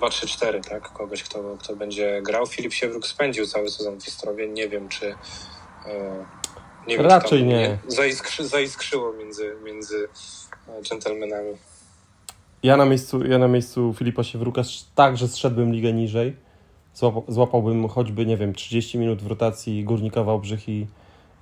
2-3-4, 0.00 0.68
tak? 0.68 0.92
Kogoś, 0.92 1.22
kto, 1.22 1.56
kto 1.58 1.76
będzie 1.76 2.22
grał. 2.22 2.46
Filip 2.46 2.72
Siewruk 2.72 3.06
spędził 3.06 3.46
cały 3.46 3.70
sezon 3.70 4.00
w 4.00 4.08
Istrowie. 4.08 4.48
Nie 4.48 4.68
wiem, 4.68 4.88
czy. 4.88 5.06
E, 5.86 6.24
nie 6.88 6.96
wiem, 6.96 7.06
Raczej 7.06 7.44
nie. 7.44 7.54
nie. 7.54 7.78
Zaiskrzy, 7.88 8.46
zaiskrzyło 8.46 9.12
między, 9.12 9.56
między 9.64 10.08
e, 10.68 10.82
dżentelmenami. 10.82 11.52
Ja 12.62 12.76
na 12.76 12.84
miejscu, 12.84 13.26
ja 13.26 13.38
na 13.38 13.48
miejscu 13.48 13.94
Filipa 13.98 14.24
Siewruka 14.24 14.62
także 14.94 15.28
zszedłbym 15.28 15.72
ligę 15.72 15.92
niżej. 15.92 16.36
Złapałbym 17.28 17.88
choćby, 17.88 18.26
nie 18.26 18.36
wiem, 18.36 18.54
30 18.54 18.98
minut 18.98 19.22
w 19.22 19.26
rotacji 19.26 19.84
Górnika 19.84 20.22
Wałbrzych 20.22 20.68
i, 20.68 20.86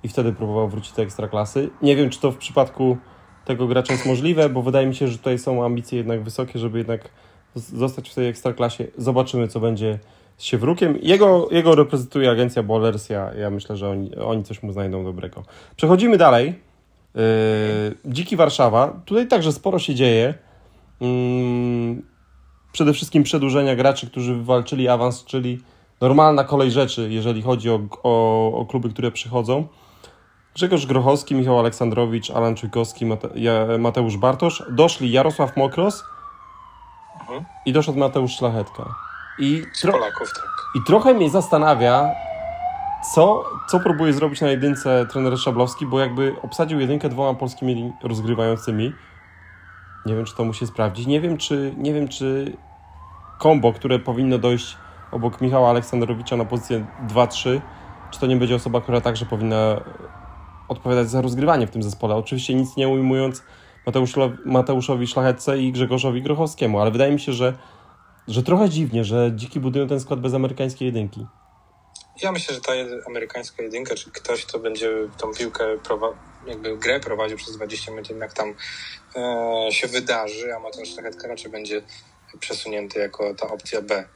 i 0.03 0.07
wtedy 0.07 0.33
próbował 0.33 0.69
wrócić 0.69 0.93
do 0.93 1.01
Ekstraklasy. 1.01 1.69
Nie 1.81 1.95
wiem, 1.95 2.09
czy 2.09 2.19
to 2.19 2.31
w 2.31 2.37
przypadku 2.37 2.97
tego 3.45 3.67
gracza 3.67 3.93
jest 3.93 4.05
możliwe, 4.05 4.49
bo 4.49 4.61
wydaje 4.61 4.87
mi 4.87 4.95
się, 4.95 5.07
że 5.07 5.17
tutaj 5.17 5.39
są 5.39 5.65
ambicje 5.65 5.97
jednak 5.97 6.23
wysokie, 6.23 6.59
żeby 6.59 6.77
jednak 6.77 7.09
zostać 7.55 8.09
w 8.09 8.15
tej 8.15 8.27
Ekstraklasie. 8.27 8.87
Zobaczymy, 8.97 9.47
co 9.47 9.59
będzie 9.59 9.99
z 10.37 10.43
Siewrukiem. 10.43 10.97
Jego, 11.01 11.47
jego 11.51 11.75
reprezentuje 11.75 12.31
agencja 12.31 12.63
Bowlers, 12.63 13.09
ja, 13.09 13.33
ja 13.33 13.49
myślę, 13.49 13.77
że 13.77 13.89
oni, 13.89 14.15
oni 14.15 14.43
coś 14.43 14.63
mu 14.63 14.71
znajdą 14.71 15.03
dobrego. 15.03 15.43
Przechodzimy 15.75 16.17
dalej. 16.17 16.53
Yy, 17.15 17.21
Dziki 18.05 18.35
Warszawa. 18.35 19.01
Tutaj 19.05 19.27
także 19.27 19.51
sporo 19.51 19.79
się 19.79 19.95
dzieje. 19.95 20.33
Yy, 21.01 21.07
przede 22.71 22.93
wszystkim 22.93 23.23
przedłużenia 23.23 23.75
graczy, 23.75 24.07
którzy 24.07 24.35
wywalczyli 24.35 24.87
awans, 24.87 25.25
czyli 25.25 25.59
normalna 26.01 26.43
kolej 26.43 26.71
rzeczy, 26.71 27.07
jeżeli 27.11 27.41
chodzi 27.41 27.69
o, 27.69 27.79
o, 28.03 28.53
o 28.57 28.65
kluby, 28.65 28.89
które 28.89 29.11
przychodzą. 29.11 29.67
Grzegorz 30.55 30.85
Grochowski, 30.85 31.35
Michał 31.35 31.59
Aleksandrowicz, 31.59 32.31
Alan 32.31 32.55
Czujkowski, 32.55 33.05
Mate, 33.05 33.29
Mateusz 33.79 34.17
Bartosz. 34.17 34.63
Doszli 34.71 35.11
Jarosław 35.11 35.57
Mokros 35.57 36.03
mhm. 37.29 37.45
i 37.65 37.73
doszedł 37.73 37.99
Mateusz 37.99 38.31
Szlachetka. 38.31 38.95
I, 39.39 39.63
tro 39.81 39.91
Polaków, 39.91 40.33
tak. 40.35 40.49
I 40.75 40.83
trochę 40.87 41.13
mnie 41.13 41.29
zastanawia, 41.29 42.11
co, 43.13 43.43
co 43.67 43.79
próbuje 43.79 44.13
zrobić 44.13 44.41
na 44.41 44.47
jedynce 44.47 45.05
trener 45.05 45.37
Szablowski, 45.39 45.85
bo 45.85 45.99
jakby 45.99 46.35
obsadził 46.41 46.79
jedynkę 46.79 47.09
dwoma 47.09 47.39
polskimi 47.39 47.93
rozgrywającymi. 48.03 48.93
Nie 50.05 50.15
wiem, 50.15 50.25
czy 50.25 50.35
to 50.35 50.43
musi 50.43 50.67
sprawdzić. 50.67 51.07
Nie 51.07 51.21
wiem, 51.21 51.37
czy, 51.37 51.73
nie 51.77 51.93
wiem, 51.93 52.07
czy 52.07 52.57
kombo, 53.39 53.73
które 53.73 53.99
powinno 53.99 54.37
dojść 54.37 54.77
obok 55.11 55.41
Michała 55.41 55.69
Aleksandrowicza 55.69 56.37
na 56.37 56.45
pozycję 56.45 56.85
2-3, 57.07 57.61
czy 58.11 58.19
to 58.19 58.27
nie 58.27 58.35
będzie 58.35 58.55
osoba, 58.55 58.81
która 58.81 59.01
także 59.01 59.25
powinna 59.25 59.81
odpowiadać 60.67 61.09
za 61.09 61.21
rozgrywanie 61.21 61.67
w 61.67 61.71
tym 61.71 61.83
zespole. 61.83 62.15
Oczywiście 62.15 62.55
nic 62.55 62.77
nie 62.77 62.87
ujmując 62.87 63.43
Mateuszowi 64.45 65.07
Szlachetce 65.07 65.59
i 65.59 65.71
Grzegorzowi 65.71 66.21
Grochowskiemu, 66.21 66.79
ale 66.79 66.91
wydaje 66.91 67.11
mi 67.11 67.19
się, 67.19 67.33
że, 67.33 67.57
że 68.27 68.43
trochę 68.43 68.69
dziwnie, 68.69 69.03
że 69.03 69.31
dziki 69.35 69.59
budują 69.59 69.87
ten 69.87 69.99
skład 69.99 70.19
bez 70.19 70.33
amerykańskiej 70.33 70.85
jedynki. 70.85 71.25
Ja 72.21 72.31
myślę, 72.31 72.55
że 72.55 72.61
ta 72.61 72.71
amerykańska 73.07 73.63
jedynka, 73.63 73.95
czy 73.95 74.11
ktoś, 74.11 74.45
kto 74.45 74.59
będzie 74.59 74.91
tą 75.17 75.33
piłkę, 75.33 75.65
jakby 76.47 76.77
grę 76.77 76.99
prowadził 76.99 77.37
przez 77.37 77.55
20 77.55 77.91
minut, 77.91 78.09
jednak 78.09 78.33
tam 78.33 78.53
e, 79.15 79.71
się 79.71 79.87
wydarzy, 79.87 80.55
a 80.55 80.59
Mateusz 80.59 80.89
Szlachetka 80.89 81.27
raczej 81.27 81.51
będzie 81.51 81.81
przesunięty 82.39 82.99
jako 82.99 83.33
ta 83.33 83.47
opcja 83.47 83.81
B, 83.81 84.07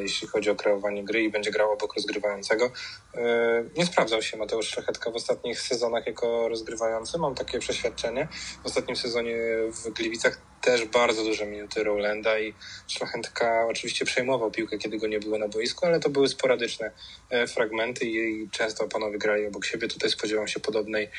jeśli 0.00 0.28
chodzi 0.28 0.50
o 0.50 0.54
kreowanie 0.54 1.04
gry 1.04 1.22
i 1.22 1.30
będzie 1.30 1.50
grał 1.50 1.72
obok 1.72 1.94
rozgrywającego. 1.94 2.70
E, 3.14 3.64
nie 3.76 3.86
sprawdzał 3.86 4.22
się 4.22 4.36
Mateusz 4.36 4.68
Szlachetka 4.68 5.10
w 5.10 5.16
ostatnich 5.16 5.60
sezonach 5.60 6.06
jako 6.06 6.48
rozgrywający, 6.48 7.18
mam 7.18 7.34
takie 7.34 7.58
przeświadczenie. 7.58 8.28
W 8.62 8.66
ostatnim 8.66 8.96
sezonie 8.96 9.36
w 9.72 9.90
Gliwicach 9.90 10.40
też 10.60 10.84
bardzo 10.84 11.24
duże 11.24 11.46
minuty 11.46 11.84
Rowlanda 11.84 12.38
i 12.38 12.54
Szlachetka 12.88 13.66
oczywiście 13.68 14.04
przejmował 14.04 14.50
piłkę, 14.50 14.78
kiedy 14.78 14.98
go 14.98 15.06
nie 15.06 15.20
było 15.20 15.38
na 15.38 15.48
boisku, 15.48 15.86
ale 15.86 16.00
to 16.00 16.10
były 16.10 16.28
sporadyczne 16.28 16.90
e, 17.30 17.46
fragmenty 17.46 18.06
i 18.06 18.48
często 18.50 18.88
panowie 18.88 19.18
grali 19.18 19.46
obok 19.46 19.64
siebie. 19.64 19.88
Tutaj 19.88 20.10
spodziewam 20.10 20.48
się 20.48 20.60
podobnej, 20.60 21.10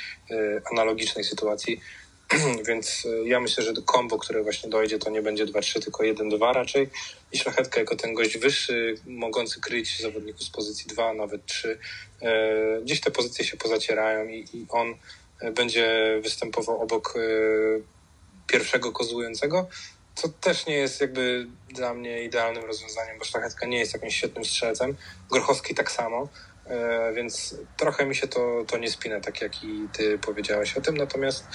analogicznej 0.71 1.23
sytuacji 1.25 1.82
Więc 2.67 3.06
y, 3.06 3.28
ja 3.28 3.39
myślę, 3.39 3.63
że 3.63 3.74
kombo, 3.86 4.17
które 4.17 4.44
właśnie 4.44 4.70
dojdzie, 4.70 5.00
to 5.00 5.10
nie 5.10 5.22
będzie 5.22 5.46
2-3, 5.46 5.84
tylko 5.84 6.04
1-2 6.04 6.54
raczej. 6.54 6.89
I 7.32 7.38
szlachetka 7.38 7.80
jako 7.80 7.96
ten 7.96 8.13
gość 8.13 8.38
wyższy, 8.38 8.96
mogący 9.06 9.62
kryć 9.62 10.02
zawodników 10.02 10.44
z 10.44 10.50
pozycji 10.50 10.88
2, 10.88 11.13
nawet 11.13 11.46
3. 11.46 11.80
E, 12.22 12.82
gdzieś 12.82 13.02
te 13.02 13.12
pozycje 13.12 13.46
się 13.46 13.58
pozacierają 13.58 14.28
i, 14.28 14.46
i 14.54 14.65
on 14.70 14.96
e, 15.41 15.52
będzie 15.52 16.20
występował 16.24 16.82
obok 16.82 17.13
e, 17.15 17.20
pierwszego 18.48 18.91
kozłującego, 18.91 19.67
co 20.15 20.30
też 20.30 20.65
nie 20.65 20.76
jest 20.76 21.02
jakby 21.02 21.48
dla 21.70 21.94
mnie 21.94 22.24
idealnym 22.24 22.65
rozwiązaniem, 22.65 23.20
bo 23.20 23.26
szlachetka 23.26 23.65
nie 23.65 23.80
jest 23.80 23.94
jakimś 23.94 24.15
świetnym 24.15 24.46
strzelcem. 24.46 24.96
Grochowski 25.32 25.76
tak 25.76 25.91
samo. 25.91 26.28
E, 26.67 27.13
więc 27.13 27.56
trochę 27.78 28.06
mi 28.06 28.15
się 28.15 28.28
to, 28.28 28.63
to 28.67 28.78
nie 28.78 28.91
spina, 28.91 29.19
tak 29.19 29.41
jak 29.41 29.63
i 29.63 29.88
ty 29.93 30.17
powiedziałeś 30.17 30.78
o 30.78 30.82
tym, 30.82 30.97
natomiast 30.97 31.47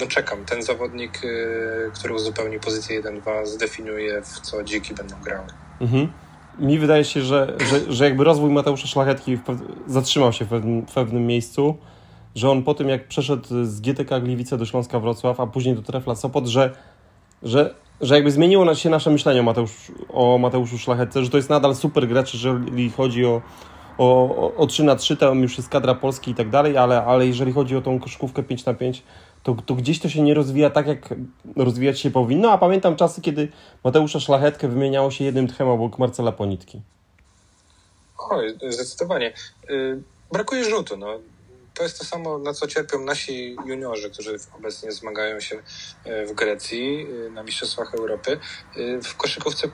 no 0.00 0.06
czekam. 0.06 0.44
Ten 0.44 0.62
zawodnik, 0.62 1.20
e, 1.24 1.90
który 1.90 2.14
uzupełni 2.14 2.60
pozycję 2.60 3.02
1-2, 3.02 3.46
zdefiniuje, 3.46 4.22
w 4.22 4.40
co 4.40 4.64
dziki 4.64 4.94
będą 4.94 5.20
grały. 5.20 5.46
Mhm. 5.80 6.12
Mi 6.58 6.78
wydaje 6.78 7.04
się, 7.04 7.22
że, 7.22 7.56
że, 7.70 7.92
że 7.92 8.04
jakby 8.04 8.24
rozwój 8.24 8.50
Mateusza 8.50 8.86
Szlachetki 8.86 9.38
zatrzymał 9.86 10.32
się 10.32 10.44
w 10.44 10.48
pewnym, 10.48 10.86
w 10.86 10.92
pewnym 10.92 11.26
miejscu, 11.26 11.76
że 12.34 12.50
on 12.50 12.62
po 12.62 12.74
tym 12.74 12.88
jak 12.88 13.08
przeszedł 13.08 13.64
z 13.64 13.80
GTK 13.80 14.20
Gliwice 14.20 14.58
do 14.58 14.66
Śląska 14.66 15.00
Wrocław, 15.00 15.40
a 15.40 15.46
później 15.46 15.74
do 15.74 15.82
Trefla 15.82 16.14
Sopot, 16.14 16.46
że, 16.46 16.76
że, 17.42 17.74
że 18.00 18.14
jakby 18.14 18.30
zmieniło 18.30 18.74
się 18.74 18.90
nasze 18.90 19.10
myślenie 19.10 19.40
o, 19.40 19.42
Mateusz, 19.42 19.92
o 20.08 20.38
Mateuszu 20.38 20.78
Szlachetce, 20.78 21.24
że 21.24 21.30
to 21.30 21.36
jest 21.36 21.50
nadal 21.50 21.74
super 21.74 22.08
gracz, 22.08 22.34
jeżeli 22.34 22.90
chodzi 22.90 23.24
o 23.24 23.42
o, 23.98 24.36
o, 24.36 24.56
o 24.56 24.66
3 24.66 24.84
na 24.84 24.96
3 24.96 25.16
tam 25.16 25.42
już 25.42 25.56
jest 25.56 25.68
kadra 25.68 25.94
Polski 25.94 26.30
i 26.30 26.34
tak 26.34 26.50
dalej, 26.50 26.76
ale, 26.76 27.04
ale 27.04 27.26
jeżeli 27.26 27.52
chodzi 27.52 27.76
o 27.76 27.80
tą 27.80 28.00
koszykówkę 28.00 28.42
5 28.42 28.64
na 28.64 28.74
5 28.74 29.02
to, 29.42 29.56
to 29.66 29.74
gdzieś 29.74 30.00
to 30.00 30.08
się 30.08 30.22
nie 30.22 30.34
rozwija 30.34 30.70
tak, 30.70 30.86
jak 30.86 31.14
rozwijać 31.56 32.00
się 32.00 32.10
powinno, 32.10 32.52
a 32.52 32.58
pamiętam 32.58 32.96
czasy, 32.96 33.20
kiedy 33.20 33.48
Mateusza 33.84 34.20
Szlachetkę 34.20 34.68
wymieniało 34.68 35.10
się 35.10 35.24
jednym 35.24 35.48
tchem 35.48 35.68
obok 35.68 35.98
Marcela 35.98 36.32
Ponitki. 36.32 36.82
Oj, 38.30 38.58
zdecydowanie. 38.68 39.32
Yy, 39.68 40.02
brakuje 40.32 40.64
rzutu, 40.64 40.96
no. 40.96 41.18
To 41.74 41.82
jest 41.82 41.98
to 41.98 42.04
samo, 42.04 42.38
na 42.38 42.54
co 42.54 42.66
cierpią 42.66 43.00
nasi 43.00 43.56
juniorzy, 43.66 44.10
którzy 44.10 44.36
obecnie 44.58 44.92
zmagają 44.92 45.40
się 45.40 45.56
y, 45.56 46.26
w 46.26 46.32
Grecji 46.32 47.06
y, 47.26 47.30
na 47.30 47.42
Mistrzostwach 47.42 47.94
Europy. 47.94 48.38
Y, 48.76 49.02
w 49.02 49.16
koszykówce 49.16 49.68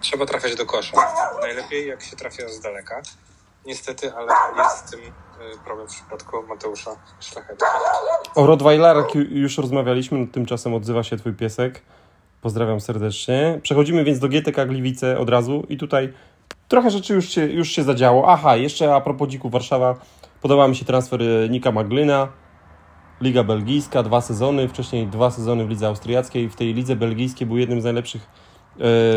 trzeba 0.00 0.26
trafiać 0.26 0.54
do 0.54 0.66
kosza. 0.66 0.96
Najlepiej 1.40 1.88
jak 1.88 2.02
się 2.02 2.16
trafia 2.16 2.48
z 2.48 2.60
daleka. 2.60 3.02
Niestety, 3.66 4.12
ale 4.14 4.32
jest 4.58 4.86
z 4.86 4.90
tym 4.90 5.00
e, 5.00 5.64
problem 5.64 5.88
w 5.88 5.90
przypadku 5.90 6.42
Mateusza 6.48 6.90
Szlachety. 7.20 7.64
O 8.34 8.46
Rottweilerach 8.46 9.14
już 9.14 9.58
rozmawialiśmy, 9.58 10.26
tymczasem 10.26 10.74
odzywa 10.74 11.02
się 11.02 11.16
twój 11.16 11.32
piesek. 11.32 11.82
Pozdrawiam 12.42 12.80
serdecznie. 12.80 13.60
Przechodzimy 13.62 14.04
więc 14.04 14.18
do 14.18 14.28
GTK 14.28 14.66
Gliwice 14.66 15.18
od 15.18 15.28
razu 15.28 15.66
i 15.68 15.76
tutaj 15.76 16.12
trochę 16.68 16.90
rzeczy 16.90 17.14
już 17.14 17.28
się, 17.28 17.46
już 17.46 17.68
się 17.68 17.82
zadziało. 17.82 18.28
Aha, 18.28 18.56
jeszcze 18.56 18.94
a 18.94 19.00
propos 19.00 19.28
dziku 19.28 19.50
Warszawa, 19.50 19.94
podoba 20.42 20.68
mi 20.68 20.76
się 20.76 20.84
transfer 20.84 21.22
e, 21.22 21.48
Nika 21.48 21.72
Maglyna. 21.72 22.28
Liga 23.20 23.44
Belgijska, 23.44 24.02
dwa 24.02 24.20
sezony, 24.20 24.68
wcześniej 24.68 25.06
dwa 25.06 25.30
sezony 25.30 25.64
w 25.64 25.68
lidze 25.68 25.86
austriackiej. 25.86 26.48
W 26.48 26.56
tej 26.56 26.74
lidze 26.74 26.96
belgijskiej 26.96 27.46
był 27.46 27.56
jednym 27.56 27.80
z 27.80 27.84
najlepszych 27.84 28.22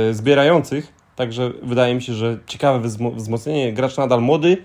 e, 0.09 0.13
zbierających 0.13 1.02
Także 1.15 1.51
wydaje 1.63 1.95
mi 1.95 2.01
się, 2.01 2.13
że 2.13 2.39
ciekawe 2.45 2.89
wzmocnienie. 3.15 3.73
Gracz 3.73 3.97
nadal 3.97 4.21
młody 4.21 4.57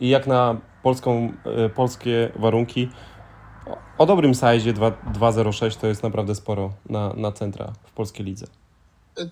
i 0.00 0.08
jak 0.08 0.26
na 0.26 0.60
polską, 0.82 1.32
e, 1.44 1.68
polskie 1.68 2.32
warunki 2.36 2.88
o 3.98 4.06
dobrym 4.06 4.34
size 4.34 4.72
2.06 4.72 5.76
to 5.76 5.86
jest 5.86 6.02
naprawdę 6.02 6.34
sporo 6.34 6.72
na, 6.88 7.12
na 7.12 7.32
centra 7.32 7.72
w 7.86 7.92
polskiej 7.92 8.26
lidze. 8.26 8.46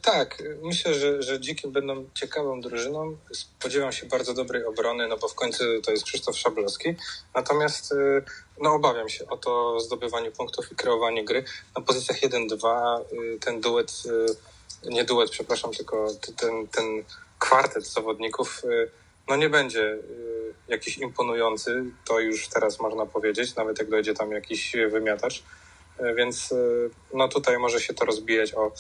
Tak, 0.02 0.42
myślę, 0.62 0.94
że, 0.94 1.22
że 1.22 1.40
Dziki 1.40 1.68
będą 1.68 2.04
ciekawą 2.14 2.60
drużyną. 2.60 3.16
Spodziewam 3.32 3.92
się 3.92 4.06
bardzo 4.06 4.34
dobrej 4.34 4.64
obrony, 4.64 5.08
no 5.08 5.16
bo 5.16 5.28
w 5.28 5.34
końcu 5.34 5.64
to 5.82 5.90
jest 5.90 6.04
Krzysztof 6.04 6.37
Szablowski. 6.37 6.94
Natomiast 7.34 7.92
e, 7.92 8.22
no, 8.62 8.72
obawiam 8.72 9.08
się 9.08 9.26
o 9.26 9.37
to 9.37 9.80
zdobywanie 9.80 10.30
punktów 10.30 10.72
i 10.72 10.74
kreowanie 10.74 11.24
gry. 11.24 11.44
Na 11.76 11.82
pozycjach 11.82 12.20
1-2 12.20 12.66
e, 12.66 13.02
ten 13.40 13.60
duet 13.60 14.02
nie 14.90 15.05
duet, 15.05 15.31
przepraszam, 15.31 15.73
tylko 15.73 16.07
ten, 16.37 16.68
ten 16.68 16.85
kwartet 17.38 17.87
zawodników 17.87 18.62
y, 18.64 18.90
no 19.29 19.37
nie 19.37 19.49
będzie 19.49 19.83
y, 19.83 20.55
jakiś 20.68 20.99
imponujący, 20.99 21.85
to 22.05 22.20
już 22.20 22.49
teraz 22.49 22.81
można 22.81 23.07
powiedzieć, 23.07 23.57
nawet 23.57 23.79
jak 23.79 23.90
dojdzie 23.90 24.14
tam 24.14 24.33
jakiś 24.33 24.73
wymiatacz. 24.90 25.42
Y, 26.01 26.14
więc 26.14 26.55
no 27.14 27.29
tutaj 27.29 27.59
może 27.59 27.81
się 27.81 27.94
to 27.94 28.05
rozbijać 28.05 28.55
o, 28.55 28.73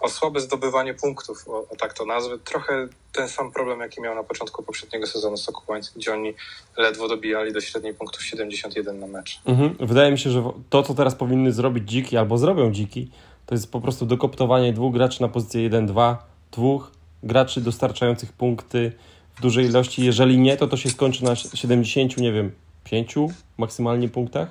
o 0.00 0.08
słabe 0.08 0.40
zdobywanie 0.40 0.94
punktów, 0.94 1.48
o, 1.48 1.68
o 1.68 1.76
tak 1.76 1.92
to 1.92 2.04
nazwę. 2.04 2.38
Trochę 2.38 2.88
ten 3.12 3.28
sam 3.28 3.52
problem, 3.52 3.80
jaki 3.80 4.00
miał 4.00 4.14
na 4.14 4.22
początku 4.22 4.62
poprzedniego 4.62 5.06
sezonu 5.06 5.36
Sokołańsk, 5.36 5.96
gdzie 5.96 6.12
oni 6.12 6.34
ledwo 6.76 7.08
dobijali 7.08 7.52
do 7.52 7.60
średniej 7.60 7.94
punktów 7.94 8.24
71 8.24 9.00
na 9.00 9.06
mecz. 9.06 9.40
Mhm. 9.44 9.76
Wydaje 9.80 10.12
mi 10.12 10.18
się, 10.18 10.30
że 10.30 10.52
to, 10.70 10.82
co 10.82 10.94
teraz 10.94 11.14
powinny 11.14 11.52
zrobić 11.52 11.90
dziki, 11.90 12.16
albo 12.16 12.38
zrobią 12.38 12.72
dziki, 12.72 13.10
to 13.52 13.56
jest 13.56 13.72
po 13.72 13.80
prostu 13.80 14.06
dokoptowanie 14.06 14.72
dwóch 14.72 14.92
graczy 14.92 15.22
na 15.22 15.28
pozycję 15.28 15.70
1-2, 15.70 16.16
dwóch 16.52 16.90
graczy 17.22 17.60
dostarczających 17.60 18.32
punkty 18.32 18.92
w 19.34 19.40
dużej 19.40 19.66
ilości. 19.66 20.04
Jeżeli 20.04 20.38
nie, 20.38 20.56
to 20.56 20.68
to 20.68 20.76
się 20.76 20.90
skończy 20.90 21.24
na 21.24 21.36
70, 21.36 22.16
nie 22.16 22.32
wiem, 22.32 22.52
5 22.84 23.14
maksymalnie 23.58 24.08
punktach 24.08 24.48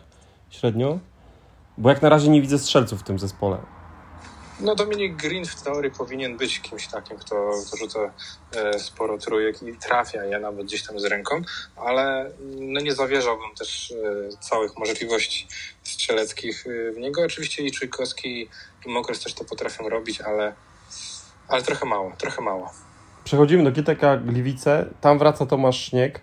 średnio. 0.50 1.00
Bo 1.78 1.90
jak 1.90 2.02
na 2.02 2.10
razie 2.10 2.30
nie 2.30 2.42
widzę 2.42 2.60
strzelców 2.60 3.00
w 3.00 3.04
tym 3.04 3.20
zespole. 3.20 3.58
No 4.60 4.76
Dominik 4.76 5.16
Green 5.16 5.46
w 5.46 5.62
teorii 5.62 5.92
powinien 5.92 6.38
być 6.38 6.60
kimś 6.60 6.88
takim, 6.88 7.18
kto, 7.18 7.52
kto 7.68 7.78
rzuca 7.78 8.00
e, 8.56 8.80
sporo 8.80 9.18
trójek 9.18 9.64
i 9.64 9.78
trafia 9.78 10.26
je 10.26 10.40
nawet 10.40 10.66
gdzieś 10.66 10.84
tam 10.84 11.00
z 11.00 11.06
ręką, 11.06 11.42
ale 11.76 12.32
no 12.60 12.80
nie 12.80 12.96
zawierzałbym 12.96 13.56
też 13.60 13.92
e, 13.92 14.38
całych 14.38 14.78
możliwości 14.78 15.48
strzeleckich 15.84 16.68
e, 16.68 16.92
w 16.92 16.98
niego. 16.98 17.22
Oczywiście 17.26 17.64
i 17.64 17.72
Czujkowski 17.72 18.50
Mokres 18.88 19.24
też 19.24 19.34
to 19.34 19.46
potrafią 19.46 19.90
robić, 19.90 20.22
ale, 20.22 20.54
ale 21.48 21.62
trochę 21.62 21.86
mało, 21.86 22.12
trochę 22.18 22.42
mało. 22.42 22.70
Przechodzimy 23.24 23.64
do 23.64 23.72
GTK 23.72 24.18
Gliwice. 24.18 24.86
Tam 25.02 25.20
wraca 25.20 25.46
Tomasz 25.46 25.86
Śnieg. 25.86 26.22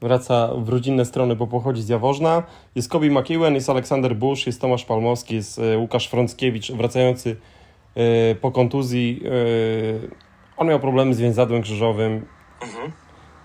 Wraca 0.00 0.50
w 0.56 0.68
rodzinne 0.68 1.04
strony, 1.04 1.36
bo 1.36 1.46
pochodzi 1.46 1.82
z 1.82 1.88
Jaworzna. 1.88 2.42
Jest 2.74 2.88
Kobi 2.88 3.10
McEwen, 3.10 3.54
jest 3.54 3.70
Aleksander 3.70 4.16
Busz, 4.16 4.46
jest 4.46 4.60
Tomasz 4.60 4.84
Palmowski, 4.84 5.34
jest 5.34 5.58
e, 5.58 5.78
Łukasz 5.78 6.08
Frąckiewicz, 6.08 6.72
wracający 6.72 7.36
e, 7.94 8.34
po 8.34 8.50
kontuzji. 8.50 9.22
E, 9.24 9.30
on 10.56 10.68
miał 10.68 10.80
problemy 10.80 11.14
z 11.14 11.20
więzadłem 11.20 11.62
krzyżowym. 11.62 12.26
Mhm. 12.62 12.92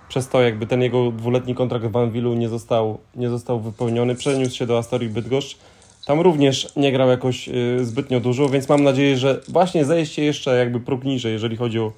Przez 0.10 0.30
to 0.30 0.42
jakby 0.42 0.68
ten 0.68 0.82
jego 0.82 1.12
dwuletni 1.12 1.56
kontrakt 1.56 1.86
w 1.86 1.98
Anwilu 1.98 2.34
nie 2.34 2.50
został, 2.50 2.98
nie 3.16 3.30
został 3.30 3.60
wypełniony. 3.60 4.16
Przeniósł 4.16 4.56
się 4.56 4.66
do 4.66 4.78
Astorii 4.78 5.10
Bydgoszcz. 5.10 5.58
Tam 6.06 6.20
również 6.20 6.76
nie 6.76 6.92
grał 6.92 7.10
jakoś 7.10 7.50
zbytnio 7.82 8.20
dużo, 8.20 8.50
więc 8.50 8.70
mam 8.70 8.84
nadzieję, 8.84 9.18
że 9.18 9.42
właśnie 9.48 9.86
zejście 9.86 10.24
jeszcze 10.24 10.58
jakby 10.58 10.80
próg 10.80 11.04
niżej, 11.04 11.34
jeżeli 11.34 11.58
chodzi 11.58 11.80
o 11.80 11.92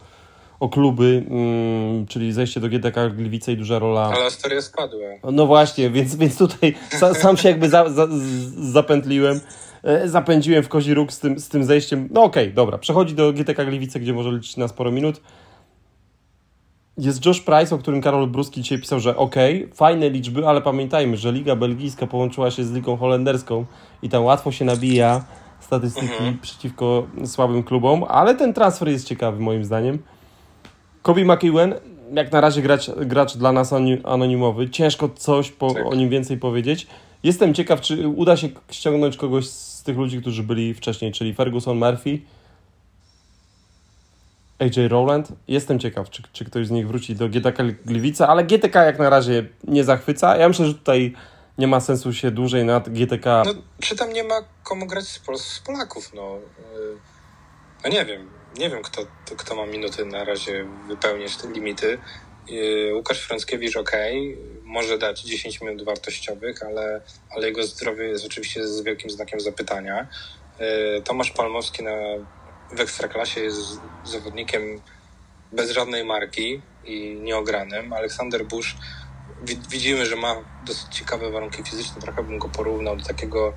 o 0.63 0.69
kluby, 0.69 1.23
mm, 1.29 2.07
czyli 2.07 2.33
zejście 2.33 2.59
do 2.59 2.69
GDK 2.69 3.09
Gliwice 3.09 3.51
i 3.51 3.57
duża 3.57 3.79
rola. 3.79 4.11
Ale 4.15 4.25
Astoria 4.25 4.61
spadła. 4.61 4.99
No 5.31 5.45
właśnie, 5.45 5.89
więc, 5.89 6.15
więc 6.15 6.37
tutaj 6.37 6.73
sa, 6.91 7.13
sam 7.13 7.37
się 7.37 7.49
jakby 7.49 7.69
za, 7.69 7.89
za, 7.89 8.07
zapętliłem. 8.71 9.39
E, 9.83 10.07
zapędziłem 10.07 10.63
w 10.63 10.69
kozi 10.69 10.93
róg 10.93 11.11
z 11.11 11.19
tym, 11.19 11.39
z 11.39 11.49
tym 11.49 11.63
zejściem. 11.63 12.09
No 12.11 12.23
okej, 12.23 12.43
okay, 12.43 12.53
dobra. 12.53 12.77
Przechodzi 12.77 13.15
do 13.15 13.33
GTK 13.33 13.65
Gliwice, 13.65 13.99
gdzie 13.99 14.13
może 14.13 14.31
liczyć 14.31 14.57
na 14.57 14.67
sporo 14.67 14.91
minut. 14.91 15.21
Jest 16.97 17.25
Josh 17.25 17.41
Price, 17.41 17.75
o 17.75 17.77
którym 17.77 18.01
Karol 18.01 18.27
Bruski 18.27 18.61
dzisiaj 18.61 18.79
pisał, 18.79 18.99
że 18.99 19.17
ok, 19.17 19.35
fajne 19.73 20.09
liczby, 20.09 20.47
ale 20.47 20.61
pamiętajmy, 20.61 21.17
że 21.17 21.31
Liga 21.31 21.55
Belgijska 21.55 22.07
połączyła 22.07 22.51
się 22.51 22.63
z 22.63 22.71
Ligą 22.71 22.97
Holenderską 22.97 23.65
i 24.01 24.09
tam 24.09 24.23
łatwo 24.23 24.51
się 24.51 24.65
nabija 24.65 25.23
statystyki 25.59 26.13
mhm. 26.13 26.37
przeciwko 26.41 27.07
słabym 27.25 27.63
klubom, 27.63 28.03
ale 28.07 28.35
ten 28.35 28.53
transfer 28.53 28.89
jest 28.89 29.07
ciekawy 29.07 29.39
moim 29.39 29.65
zdaniem. 29.65 29.99
Kobe 31.01 31.25
McEwen, 31.25 31.73
jak 32.13 32.31
na 32.31 32.41
razie 32.41 32.61
gracz, 32.61 32.91
gracz 33.05 33.37
dla 33.37 33.51
nas 33.51 33.73
anonimowy. 34.03 34.69
Ciężko 34.69 35.09
coś 35.09 35.51
po, 35.51 35.73
tak. 35.73 35.85
o 35.85 35.95
nim 35.95 36.09
więcej 36.09 36.37
powiedzieć. 36.37 36.87
Jestem 37.23 37.53
ciekaw, 37.53 37.81
czy 37.81 38.07
uda 38.07 38.37
się 38.37 38.49
ściągnąć 38.71 39.17
kogoś 39.17 39.47
z 39.47 39.83
tych 39.83 39.97
ludzi, 39.97 40.21
którzy 40.21 40.43
byli 40.43 40.73
wcześniej, 40.73 41.11
czyli 41.11 41.33
Ferguson 41.33 41.77
Murphy, 41.77 42.19
AJ 44.63 44.87
Rowland. 44.87 45.27
Jestem 45.47 45.79
ciekaw, 45.79 46.09
czy, 46.09 46.23
czy 46.33 46.45
ktoś 46.45 46.67
z 46.67 46.71
nich 46.71 46.87
wróci 46.87 47.15
do 47.15 47.29
GTK 47.29 47.63
Gliwica, 47.85 48.27
ale 48.27 48.43
GTK 48.43 48.83
jak 48.83 48.99
na 48.99 49.09
razie 49.09 49.45
nie 49.63 49.83
zachwyca. 49.83 50.37
Ja 50.37 50.47
myślę, 50.47 50.65
że 50.65 50.73
tutaj 50.73 51.13
nie 51.57 51.67
ma 51.67 51.79
sensu 51.79 52.13
się 52.13 52.31
dłużej 52.31 52.65
nad 52.65 52.89
GTK... 52.89 53.43
No, 53.45 53.53
czy 53.79 53.95
tam 53.95 54.13
nie 54.13 54.23
ma 54.23 54.35
komu 54.63 54.87
grać 54.87 55.03
z, 55.03 55.19
Pol 55.19 55.37
z 55.37 55.59
Polaków, 55.59 56.11
no. 56.13 56.37
Y, 56.37 56.97
no 57.83 57.89
nie 57.89 58.05
wiem 58.05 58.43
nie 58.57 58.69
wiem, 58.69 58.81
kto, 58.81 59.01
kto 59.37 59.55
ma 59.55 59.65
minuty 59.65 60.05
na 60.05 60.23
razie 60.23 60.65
wypełnić 60.87 61.37
te 61.37 61.51
limity. 61.51 61.97
Yy, 62.47 62.95
Łukasz 62.95 63.19
Frąckiewicz 63.19 63.77
ok, 63.77 63.91
może 64.63 64.97
dać 64.97 65.21
10 65.21 65.61
minut 65.61 65.85
wartościowych, 65.85 66.63
ale, 66.63 67.01
ale 67.29 67.47
jego 67.47 67.63
zdrowie 67.63 68.05
jest 68.05 68.25
oczywiście 68.25 68.67
z 68.67 68.81
wielkim 68.81 69.09
znakiem 69.09 69.39
zapytania. 69.39 70.07
Yy, 70.59 71.01
Tomasz 71.01 71.31
Palmowski 71.31 71.83
na, 71.83 71.91
w 72.75 72.79
Ekstraklasie 72.79 73.41
jest 73.41 73.79
zawodnikiem 74.05 74.81
bez 75.51 75.71
żadnej 75.71 76.05
marki 76.05 76.61
i 76.85 77.15
nieogranym. 77.15 77.93
Aleksander 77.93 78.45
Busz 78.45 78.75
widzimy, 79.69 80.05
że 80.05 80.15
ma 80.15 80.35
dosyć 80.65 80.95
ciekawe 80.95 81.31
warunki 81.31 81.63
fizyczne. 81.63 82.01
Trochę 82.01 82.23
bym 82.23 82.39
go 82.39 82.49
porównał 82.49 82.95
do 82.97 83.05
takiego 83.05 83.53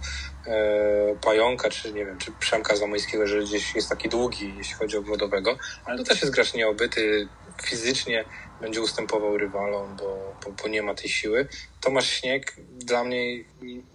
e, 0.46 1.16
pająka, 1.20 1.70
czy 1.70 1.92
nie 1.92 2.06
wiem, 2.06 2.18
czy 2.18 2.32
Przemka 2.32 2.76
Zamojskiego, 2.76 3.26
że 3.26 3.42
gdzieś 3.42 3.74
jest 3.74 3.88
taki 3.88 4.08
długi, 4.08 4.54
jeśli 4.58 4.74
chodzi 4.74 4.96
o 4.96 5.02
wodowego, 5.02 5.56
ale 5.84 5.98
to 5.98 6.04
też 6.04 6.22
jest 6.22 6.34
gracz 6.34 6.54
nieobyty 6.54 7.28
fizycznie, 7.62 8.24
będzie 8.60 8.80
ustępował 8.80 9.38
rywalom, 9.38 9.96
bo, 9.96 10.34
bo, 10.44 10.52
bo, 10.62 10.68
nie 10.68 10.82
ma 10.82 10.94
tej 10.94 11.08
siły. 11.08 11.48
Tomasz 11.80 12.10
Śnieg 12.10 12.56
dla 12.78 13.04
mnie 13.04 13.44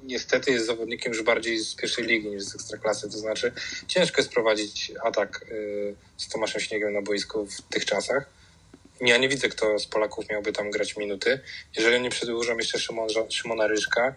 niestety 0.03 0.51
jest 0.51 0.65
zawodnikiem 0.65 1.13
już 1.13 1.23
bardziej 1.23 1.59
z 1.59 1.75
pierwszej 1.75 2.05
ligi 2.05 2.29
niż 2.29 2.43
z 2.43 2.55
ekstraklasy, 2.55 3.09
to 3.09 3.17
znaczy 3.17 3.51
ciężko 3.87 4.21
jest 4.21 4.33
prowadzić 4.33 4.91
atak 5.03 5.45
e, 5.51 5.55
z 6.17 6.29
Tomaszem 6.29 6.61
Śniegiem 6.61 6.93
na 6.93 7.01
boisku 7.01 7.45
w 7.45 7.61
tych 7.61 7.85
czasach 7.85 8.41
ja 9.01 9.17
nie 9.17 9.29
widzę, 9.29 9.49
kto 9.49 9.79
z 9.79 9.87
Polaków 9.87 10.29
miałby 10.29 10.53
tam 10.53 10.71
grać 10.71 10.97
minuty. 10.97 11.39
Jeżeli 11.77 11.95
oni 11.95 12.09
przedłużą 12.09 12.57
jeszcze 12.57 12.79
Szymon, 12.79 13.07
Szymona 13.29 13.67
Ryżka, 13.67 14.15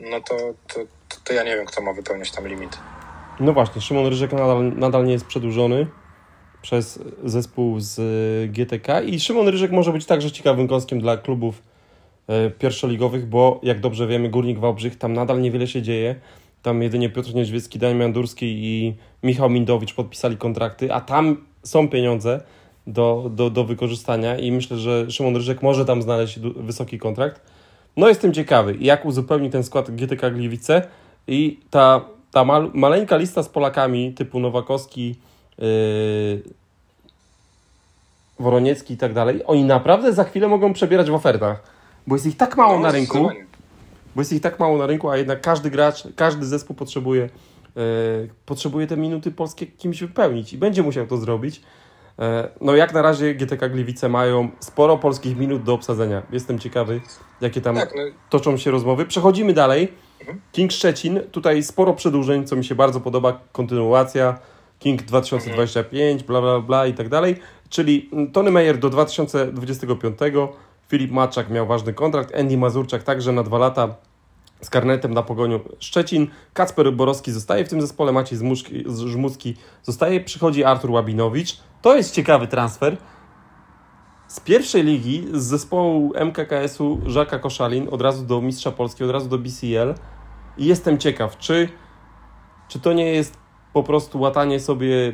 no 0.00 0.20
to, 0.20 0.36
to, 0.68 0.80
to, 1.08 1.16
to, 1.24 1.32
ja 1.32 1.42
nie 1.42 1.56
wiem, 1.56 1.66
kto 1.66 1.82
ma 1.82 1.92
wypełniać 1.92 2.30
tam 2.30 2.48
limit. 2.48 2.78
No 3.40 3.52
właśnie, 3.52 3.82
Szymon 3.82 4.06
Ryżek 4.06 4.32
nadal, 4.32 4.72
nadal 4.76 5.04
nie 5.04 5.12
jest 5.12 5.26
przedłużony 5.26 5.86
przez 6.66 6.98
zespół 7.24 7.80
z 7.80 8.00
GTK 8.52 9.00
i 9.00 9.20
Szymon 9.20 9.48
Ryżek 9.48 9.72
może 9.72 9.92
być 9.92 10.06
także 10.06 10.30
ciekawym 10.30 10.68
kąskiem 10.68 11.00
dla 11.00 11.16
klubów 11.16 11.62
e, 12.28 12.50
pierwszoligowych, 12.50 13.28
bo 13.28 13.60
jak 13.62 13.80
dobrze 13.80 14.06
wiemy, 14.06 14.28
Górnik 14.28 14.58
Wałbrzych, 14.58 14.98
tam 14.98 15.12
nadal 15.12 15.40
niewiele 15.40 15.66
się 15.66 15.82
dzieje. 15.82 16.14
Tam 16.62 16.82
jedynie 16.82 17.10
Piotr 17.10 17.34
Niedźwiecki, 17.34 17.78
Daniel 17.78 17.98
Mandurski 17.98 18.46
i 18.46 18.94
Michał 19.22 19.50
Mindowicz 19.50 19.94
podpisali 19.94 20.36
kontrakty, 20.36 20.92
a 20.92 21.00
tam 21.00 21.36
są 21.62 21.88
pieniądze 21.88 22.40
do, 22.86 23.30
do, 23.34 23.50
do 23.50 23.64
wykorzystania 23.64 24.38
i 24.38 24.52
myślę, 24.52 24.76
że 24.76 25.10
Szymon 25.10 25.36
Ryżek 25.36 25.62
może 25.62 25.84
tam 25.84 26.02
znaleźć 26.02 26.38
wysoki 26.38 26.98
kontrakt. 26.98 27.42
No 27.96 28.08
jestem 28.08 28.32
ciekawy, 28.32 28.76
jak 28.80 29.04
uzupełni 29.04 29.50
ten 29.50 29.62
skład 29.62 29.90
GTK 29.90 30.30
Gliwice 30.30 30.82
i 31.28 31.60
ta, 31.70 32.04
ta 32.30 32.44
mal, 32.44 32.70
maleńka 32.74 33.16
lista 33.16 33.42
z 33.42 33.48
Polakami 33.48 34.12
typu 34.12 34.40
Nowakowski, 34.40 35.14
Woroniecki 38.38 38.94
i 38.94 38.96
tak 38.96 39.12
dalej, 39.12 39.42
oni 39.46 39.64
naprawdę 39.64 40.12
za 40.12 40.24
chwilę 40.24 40.48
mogą 40.48 40.72
przebierać 40.72 41.10
w 41.10 41.14
ofertach, 41.14 41.62
bo 42.06 42.14
jest 42.14 42.26
ich 42.26 42.36
tak 42.36 42.56
mało 42.56 42.74
no, 42.74 42.80
na 42.80 42.90
rynku, 42.90 43.28
bo 44.14 44.20
jest 44.20 44.32
ich 44.32 44.42
tak 44.42 44.60
mało 44.60 44.78
na 44.78 44.86
rynku, 44.86 45.10
a 45.10 45.16
jednak 45.16 45.40
każdy 45.40 45.70
gracz, 45.70 46.02
każdy 46.16 46.46
zespół 46.46 46.76
potrzebuje, 46.76 47.28
yy, 47.76 47.82
potrzebuje 48.46 48.86
te 48.86 48.96
minuty 48.96 49.30
polskie 49.30 49.66
kimś 49.66 50.00
wypełnić 50.00 50.52
i 50.52 50.58
będzie 50.58 50.82
musiał 50.82 51.06
to 51.06 51.16
zrobić. 51.16 51.62
E, 52.18 52.48
no 52.60 52.76
jak 52.76 52.94
na 52.94 53.02
razie 53.02 53.34
GTK 53.34 53.68
Gliwice 53.68 54.08
mają 54.08 54.48
sporo 54.60 54.98
polskich 54.98 55.36
minut 55.36 55.62
do 55.62 55.74
obsadzenia. 55.74 56.22
Jestem 56.32 56.58
ciekawy, 56.58 57.00
jakie 57.40 57.60
tam 57.60 57.76
tak, 57.76 57.92
no. 57.96 58.02
toczą 58.30 58.56
się 58.56 58.70
rozmowy. 58.70 59.06
Przechodzimy 59.06 59.52
dalej. 59.52 59.92
Mhm. 60.20 60.40
King 60.52 60.72
Szczecin, 60.72 61.20
tutaj 61.32 61.62
sporo 61.62 61.94
przedłużeń, 61.94 62.46
co 62.46 62.56
mi 62.56 62.64
się 62.64 62.74
bardzo 62.74 63.00
podoba, 63.00 63.40
kontynuacja. 63.52 64.38
King 64.78 65.02
2025, 65.02 66.22
bla 66.22 66.40
bla 66.40 66.60
bla 66.60 66.86
i 66.86 66.94
tak 66.94 67.08
dalej. 67.08 67.36
Czyli 67.68 68.10
Tony 68.32 68.50
Meyer 68.50 68.78
do 68.78 68.90
2025, 68.90 70.18
Filip 70.88 71.10
Maczak 71.10 71.50
miał 71.50 71.66
ważny 71.66 71.92
kontrakt, 71.94 72.34
Andy 72.34 72.56
Mazurczak 72.56 73.02
także 73.02 73.32
na 73.32 73.42
dwa 73.42 73.58
lata 73.58 73.94
z 74.60 74.70
karnetem 74.70 75.14
na 75.14 75.22
pogoniu 75.22 75.60
Szczecin. 75.78 76.26
Kacper 76.52 76.92
Borowski 76.92 77.32
zostaje 77.32 77.64
w 77.64 77.68
tym 77.68 77.80
zespole, 77.80 78.12
Maciej 78.12 78.38
Żmucki 79.06 79.56
zostaje, 79.82 80.20
przychodzi 80.20 80.64
Artur 80.64 80.90
Łabinowicz. 80.90 81.56
To 81.82 81.96
jest 81.96 82.14
ciekawy 82.14 82.46
transfer. 82.46 82.96
Z 84.28 84.40
pierwszej 84.40 84.84
ligi, 84.84 85.26
z 85.32 85.42
zespołu 85.42 86.12
MKKS-u 86.14 87.00
Żaka 87.06 87.38
Koszalin 87.38 87.88
od 87.90 88.02
razu 88.02 88.24
do 88.24 88.40
Mistrza 88.40 88.72
Polski, 88.72 89.04
od 89.04 89.10
razu 89.10 89.28
do 89.28 89.38
BCL. 89.38 89.94
I 90.58 90.66
jestem 90.66 90.98
ciekaw, 90.98 91.38
czy, 91.38 91.68
czy 92.68 92.80
to 92.80 92.92
nie 92.92 93.12
jest 93.12 93.45
po 93.76 93.82
prostu 93.82 94.20
łatanie 94.20 94.60
sobie 94.60 95.12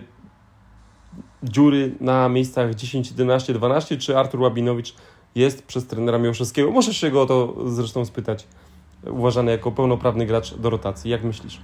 dziury 1.42 1.94
na 2.00 2.28
miejscach 2.28 2.74
10, 2.74 3.10
11, 3.10 3.52
12, 3.52 3.96
czy 3.96 4.18
Artur 4.18 4.40
Łabinowicz 4.40 4.94
jest 5.34 5.62
przez 5.62 5.86
trenera 5.86 6.18
Miłoszewskiego. 6.18 6.70
Możesz 6.70 6.96
się 6.96 7.10
go 7.10 7.22
o 7.22 7.26
to 7.26 7.54
zresztą 7.66 8.04
spytać 8.04 8.46
uważany 9.06 9.50
jako 9.50 9.72
pełnoprawny 9.72 10.26
gracz 10.26 10.54
do 10.54 10.70
rotacji. 10.70 11.10
Jak 11.10 11.24
myślisz? 11.24 11.60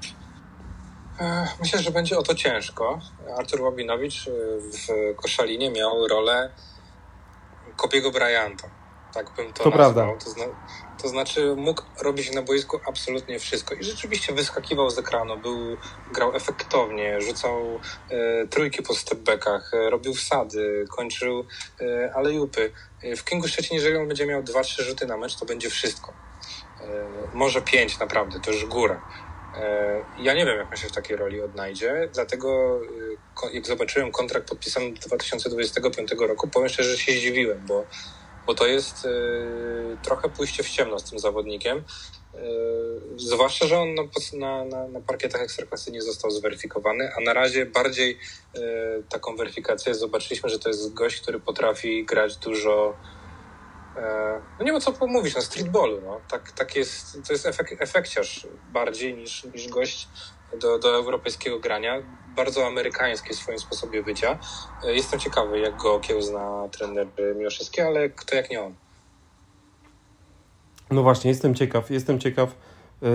E, 1.21 1.49
myślę, 1.61 1.83
że 1.83 1.91
będzie 1.91 2.19
o 2.19 2.23
to 2.23 2.35
ciężko. 2.35 2.99
Artur 3.39 3.61
Łabinowicz 3.61 4.29
e, 4.29 4.31
w 4.61 5.17
Koszalinie 5.17 5.71
miał 5.71 6.09
rolę 6.09 6.51
Kobiego 7.77 8.11
Bryanta. 8.11 8.69
Tak 9.15 9.35
bym 9.37 9.53
to, 9.53 9.65
to 9.65 9.73
prawda. 9.73 10.09
To, 10.25 10.31
zna, 10.31 10.45
to, 11.03 11.09
znaczy 11.09 11.55
mógł 11.57 11.83
robić 12.03 12.33
na 12.33 12.43
boisku 12.43 12.81
absolutnie 12.89 13.39
wszystko 13.39 13.75
i 13.75 13.85
rzeczywiście 13.85 14.35
wyskakiwał 14.35 14.91
z 14.91 14.99
ekranu, 14.99 15.37
był, 15.37 15.77
grał 16.13 16.37
efektownie, 16.37 17.21
rzucał 17.21 17.81
e, 18.11 18.47
trójki 18.47 18.83
po 18.83 18.95
stepbackach, 18.95 19.75
e, 19.75 19.91
robił 19.91 20.15
wsady, 20.15 20.85
kończył 20.97 21.45
e, 21.81 22.15
alejupy. 22.15 22.73
W 23.17 23.25
Kingu 23.25 23.49
Szczecin, 23.49 23.77
jeżeli 23.77 23.97
on 23.97 24.09
będzie 24.09 24.27
miał 24.27 24.43
dwa, 24.43 24.63
trzy 24.63 24.85
rzuty 24.85 25.07
na 25.07 25.17
mecz, 25.17 25.37
to 25.37 25.45
będzie 25.45 25.71
wszystko. 25.71 26.13
E, 26.81 27.07
może 27.35 27.63
pięć 27.63 27.99
naprawdę, 27.99 28.41
to 28.41 28.51
już 28.51 28.65
góra. 28.65 29.03
E, 29.57 30.05
ja 30.19 30.35
nie 30.35 30.47
wiem, 30.47 30.59
jak 30.59 30.71
on 30.71 30.77
się 30.77 30.89
w 30.89 30.93
takiej 30.93 31.17
roli 31.17 31.43
odnajdzie, 31.43 32.09
dlatego 32.15 32.81
e, 33.45 33.55
jak 33.55 33.67
zobaczyłem 33.67 34.13
kontrakt 34.13 34.49
podpisany 34.49 34.93
do 34.93 35.01
2025 35.01 36.11
roku, 36.19 36.49
powiem 36.49 36.69
szczerze, 36.69 36.91
że 36.91 36.99
się 36.99 37.13
zdziwiłem, 37.13 37.67
bo 37.67 37.85
bo 38.49 38.55
to 38.55 38.67
jest 38.67 39.05
y, 39.05 39.97
trochę 40.03 40.29
pójście 40.29 40.63
w 40.63 40.71
ciemno 40.71 40.99
z 40.99 41.05
tym 41.05 41.19
zawodnikiem. 41.19 41.79
Y, 41.79 41.83
zwłaszcza, 43.17 43.67
że 43.67 43.79
on 43.79 43.95
na, 44.33 44.65
na, 44.65 44.89
na 44.89 45.01
parkietach 45.01 45.43
ekstraklasy 45.43 45.93
nie 45.93 46.03
został 46.03 46.31
zweryfikowany, 46.31 47.11
a 47.17 47.21
na 47.21 47.33
razie 47.33 47.67
bardziej 47.67 48.19
y, 48.57 48.61
taką 49.09 49.37
weryfikację 49.37 49.95
zobaczyliśmy, 49.95 50.49
że 50.49 50.59
to 50.59 50.69
jest 50.69 50.95
gość, 50.95 51.21
który 51.21 51.41
potrafi 51.41 52.05
grać 52.05 52.37
dużo 52.37 52.95
E, 53.99 54.41
no 54.59 54.65
nie 54.65 54.73
ma 54.73 54.81
co 54.81 54.93
pomówić, 54.93 55.35
na 55.35 55.41
streetballu, 55.41 56.01
no. 56.01 56.21
Tak, 56.29 56.53
tak 56.53 56.77
jest, 56.77 57.19
to 57.27 57.33
jest 57.33 57.47
efek, 57.47 57.77
efekciarz 57.79 58.47
bardziej 58.73 59.15
niż, 59.15 59.45
niż 59.45 59.69
gość 59.69 60.09
do, 60.61 60.79
do 60.79 60.95
europejskiego 60.95 61.59
grania. 61.59 62.03
Bardzo 62.37 62.67
amerykański 62.67 63.35
w 63.35 63.37
swoim 63.37 63.59
sposobie 63.59 64.03
bycia. 64.03 64.39
E, 64.85 64.95
jestem 64.95 65.21
ciekawy, 65.21 65.59
jak 65.59 65.77
go 65.77 66.01
kiełzna 66.01 66.69
trener 66.73 67.07
Miłoszewski, 67.37 67.81
ale 67.81 68.09
kto 68.09 68.37
jak 68.37 68.51
nie 68.51 68.63
on. 68.63 68.75
No 70.91 71.03
właśnie, 71.03 71.31
jestem 71.31 71.55
ciekaw, 71.55 71.91
jestem 71.91 72.21
ciekaw, 72.21 72.49
e, 73.03 73.07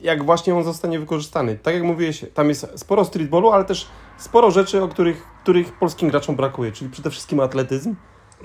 jak 0.00 0.24
właśnie 0.24 0.54
on 0.54 0.64
zostanie 0.64 0.98
wykorzystany. 0.98 1.58
Tak 1.58 1.74
jak 1.74 1.82
mówiłeś, 1.82 2.24
tam 2.34 2.48
jest 2.48 2.66
sporo 2.76 3.04
streetballu, 3.04 3.50
ale 3.50 3.64
też 3.64 3.88
sporo 4.18 4.50
rzeczy, 4.50 4.82
o 4.82 4.88
których, 4.88 5.26
których 5.42 5.78
polskim 5.78 6.08
graczom 6.08 6.36
brakuje, 6.36 6.72
czyli 6.72 6.90
przede 6.90 7.10
wszystkim 7.10 7.40
atletyzm, 7.40 7.94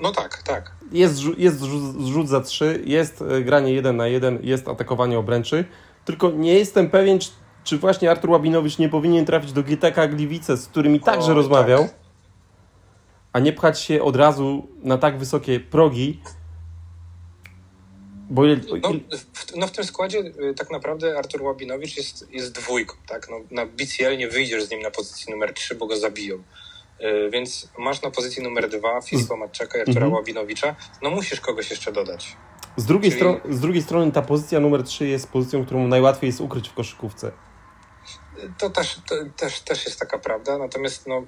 no 0.00 0.12
tak, 0.12 0.42
tak. 0.42 0.72
Jest, 0.92 1.20
jest 1.36 1.58
zrzut 1.98 2.28
za 2.28 2.40
trzy, 2.40 2.82
jest 2.84 3.22
e, 3.22 3.42
granie 3.42 3.72
jeden 3.72 3.96
na 3.96 4.06
jeden, 4.06 4.38
jest 4.42 4.68
atakowanie 4.68 5.18
obręczy, 5.18 5.64
tylko 6.04 6.30
nie 6.30 6.54
jestem 6.54 6.90
pewien, 6.90 7.18
czy, 7.18 7.30
czy 7.64 7.78
właśnie 7.78 8.10
Artur 8.10 8.30
Łabinowicz 8.30 8.78
nie 8.78 8.88
powinien 8.88 9.24
trafić 9.24 9.52
do 9.52 9.62
GTK 9.62 10.08
Gliwice, 10.08 10.56
z 10.56 10.68
którymi 10.68 11.00
także 11.00 11.32
o, 11.32 11.34
rozmawiał, 11.34 11.82
tak. 11.82 11.94
a 13.32 13.38
nie 13.38 13.52
pchać 13.52 13.80
się 13.80 14.02
od 14.02 14.16
razu 14.16 14.68
na 14.82 14.98
tak 14.98 15.18
wysokie 15.18 15.60
progi, 15.60 16.20
bo... 18.30 18.42
No, 18.82 18.92
w, 19.32 19.56
no 19.56 19.66
w 19.66 19.70
tym 19.70 19.84
składzie 19.84 20.18
y, 20.18 20.54
tak 20.54 20.70
naprawdę 20.70 21.18
Artur 21.18 21.42
Łabinowicz 21.42 21.96
jest, 21.96 22.32
jest 22.32 22.52
dwójką, 22.52 22.94
tak? 23.08 23.28
No, 23.30 23.36
na 23.50 23.66
BCL 23.66 24.18
nie 24.18 24.28
wyjdziesz 24.28 24.64
z 24.64 24.70
nim 24.70 24.82
na 24.82 24.90
pozycji 24.90 25.32
numer 25.32 25.54
3, 25.54 25.74
bo 25.74 25.86
go 25.86 25.96
zabiją. 25.96 26.42
E, 26.98 27.30
więc 27.30 27.68
masz 27.78 28.02
na 28.02 28.10
pozycji 28.10 28.42
numer 28.42 28.68
dwa 28.68 29.00
Filipa 29.00 29.36
Matczaka 29.36 29.78
i 29.78 29.80
Artura 29.80 29.96
mhm. 30.06 30.12
Łabinowicza, 30.12 30.76
no 31.02 31.10
musisz 31.10 31.40
kogoś 31.40 31.70
jeszcze 31.70 31.92
dodać. 31.92 32.36
Z 32.76 32.84
drugiej, 32.84 33.12
Czyli... 33.12 33.56
z 33.56 33.60
drugiej 33.60 33.82
strony 33.82 34.12
ta 34.12 34.22
pozycja 34.22 34.60
numer 34.60 34.82
3 34.82 35.06
jest 35.06 35.28
pozycją, 35.28 35.64
którą 35.64 35.88
najłatwiej 35.88 36.28
jest 36.28 36.40
ukryć 36.40 36.68
w 36.68 36.74
koszykówce. 36.74 37.32
To 38.58 38.70
też, 38.70 38.98
to, 39.08 39.14
też, 39.36 39.60
też 39.60 39.84
jest 39.84 40.00
taka 40.00 40.18
prawda, 40.18 40.58
natomiast 40.58 41.06
no, 41.06 41.22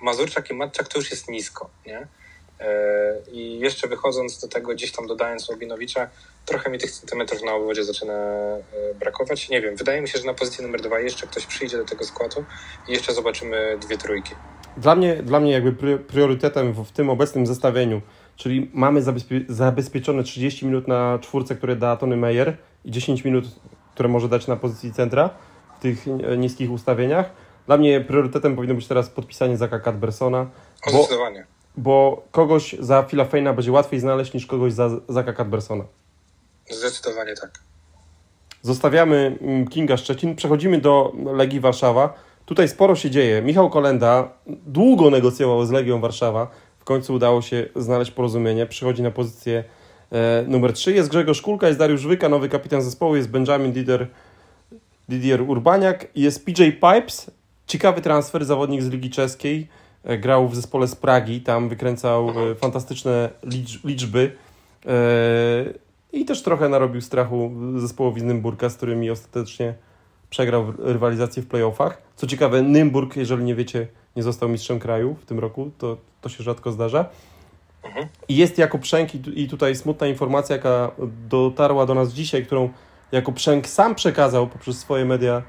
Mazurczak 0.00 0.50
i 0.50 0.54
Matczak 0.54 0.88
to 0.88 0.98
już 0.98 1.10
jest 1.10 1.28
nisko, 1.28 1.70
nie? 1.86 2.06
E, 2.60 3.16
I 3.32 3.58
jeszcze 3.58 3.88
wychodząc 3.88 4.40
do 4.40 4.48
tego, 4.48 4.72
gdzieś 4.74 4.92
tam 4.92 5.06
dodając 5.06 5.48
Łabinowicza, 5.48 6.08
trochę 6.46 6.70
mi 6.70 6.78
tych 6.78 6.90
centymetrów 6.90 7.42
na 7.42 7.54
obwodzie 7.54 7.84
zaczyna 7.84 8.12
e, 8.12 8.94
brakować. 8.94 9.48
Nie 9.48 9.60
wiem, 9.60 9.76
wydaje 9.76 10.00
mi 10.00 10.08
się, 10.08 10.18
że 10.18 10.26
na 10.26 10.34
pozycji 10.34 10.64
numer 10.64 10.80
dwa 10.80 11.00
jeszcze 11.00 11.26
ktoś 11.26 11.46
przyjdzie 11.46 11.76
do 11.76 11.84
tego 11.84 12.04
składu 12.04 12.44
i 12.88 12.92
jeszcze 12.92 13.14
zobaczymy 13.14 13.78
dwie 13.80 13.98
trójki. 13.98 14.34
Dla 14.76 14.94
mnie, 14.94 15.16
dla 15.16 15.40
mnie 15.40 15.52
jakby 15.52 15.98
priorytetem 15.98 16.72
w, 16.72 16.84
w 16.84 16.92
tym 16.92 17.10
obecnym 17.10 17.46
zestawieniu, 17.46 18.00
czyli 18.36 18.70
mamy 18.74 19.02
zabezpie 19.02 19.40
zabezpieczone 19.48 20.22
30 20.22 20.66
minut 20.66 20.88
na 20.88 21.18
czwórce, 21.22 21.56
które 21.56 21.76
da 21.76 21.96
Tony 21.96 22.16
Meyer 22.16 22.56
i 22.84 22.90
10 22.90 23.24
minut, 23.24 23.44
które 23.94 24.08
może 24.08 24.28
dać 24.28 24.46
na 24.46 24.56
pozycji 24.56 24.92
centra 24.92 25.30
w 25.80 25.82
tych 25.82 26.06
niskich 26.38 26.70
ustawieniach. 26.70 27.30
Dla 27.66 27.76
mnie 27.76 28.00
priorytetem 28.00 28.56
powinno 28.56 28.74
być 28.74 28.86
teraz 28.86 29.10
podpisanie 29.10 29.56
Zaka 29.56 29.80
Cadbersona. 29.80 30.46
Bo, 30.92 31.08
bo 31.76 32.22
kogoś 32.30 32.76
za 32.78 33.02
Phila 33.02 33.24
Feina 33.24 33.52
będzie 33.52 33.72
łatwiej 33.72 34.00
znaleźć 34.00 34.34
niż 34.34 34.46
kogoś 34.46 34.72
za 34.72 34.90
Zaka 35.08 35.32
Cadbersona. 35.32 35.84
Zdecydowanie 36.70 37.34
tak. 37.34 37.50
Zostawiamy 38.62 39.38
mm, 39.40 39.68
Kinga 39.68 39.96
Szczecin, 39.96 40.36
przechodzimy 40.36 40.78
do 40.78 41.12
Legii 41.34 41.60
Warszawa. 41.60 42.14
Tutaj 42.46 42.68
sporo 42.68 42.96
się 42.96 43.10
dzieje. 43.10 43.42
Michał 43.42 43.70
Kolenda 43.70 44.32
długo 44.46 45.10
negocjował 45.10 45.66
z 45.66 45.70
Legią 45.70 46.00
Warszawa. 46.00 46.50
W 46.78 46.84
końcu 46.84 47.14
udało 47.14 47.42
się 47.42 47.68
znaleźć 47.76 48.10
porozumienie. 48.10 48.66
Przychodzi 48.66 49.02
na 49.02 49.10
pozycję 49.10 49.64
e, 50.12 50.44
numer 50.48 50.72
3. 50.72 50.92
Jest 50.92 51.10
Grzegorz 51.10 51.42
Kulka, 51.42 51.66
jest 51.66 51.78
Dariusz 51.78 52.06
Wyka, 52.06 52.28
nowy 52.28 52.48
kapitan 52.48 52.82
zespołu, 52.82 53.16
jest 53.16 53.28
Benjamin 53.28 53.72
Didier, 53.72 54.06
Didier 55.10 55.42
Urbaniak, 55.42 56.08
jest 56.14 56.44
PJ 56.46 56.62
Pipes, 56.62 57.30
ciekawy 57.66 58.00
transfer, 58.00 58.44
zawodnik 58.44 58.82
z 58.82 58.88
Ligi 58.88 59.10
Czeskiej. 59.10 59.68
E, 60.04 60.18
grał 60.18 60.48
w 60.48 60.56
zespole 60.56 60.88
z 60.88 60.94
Pragi, 60.94 61.40
tam 61.40 61.68
wykręcał 61.68 62.30
e, 62.30 62.54
fantastyczne 62.54 63.30
liczby. 63.84 64.32
E, 64.86 64.92
I 66.12 66.24
też 66.24 66.42
trochę 66.42 66.68
narobił 66.68 67.00
strachu 67.00 67.50
zespołowi 67.76 68.20
z 68.20 68.24
Nymburka, 68.24 68.68
z 68.68 68.76
którymi 68.76 69.10
ostatecznie 69.10 69.74
przegrał 70.30 70.72
rywalizację 70.78 71.42
w 71.42 71.46
playoffach. 71.46 72.02
Co 72.16 72.26
ciekawe, 72.26 72.62
Nymburk, 72.62 73.16
jeżeli 73.16 73.44
nie 73.44 73.54
wiecie, 73.54 73.86
nie 74.16 74.22
został 74.22 74.48
mistrzem 74.48 74.78
kraju 74.78 75.14
w 75.14 75.24
tym 75.24 75.38
roku, 75.38 75.70
to, 75.78 75.96
to 76.20 76.28
się 76.28 76.44
rzadko 76.44 76.72
zdarza. 76.72 77.04
Mhm. 77.84 78.06
I 78.28 78.36
jest 78.36 78.58
Jakub 78.58 78.80
Przęk 78.80 79.14
i 79.14 79.48
tutaj 79.48 79.76
smutna 79.76 80.06
informacja, 80.06 80.56
jaka 80.56 80.90
dotarła 81.28 81.86
do 81.86 81.94
nas 81.94 82.12
dzisiaj, 82.12 82.46
którą 82.46 82.68
Jakub 83.12 83.34
Przęk 83.34 83.68
sam 83.68 83.94
przekazał 83.94 84.46
poprzez 84.46 84.78
swoje 84.78 85.04
media 85.04 85.42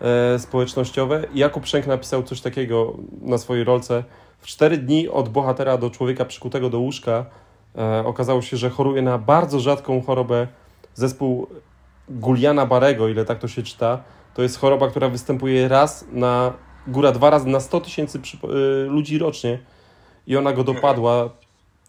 e, 0.00 0.38
społecznościowe. 0.38 1.24
Jakub 1.34 1.62
Przęk 1.62 1.86
napisał 1.86 2.22
coś 2.22 2.40
takiego 2.40 2.96
na 3.20 3.38
swojej 3.38 3.64
rolce. 3.64 4.04
W 4.38 4.46
cztery 4.46 4.76
dni 4.76 5.08
od 5.08 5.28
bohatera 5.28 5.78
do 5.78 5.90
człowieka 5.90 6.24
przykutego 6.24 6.70
do 6.70 6.78
łóżka 6.78 7.26
e, 7.78 8.06
okazało 8.06 8.42
się, 8.42 8.56
że 8.56 8.70
choruje 8.70 9.02
na 9.02 9.18
bardzo 9.18 9.60
rzadką 9.60 10.02
chorobę 10.02 10.46
zespół 10.94 11.46
Guliana 12.08 12.66
Barego, 12.66 13.08
ile 13.08 13.24
tak 13.24 13.38
to 13.38 13.48
się 13.48 13.62
czyta. 13.62 14.02
To 14.34 14.42
jest 14.42 14.58
choroba, 14.58 14.88
która 14.88 15.08
występuje 15.08 15.68
raz 15.68 16.04
na, 16.12 16.52
góra 16.86 17.12
dwa 17.12 17.30
razy 17.30 17.48
na 17.48 17.60
100 17.60 17.80
tysięcy 17.80 18.18
y, 18.18 18.86
ludzi 18.88 19.18
rocznie 19.18 19.58
i 20.26 20.36
ona 20.36 20.52
go 20.52 20.64
dopadła. 20.64 21.30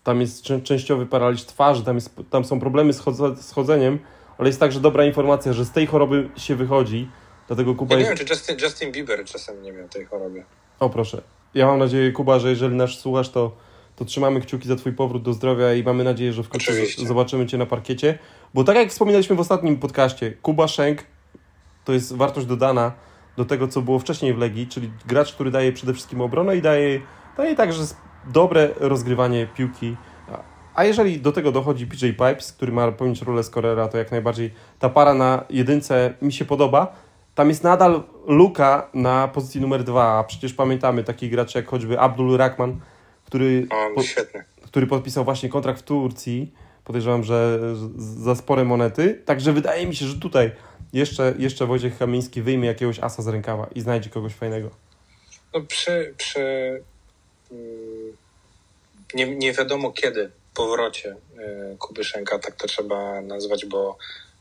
Tam 0.03 0.21
jest 0.21 0.43
częściowy 0.63 1.05
paraliż 1.05 1.45
twarzy, 1.45 1.83
tam, 1.83 1.95
jest, 1.95 2.15
tam 2.29 2.45
są 2.45 2.59
problemy 2.59 2.93
z, 2.93 3.03
z 3.41 3.51
chodzeniem, 3.51 3.99
ale 4.37 4.49
jest 4.49 4.59
także 4.59 4.79
dobra 4.79 5.05
informacja, 5.05 5.53
że 5.53 5.65
z 5.65 5.71
tej 5.71 5.87
choroby 5.87 6.29
się 6.35 6.55
wychodzi. 6.55 7.09
Dlatego 7.47 7.75
Kuba 7.75 7.95
ja 7.95 8.01
nie 8.01 8.09
jest... 8.09 8.19
wiem, 8.19 8.27
czy 8.27 8.33
Justin, 8.33 8.57
Justin 8.61 8.91
Bieber 8.91 9.25
czasem 9.25 9.61
nie 9.61 9.71
miał 9.71 9.87
tej 9.87 10.05
choroby. 10.05 10.43
O 10.79 10.89
proszę. 10.89 11.21
Ja 11.53 11.65
mam 11.65 11.79
nadzieję, 11.79 12.11
Kuba, 12.11 12.39
że 12.39 12.49
jeżeli 12.49 12.75
nas 12.75 12.89
słuchasz, 12.91 13.29
to, 13.29 13.55
to 13.95 14.05
trzymamy 14.05 14.41
kciuki 14.41 14.67
za 14.67 14.75
Twój 14.75 14.93
powrót 14.93 15.23
do 15.23 15.33
zdrowia 15.33 15.73
i 15.73 15.83
mamy 15.83 16.03
nadzieję, 16.03 16.33
że 16.33 16.43
w 16.43 16.49
końcu 16.49 16.71
zobaczymy 17.05 17.45
Cię 17.45 17.57
na 17.57 17.65
parkiecie. 17.65 18.19
Bo 18.53 18.63
tak 18.63 18.75
jak 18.75 18.89
wspominaliśmy 18.89 19.35
w 19.35 19.39
ostatnim 19.39 19.77
podcaście, 19.77 20.31
Kuba 20.41 20.67
Szenk 20.67 21.03
to 21.85 21.93
jest 21.93 22.15
wartość 22.15 22.47
dodana 22.47 22.91
do 23.37 23.45
tego, 23.45 23.67
co 23.67 23.81
było 23.81 23.99
wcześniej 23.99 24.33
w 24.33 24.37
Legii, 24.37 24.67
czyli 24.67 24.91
gracz, 25.05 25.33
który 25.33 25.51
daje 25.51 25.71
przede 25.71 25.93
wszystkim 25.93 26.21
obronę 26.21 26.57
i 26.57 26.61
daje, 26.61 27.01
daje 27.37 27.55
także 27.55 27.83
dobre 28.27 28.69
rozgrywanie 28.79 29.47
piłki. 29.55 29.95
A 30.77 30.83
jeżeli 30.83 31.19
do 31.19 31.31
tego 31.31 31.51
dochodzi 31.51 31.87
PJ 31.87 32.05
Pipes, 32.05 32.53
który 32.53 32.71
ma 32.71 32.91
pełnić 32.91 33.21
rolę 33.21 33.43
skorera, 33.43 33.87
to 33.87 33.97
jak 33.97 34.11
najbardziej 34.11 34.51
ta 34.79 34.89
para 34.89 35.13
na 35.13 35.45
jedynce 35.49 36.13
mi 36.21 36.33
się 36.33 36.45
podoba. 36.45 36.95
Tam 37.35 37.49
jest 37.49 37.63
nadal 37.63 38.03
luka 38.27 38.89
na 38.93 39.27
pozycji 39.27 39.61
numer 39.61 39.83
dwa, 39.83 40.19
a 40.19 40.23
przecież 40.23 40.53
pamiętamy 40.53 41.03
takich 41.03 41.31
graczy 41.31 41.57
jak 41.57 41.67
choćby 41.67 41.99
Abdul 41.99 42.37
Rahman, 42.37 42.79
który, 43.25 43.67
o, 43.95 44.01
który 44.65 44.87
podpisał 44.87 45.23
właśnie 45.23 45.49
kontrakt 45.49 45.79
w 45.79 45.83
Turcji. 45.83 46.53
Podejrzewam, 46.83 47.23
że 47.23 47.59
za 47.97 48.35
spore 48.35 48.65
monety. 48.65 49.21
Także 49.25 49.53
wydaje 49.53 49.87
mi 49.87 49.95
się, 49.95 50.05
że 50.05 50.15
tutaj 50.15 50.51
jeszcze, 50.93 51.33
jeszcze 51.37 51.65
Wojciech 51.65 51.97
Kamiński 51.97 52.41
wyjmie 52.41 52.67
jakiegoś 52.67 52.99
asa 52.99 53.21
z 53.21 53.27
rękawa 53.27 53.67
i 53.75 53.81
znajdzie 53.81 54.09
kogoś 54.09 54.33
fajnego. 54.33 54.69
No 55.53 55.61
przy, 55.61 56.13
przy 56.17 56.39
mm, 57.51 58.17
nie, 59.13 59.35
nie 59.35 59.53
wiadomo 59.53 59.91
kiedy 59.91 60.31
powrocie 60.57 61.15
y, 61.73 61.77
Kuby 61.77 62.03
Szenka, 62.03 62.39
tak 62.39 62.55
to 62.55 62.67
trzeba 62.67 63.21
nazwać, 63.21 63.65
bo, 63.65 63.97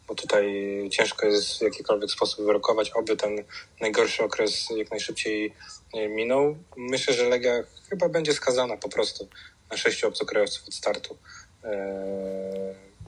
bo 0.09 0.15
tutaj 0.15 0.47
ciężko 0.91 1.27
jest 1.27 1.59
w 1.59 1.63
jakikolwiek 1.63 2.11
sposób 2.11 2.47
wyrokować, 2.47 2.91
oby 2.91 3.17
ten 3.17 3.45
najgorszy 3.81 4.25
okres 4.25 4.69
jak 4.77 4.91
najszybciej 4.91 5.53
y, 5.95 6.09
minął. 6.09 6.57
Myślę, 6.77 7.15
że 7.15 7.29
Legia 7.29 7.53
chyba 7.91 8.09
będzie 8.09 8.33
skazana 8.33 8.77
po 8.77 8.89
prostu 8.89 9.29
na 9.71 9.77
sześciu 9.77 10.09
obcokrajowców 10.09 10.69
od 10.69 10.75
startu 10.75 11.17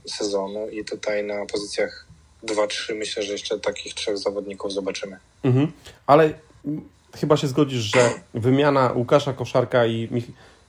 y, 0.06 0.10
sezonu 0.10 0.68
i 0.68 0.84
tutaj 0.84 1.24
na 1.24 1.46
pozycjach 1.46 2.06
dwa, 2.42 2.66
trzy, 2.66 2.94
myślę, 2.94 3.22
że 3.22 3.32
jeszcze 3.32 3.58
takich 3.58 3.94
trzech 3.94 4.18
zawodników 4.18 4.72
zobaczymy. 4.72 5.18
Mhm. 5.42 5.72
Ale 6.06 6.34
chyba 7.20 7.36
się 7.36 7.46
zgodzisz, 7.46 7.80
że 7.80 8.10
wymiana 8.34 8.92
Łukasza 8.92 9.32
Koszarka 9.32 9.86
i, 9.86 10.08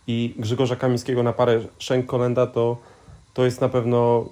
i 0.10 0.34
Grzegorza 0.38 0.76
Kamińskiego 0.76 1.24
na 1.24 1.34
parę 1.34 1.60
Szenk-Kolenda 1.80 2.48
to, 2.48 2.78
to 3.34 3.46
jest 3.46 3.62
na 3.62 3.70
pewno 3.70 4.30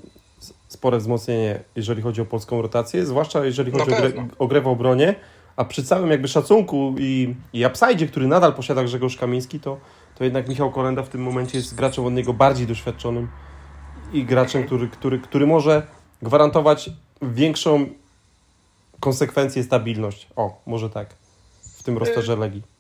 spore 0.68 0.98
wzmocnienie, 0.98 1.60
jeżeli 1.76 2.02
chodzi 2.02 2.22
o 2.22 2.26
polską 2.26 2.62
rotację, 2.62 3.06
zwłaszcza 3.06 3.46
jeżeli 3.46 3.72
chodzi 3.72 3.94
o 3.94 3.96
grę, 3.96 4.12
o 4.40 4.48
grę 4.48 4.62
w 4.62 4.68
obronie, 4.68 5.16
a 5.56 5.66
przy 5.66 5.84
całym 5.84 6.12
jakby 6.12 6.28
szacunku 6.28 6.96
i, 7.00 7.36
i 7.54 7.66
upside, 7.66 8.08
który 8.08 8.28
nadal 8.28 8.54
posiada 8.54 8.84
Grzegorz 8.84 9.18
Kamiński, 9.18 9.60
to, 9.60 9.78
to 10.18 10.24
jednak 10.24 10.50
Michał 10.50 10.72
Kolenda 10.72 11.04
w 11.04 11.10
tym 11.10 11.24
momencie 11.24 11.58
jest 11.58 11.76
graczem 11.76 12.06
od 12.06 12.14
niego 12.14 12.34
bardziej 12.34 12.68
doświadczonym 12.68 13.28
i 14.14 14.24
graczem, 14.24 14.64
który, 14.64 14.88
który, 14.88 15.20
który 15.20 15.48
może 15.48 15.88
gwarantować 16.22 16.90
większą 17.22 17.86
konsekwencję, 19.00 19.64
stabilność. 19.64 20.28
O, 20.36 20.62
może 20.66 20.90
tak. 20.90 21.16
W 21.78 21.84
tym 21.84 21.98
rozterze 21.98 22.36
Legii. 22.36 22.77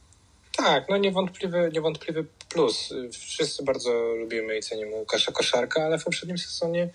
Tak, 0.57 0.89
no 0.89 0.97
niewątpliwy, 0.97 1.69
niewątpliwy 1.73 2.25
plus. 2.49 2.93
Wszyscy 3.11 3.63
bardzo 3.63 4.15
lubimy 4.15 4.57
i 4.57 4.61
cenimy 4.61 4.95
Łukasza 4.95 5.31
Koszarka, 5.31 5.83
ale 5.85 5.99
w 5.99 6.03
poprzednim 6.03 6.37
sezonie 6.37 6.89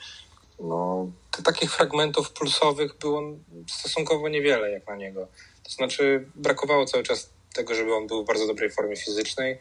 no, 0.60 1.10
takich 1.44 1.74
fragmentów 1.74 2.32
pulsowych 2.32 2.98
było 2.98 3.22
stosunkowo 3.68 4.28
niewiele 4.28 4.70
jak 4.70 4.86
na 4.86 4.96
niego. 4.96 5.28
To 5.62 5.70
znaczy 5.70 6.26
brakowało 6.34 6.86
cały 6.86 7.02
czas 7.02 7.30
tego, 7.54 7.74
żeby 7.74 7.94
on 7.94 8.06
był 8.06 8.24
w 8.24 8.26
bardzo 8.26 8.46
dobrej 8.46 8.70
formie 8.70 8.96
fizycznej. 8.96 9.58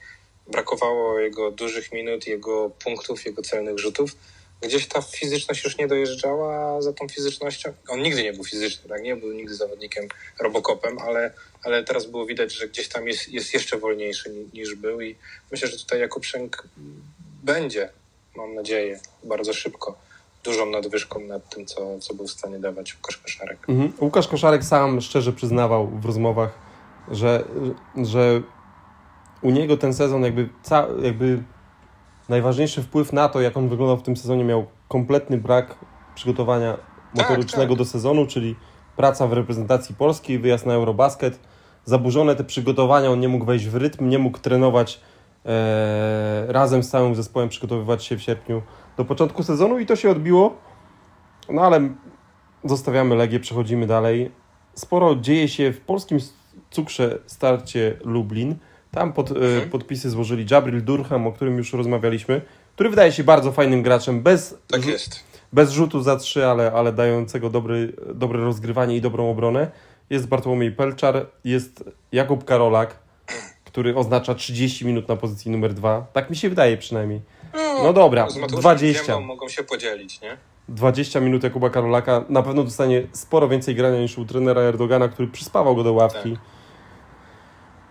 Brakowało 0.47 1.19
jego 1.19 1.51
dużych 1.51 1.91
minut, 1.91 2.27
jego 2.27 2.69
punktów, 2.69 3.25
jego 3.25 3.41
celnych 3.41 3.79
rzutów. 3.79 4.15
Gdzieś 4.61 4.87
ta 4.87 5.01
fizyczność 5.01 5.63
już 5.63 5.77
nie 5.77 5.87
dojeżdżała, 5.87 6.81
za 6.81 6.93
tą 6.93 7.07
fizycznością. 7.07 7.73
On 7.87 8.01
nigdy 8.01 8.23
nie 8.23 8.33
był 8.33 8.43
fizyczny, 8.43 8.89
tak? 8.89 9.01
Nie 9.01 9.15
był 9.15 9.31
nigdy 9.31 9.55
zawodnikiem 9.55 10.07
robokopem, 10.39 10.99
ale, 10.99 11.33
ale 11.63 11.83
teraz 11.83 12.05
było 12.05 12.25
widać, 12.25 12.53
że 12.53 12.67
gdzieś 12.67 12.87
tam 12.87 13.07
jest, 13.07 13.29
jest 13.29 13.53
jeszcze 13.53 13.77
wolniejszy 13.77 14.31
niż 14.53 14.75
był 14.75 15.01
i 15.01 15.15
myślę, 15.51 15.67
że 15.67 15.77
tutaj 15.77 15.99
Jakub 15.99 16.25
Szynk 16.25 16.63
będzie, 17.43 17.89
mam 18.35 18.53
nadzieję, 18.53 18.99
bardzo 19.23 19.53
szybko 19.53 19.97
dużą 20.43 20.65
nadwyżką 20.65 21.19
nad 21.19 21.49
tym, 21.49 21.65
co, 21.65 21.99
co 21.99 22.13
był 22.13 22.27
w 22.27 22.31
stanie 22.31 22.59
dawać 22.59 22.95
Łukasz 22.95 23.17
Koszarek. 23.17 23.69
Mhm. 23.69 23.93
Łukasz 24.01 24.27
Koszarek 24.27 24.63
sam 24.63 25.01
szczerze 25.01 25.33
przyznawał 25.33 25.87
w 25.87 26.05
rozmowach, 26.05 26.59
że, 27.11 27.43
że 28.03 28.41
u 29.41 29.51
niego 29.51 29.77
ten 29.77 29.93
sezon 29.93 30.23
jakby, 30.23 30.49
ca, 30.63 30.87
jakby 31.01 31.43
najważniejszy 32.31 32.83
wpływ 32.83 33.13
na 33.13 33.29
to, 33.29 33.41
jak 33.41 33.57
on 33.57 33.69
wyglądał 33.69 33.97
w 33.97 34.03
tym 34.03 34.17
sezonie, 34.17 34.43
miał 34.43 34.65
kompletny 34.87 35.37
brak 35.37 35.75
przygotowania 36.15 36.73
tak, 36.73 36.83
motorycznego 37.15 37.61
tak, 37.61 37.69
tak. 37.69 37.77
do 37.77 37.85
sezonu, 37.85 38.25
czyli 38.27 38.55
praca 38.95 39.27
w 39.27 39.33
reprezentacji 39.33 39.95
polskiej, 39.95 40.39
wyjazd 40.39 40.65
na 40.65 40.73
Eurobasket, 40.73 41.39
zaburzone 41.85 42.35
te 42.35 42.43
przygotowania, 42.43 43.09
on 43.09 43.19
nie 43.19 43.27
mógł 43.27 43.45
wejść 43.45 43.67
w 43.67 43.75
rytm, 43.75 44.09
nie 44.09 44.19
mógł 44.19 44.39
trenować 44.39 45.01
e, 45.45 46.45
razem 46.47 46.83
z 46.83 46.89
całym 46.89 47.15
zespołem, 47.15 47.49
przygotowywać 47.49 48.03
się 48.03 48.17
w 48.17 48.21
sierpniu 48.21 48.61
do 48.97 49.05
początku 49.05 49.43
sezonu 49.43 49.79
i 49.79 49.85
to 49.85 49.95
się 49.95 50.09
odbiło, 50.09 50.55
no 51.49 51.61
ale 51.61 51.89
zostawiamy 52.63 53.15
Legię, 53.15 53.39
przechodzimy 53.39 53.87
dalej. 53.87 54.31
Sporo 54.73 55.15
dzieje 55.15 55.47
się 55.47 55.73
w 55.73 55.81
polskim 55.81 56.19
cukrze 56.71 57.19
starcie 57.25 57.97
Lublin. 58.03 58.55
Tam 58.91 59.13
pod, 59.13 59.31
e, 59.31 59.35
mhm. 59.35 59.69
podpisy 59.69 60.09
złożyli 60.09 60.45
Jabril 60.51 60.83
Durham, 60.83 61.27
o 61.27 61.31
którym 61.31 61.57
już 61.57 61.73
rozmawialiśmy, 61.73 62.41
który 62.75 62.89
wydaje 62.89 63.11
się 63.11 63.23
bardzo 63.23 63.51
fajnym 63.51 63.83
graczem, 63.83 64.21
bez, 64.21 64.57
tak 64.67 64.85
jest. 64.85 65.23
bez 65.53 65.71
rzutu 65.71 66.01
za 66.01 66.15
trzy, 66.15 66.45
ale, 66.45 66.71
ale 66.71 66.93
dającego 66.93 67.49
dobry, 67.49 67.93
dobre 68.13 68.39
rozgrywanie 68.39 68.95
i 68.95 69.01
dobrą 69.01 69.31
obronę. 69.31 69.71
Jest 70.09 70.27
Bartłomiej 70.27 70.71
Pelczar, 70.71 71.25
jest 71.43 71.83
Jakub 72.11 72.45
Karolak, 72.45 72.99
który 73.65 73.95
oznacza 73.95 74.35
30 74.35 74.85
minut 74.85 75.07
na 75.07 75.15
pozycji 75.15 75.51
numer 75.51 75.73
dwa. 75.73 76.05
Tak 76.13 76.29
mi 76.29 76.35
się 76.35 76.49
wydaje 76.49 76.77
przynajmniej. 76.77 77.21
No, 77.53 77.83
no 77.83 77.93
dobra, 77.93 78.27
20. 78.47 79.19
mogą 79.19 79.49
się 79.49 79.63
podzielić, 79.63 80.21
nie? 80.21 80.37
20 80.69 81.19
minut 81.19 81.43
Jakuba 81.43 81.69
Karolaka 81.69 82.25
na 82.29 82.43
pewno 82.43 82.63
dostanie 82.63 83.07
sporo 83.11 83.47
więcej 83.47 83.75
grania 83.75 84.01
niż 84.01 84.17
u 84.17 84.25
trenera 84.25 84.61
Erdogana, 84.61 85.07
który 85.07 85.27
przyspawał 85.27 85.75
go 85.75 85.83
do 85.83 85.93
ławki. 85.93 86.31
Tak. 86.31 86.41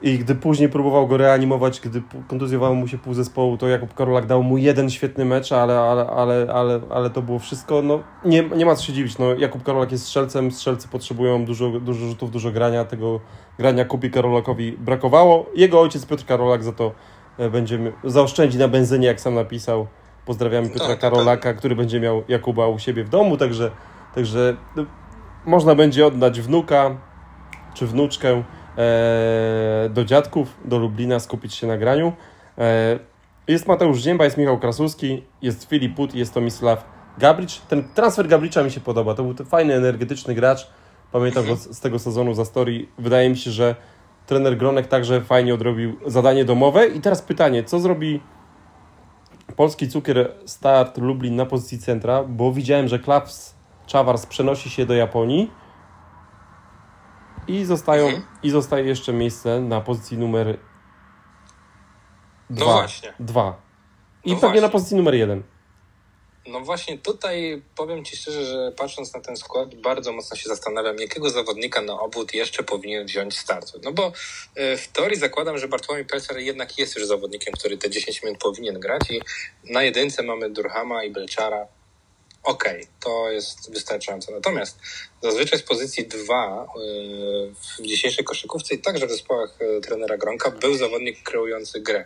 I 0.03 0.19
gdy 0.19 0.35
później 0.35 0.69
próbował 0.69 1.07
go 1.07 1.17
reanimować, 1.17 1.81
gdy 1.81 2.03
kontuzjowało 2.29 2.75
mu 2.75 2.89
się 2.89 2.99
pół 2.99 3.15
zespołu, 3.15 3.57
to 3.57 3.69
Jakub 3.69 3.95
Karolak 3.95 4.27
dał 4.27 4.43
mu 4.43 4.59
jeden 4.59 4.91
świetny 4.91 5.25
mecz, 5.25 5.53
ale, 5.53 5.81
ale, 5.81 6.07
ale, 6.07 6.47
ale, 6.53 6.81
ale 6.91 7.11
to 7.11 7.23
było 7.23 7.39
wszystko. 7.39 7.83
No, 7.83 8.01
nie, 8.25 8.43
nie 8.43 8.67
ma 8.67 8.75
co 8.77 8.85
się 8.85 8.93
dziwić. 8.93 9.19
No, 9.19 9.35
Jakub 9.35 9.63
Karolak 9.63 9.93
jest 9.93 10.05
strzelcem, 10.05 10.51
strzelcy 10.51 10.89
potrzebują 10.89 11.45
dużo, 11.45 11.71
dużo 11.81 12.07
rzutów, 12.07 12.31
dużo 12.31 12.51
grania. 12.51 12.85
Tego 12.85 13.21
grania 13.59 13.85
Kubi 13.85 14.11
Karolakowi 14.11 14.73
brakowało. 14.73 15.47
Jego 15.55 15.81
ojciec 15.81 16.07
Piotr 16.07 16.25
Karolak 16.25 16.65
za 16.65 16.73
to 16.73 16.93
e, 17.39 17.51
będzie 17.51 17.93
zaoszczędzi 18.05 18.59
na 18.59 18.69
benzynie, 18.69 19.07
jak 19.07 19.21
sam 19.21 19.35
napisał. 19.35 19.87
Pozdrawiamy 20.27 20.69
Piotra 20.69 20.89
tak, 20.89 20.99
Karolaka, 20.99 21.43
tak. 21.43 21.57
który 21.57 21.77
będzie 21.77 22.01
miał 22.01 22.23
Jakuba 22.29 22.69
u 22.69 22.79
siebie 22.79 23.05
w 23.05 23.09
domu, 23.09 23.37
także, 23.37 23.71
także 24.15 24.57
no, 24.77 24.85
można 25.47 25.75
będzie 25.75 26.07
oddać 26.07 26.41
wnuka 26.41 26.97
czy 27.75 27.87
wnuczkę 27.87 28.43
do 29.91 30.05
dziadków, 30.05 30.57
do 30.65 30.79
Lublina, 30.79 31.21
skupić 31.21 31.55
się 31.55 31.67
na 31.67 31.79
graniu. 31.79 32.13
E, 32.59 32.99
jest 33.49 33.67
Mateusz 33.67 33.99
Zięba, 33.99 34.25
jest 34.25 34.37
Michał 34.37 34.59
Krasuski, 34.59 35.23
jest 35.43 35.69
Filip 35.69 35.97
Put, 35.97 36.15
jest 36.15 36.35
Tomisław 36.35 36.85
Gabricz. 37.19 37.61
Ten 37.61 37.89
transfer 37.95 38.29
Gabricza 38.29 38.63
mi 38.63 38.71
się 38.71 38.81
podoba. 38.81 39.15
To 39.15 39.25
był 39.25 39.47
fajny, 39.47 39.75
energetyczny 39.75 40.35
gracz. 40.35 40.71
Pamiętam 41.13 41.47
go 41.47 41.57
z 41.57 41.81
tego 41.81 41.99
sezonu 41.99 42.35
za 42.35 42.45
story. 42.45 42.87
Wydaje 42.99 43.31
mi 43.31 43.37
się, 43.37 43.51
że 43.51 43.75
trener 44.27 44.57
Gronek 44.57 44.87
także 44.87 45.21
fajnie 45.21 45.55
odrobił 45.55 45.97
zadanie 46.07 46.45
domowe. 46.45 46.87
I 46.87 47.01
teraz 47.01 47.23
pytanie, 47.23 47.65
co 47.65 47.81
zrobi 47.81 48.21
polski 49.57 49.89
cukier 49.89 50.35
Start 50.47 50.99
Lublin 50.99 51.37
na 51.37 51.47
pozycji 51.47 51.79
centra, 51.79 52.25
bo 52.25 52.53
widziałem, 52.53 52.89
że 52.89 52.99
Klaps 52.99 53.55
Czawars 53.87 54.27
przenosi 54.27 54.71
się 54.71 54.87
do 54.87 54.95
Japonii 54.95 55.51
i, 57.49 57.65
zostają, 57.65 58.07
mhm. 58.07 58.27
I 58.43 58.51
zostaje 58.51 58.85
jeszcze 58.85 59.13
miejsce 59.13 59.61
na 59.61 59.81
pozycji 59.81 60.19
numer 60.19 60.59
dwa. 62.51 62.67
No 62.67 62.73
właśnie. 62.73 63.15
Dwa. 63.21 63.61
I 64.25 64.31
no 64.31 64.35
pewnie 64.35 64.41
właśnie. 64.41 64.61
na 64.61 64.69
pozycji 64.69 64.97
numer 64.97 65.15
jeden. 65.15 65.43
No 66.47 66.61
właśnie 66.61 66.99
tutaj 66.99 67.63
powiem 67.77 68.05
Ci 68.05 68.17
szczerze, 68.17 68.45
że 68.45 68.73
patrząc 68.77 69.15
na 69.15 69.21
ten 69.21 69.37
skład, 69.37 69.75
bardzo 69.75 70.13
mocno 70.13 70.37
się 70.37 70.49
zastanawiam, 70.49 70.97
jakiego 70.97 71.31
zawodnika 71.31 71.83
na 71.83 72.01
obwód 72.01 72.35
jeszcze 72.35 72.63
powinien 72.63 73.07
wziąć 73.07 73.39
start. 73.39 73.73
No 73.85 73.93
bo 73.93 74.13
e, 74.55 74.77
w 74.77 74.89
teorii 74.89 75.19
zakładam, 75.19 75.59
że 75.59 75.69
Bartłomiej 75.69 76.05
Pelcer 76.05 76.39
jednak 76.39 76.79
jest 76.79 76.97
już 76.97 77.07
zawodnikiem, 77.07 77.55
który 77.55 77.79
te 77.79 77.91
10 77.91 78.23
minut 78.23 78.39
powinien 78.39 78.81
grać 78.81 79.11
i 79.11 79.21
na 79.73 79.83
jedynce 79.83 80.23
mamy 80.23 80.51
Durhama 80.51 81.05
i 81.05 81.11
Belczara 81.11 81.67
okay, 82.43 82.87
to 83.01 83.31
jest 83.31 83.73
wystarczające. 83.73 84.33
Natomiast 84.33 84.79
zazwyczaj 85.23 85.59
z 85.59 85.63
pozycji 85.63 86.07
2 86.07 86.65
y, 86.65 87.55
w 87.55 87.83
dzisiejszej 87.83 88.25
koszykówce 88.25 88.75
i 88.75 88.79
także 88.79 89.07
w 89.07 89.11
zespołach 89.11 89.59
y, 89.79 89.81
trenera 89.81 90.17
Gronka 90.17 90.51
był 90.51 90.75
zawodnik 90.75 91.23
kreujący 91.23 91.81
grę. 91.81 92.05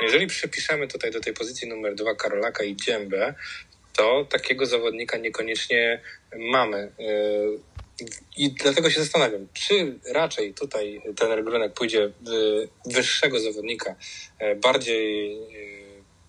Jeżeli 0.00 0.26
przypiszemy 0.26 0.88
tutaj 0.88 1.10
do 1.10 1.20
tej 1.20 1.32
pozycji 1.32 1.68
numer 1.68 1.94
2 1.94 2.14
Karolaka 2.14 2.64
i 2.64 2.76
Dziębę, 2.76 3.34
to 3.96 4.26
takiego 4.30 4.66
zawodnika 4.66 5.18
niekoniecznie 5.18 6.00
mamy. 6.36 6.92
Y, 7.00 7.74
I 8.36 8.50
dlatego 8.50 8.90
się 8.90 9.00
zastanawiam, 9.00 9.48
czy 9.52 9.98
raczej 10.12 10.54
tutaj 10.54 11.02
trener 11.16 11.44
Gronek 11.44 11.72
pójdzie 11.72 12.12
wyższego 12.86 13.40
zawodnika, 13.40 13.94
bardziej 14.62 15.38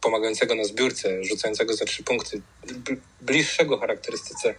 pomagającego 0.06 0.56
na 0.56 0.64
zbiórce, 0.64 1.24
rzucającego 1.24 1.74
za 1.74 1.86
trzy 1.86 2.04
punkty, 2.04 2.42
bliższego 3.22 3.78
charakterystyce 3.78 4.56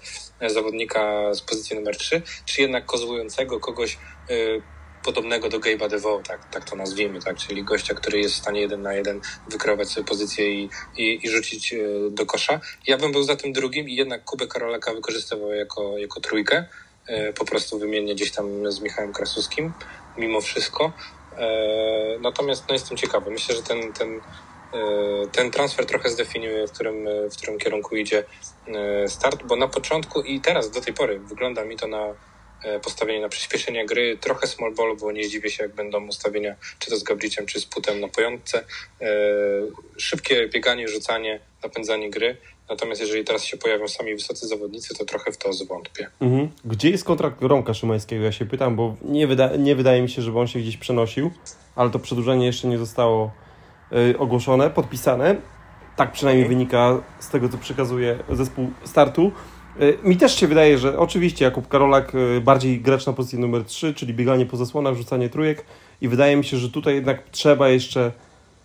zawodnika 0.47 1.35
z 1.35 1.41
pozycji 1.41 1.77
numer 1.77 1.97
3, 1.97 2.23
czy 2.45 2.63
jednak 2.63 2.87
kozłującego 2.87 3.61
kogoś 3.61 3.99
y, 4.31 4.63
podobnego 5.05 5.49
do 5.49 5.59
Gabe'a 5.59 5.89
DeVoe, 5.89 6.23
tak, 6.23 6.51
tak 6.51 6.71
to 6.71 6.77
nazwijmy, 6.77 7.21
tak, 7.21 7.37
czyli 7.37 7.65
gościa, 7.65 7.95
który 7.95 8.19
jest 8.21 8.35
w 8.35 8.39
stanie 8.39 8.61
jeden 8.61 8.83
na 8.83 8.95
jeden 8.95 9.21
wykreować 9.49 9.89
sobie 9.89 10.07
pozycję 10.07 10.51
i, 10.51 10.71
i, 10.97 11.27
i 11.27 11.31
rzucić 11.31 11.73
y, 11.73 12.11
do 12.11 12.27
kosza. 12.27 12.61
Ja 12.87 12.99
bym 12.99 13.13
był 13.13 13.23
za 13.23 13.37
tym 13.37 13.53
drugim 13.53 13.89
i 13.89 13.95
jednak 13.95 14.25
Kubę 14.25 14.47
Karolaka 14.47 14.95
wykorzystywał 14.95 15.53
jako, 15.53 15.99
jako 15.99 16.21
trójkę, 16.21 16.65
po 17.39 17.45
prostu 17.45 17.79
wymiennie 17.79 18.15
gdzieś 18.15 18.31
tam 18.33 18.73
z 18.73 18.81
Michałem 18.81 19.13
Krasuskim, 19.13 19.73
mimo 20.17 20.41
wszystko. 20.41 20.93
Natomiast 22.21 22.65
no, 22.69 22.75
jestem 22.75 22.97
ciekawy. 22.97 23.31
Myślę, 23.31 23.57
że 23.57 23.63
ten, 23.63 23.93
ten 23.93 24.21
E, 24.21 24.56
ten 25.33 25.51
transfer 25.51 25.87
trochę 25.87 26.11
zdefiniuje, 26.11 26.67
w 26.67 26.73
którym, 26.73 27.07
w 27.33 27.37
którym 27.37 27.59
kierunku 27.59 27.97
idzie 27.97 28.25
e, 28.69 29.09
start, 29.09 29.43
bo 29.43 29.57
na 29.57 29.69
początku 29.69 30.23
i 30.23 30.41
teraz 30.41 30.71
do 30.71 30.81
tej 30.81 30.95
pory 30.95 31.19
wygląda 31.19 31.65
mi 31.65 31.77
to 31.77 31.87
na 31.87 32.15
e, 32.65 32.81
postawienie 32.81 33.21
na 33.21 33.29
przyspieszenie 33.29 33.87
gry, 33.87 34.19
trochę 34.21 34.47
small 34.47 34.75
ball, 34.75 34.97
bo 35.01 35.13
nie 35.13 35.25
zdziwię 35.25 35.51
się, 35.51 35.63
jak 35.63 35.75
będą 35.75 36.07
ustawienia 36.07 36.55
czy 36.79 36.91
to 36.91 36.97
z 36.97 37.03
Gabriciem, 37.03 37.47
czy 37.47 37.61
z 37.61 37.67
Putem 37.67 38.01
na 38.01 38.09
pojątce. 38.09 38.65
Szybkie 39.97 40.49
bieganie, 40.49 40.89
rzucanie, 40.89 41.41
napędzanie 41.63 42.11
gry. 42.11 42.37
Natomiast 42.69 43.01
jeżeli 43.01 43.25
teraz 43.25 43.45
się 43.45 43.57
pojawią 43.57 43.89
sami 43.89 44.15
wysocy 44.15 44.47
zawodnicy, 44.47 44.95
to 44.95 45.05
trochę 45.05 45.33
w 45.33 45.37
to 45.39 45.53
zwątpię. 45.53 46.11
Mhm. 46.21 46.51
Gdzie 46.65 46.91
jest 46.91 47.05
kontrakt 47.05 47.43
Romka 47.43 47.75
Szymańskiego? 47.75 48.25
Ja 48.25 48.33
się 48.33 48.47
pytam, 48.47 48.77
bo 48.77 48.97
nie, 49.03 49.27
wyda 49.27 49.57
nie 49.57 49.77
wydaje 49.77 50.03
mi 50.03 50.11
się, 50.11 50.23
żeby 50.23 50.39
on 50.39 50.47
się 50.47 50.59
gdzieś 50.59 50.77
przenosił, 50.77 51.31
ale 51.77 51.91
to 51.91 51.99
przedłużenie 51.99 52.47
jeszcze 52.47 52.69
nie 52.69 52.79
zostało 52.79 53.31
ogłoszone, 54.19 54.71
podpisane. 54.71 55.37
Tak 55.97 56.13
przynajmniej 56.13 56.49
wynika 56.49 56.99
z 57.19 57.29
tego, 57.29 57.49
co 57.49 57.59
przekazuje 57.59 58.19
zespół 58.31 58.71
startu. 58.85 59.33
Y, 59.81 59.99
mi 60.05 60.17
też 60.17 60.37
się 60.37 60.47
wydaje, 60.47 60.79
że 60.79 60.99
oczywiście 60.99 61.45
Jakub 61.45 61.69
Karolak 61.69 62.15
y, 62.15 62.41
bardziej 62.41 62.81
gracz 62.81 63.07
na 63.07 63.13
pozycji 63.13 63.39
numer 63.39 63.65
3, 63.65 63.95
czyli 63.95 64.15
bieganie 64.15 64.47
po 64.47 64.57
zasłonach, 64.57 64.95
rzucanie 64.95 65.29
trójek 65.29 65.65
i 66.01 66.09
wydaje 66.09 66.37
mi 66.37 66.45
się, 66.45 66.57
że 66.57 66.71
tutaj 66.71 66.95
jednak 66.95 67.23
trzeba 67.31 67.69
jeszcze, 67.69 68.13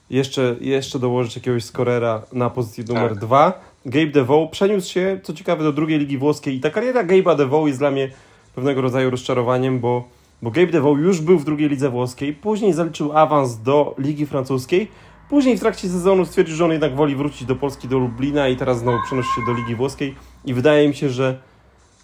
jeszcze, 0.09 0.55
jeszcze 0.61 0.99
dołożyć 0.99 1.35
jakiegoś 1.35 1.63
skorera 1.63 2.21
na 2.33 2.49
pozycji 2.49 2.83
numer 2.87 3.09
tak. 3.09 3.19
2. 3.19 3.61
Gabe 3.85 4.11
DeVoe 4.11 4.47
przeniósł 4.51 4.91
się, 4.91 5.19
co 5.23 5.33
ciekawe, 5.33 5.63
do 5.63 5.73
drugiej 5.73 5.99
ligi 5.99 6.17
włoskiej 6.17 6.55
i 6.55 6.59
ta 6.59 6.69
kariera 6.69 7.03
Gabe'a 7.03 7.37
DeVoe 7.37 7.67
jest 7.67 7.79
dla 7.79 7.91
mnie 7.91 8.09
pewnego 8.55 8.81
rodzaju 8.81 9.09
rozczarowaniem, 9.09 9.79
bo, 9.79 10.07
bo 10.41 10.51
Gabe 10.51 10.71
DeVoe 10.71 10.99
już 10.99 11.21
był 11.21 11.39
w 11.39 11.45
drugiej 11.45 11.69
lidze 11.69 11.89
włoskiej, 11.89 12.33
później 12.33 12.73
zaliczył 12.73 13.17
awans 13.17 13.61
do 13.61 13.95
ligi 13.97 14.25
francuskiej, 14.25 14.87
później 15.31 15.57
w 15.57 15.59
trakcie 15.59 15.89
sezonu 15.89 16.25
stwierdził, 16.25 16.55
że 16.55 16.65
on 16.65 16.71
jednak 16.71 16.95
woli 16.95 17.15
wrócić 17.15 17.45
do 17.45 17.55
Polski, 17.55 17.87
do 17.87 17.99
Lublina 17.99 18.47
i 18.47 18.57
teraz 18.57 18.79
znowu 18.79 18.97
przenosi 19.05 19.29
się 19.35 19.41
do 19.45 19.53
ligi 19.53 19.75
włoskiej 19.75 20.15
i 20.45 20.53
wydaje 20.53 20.87
mi 20.87 20.95
się, 20.95 21.09
że, 21.09 21.39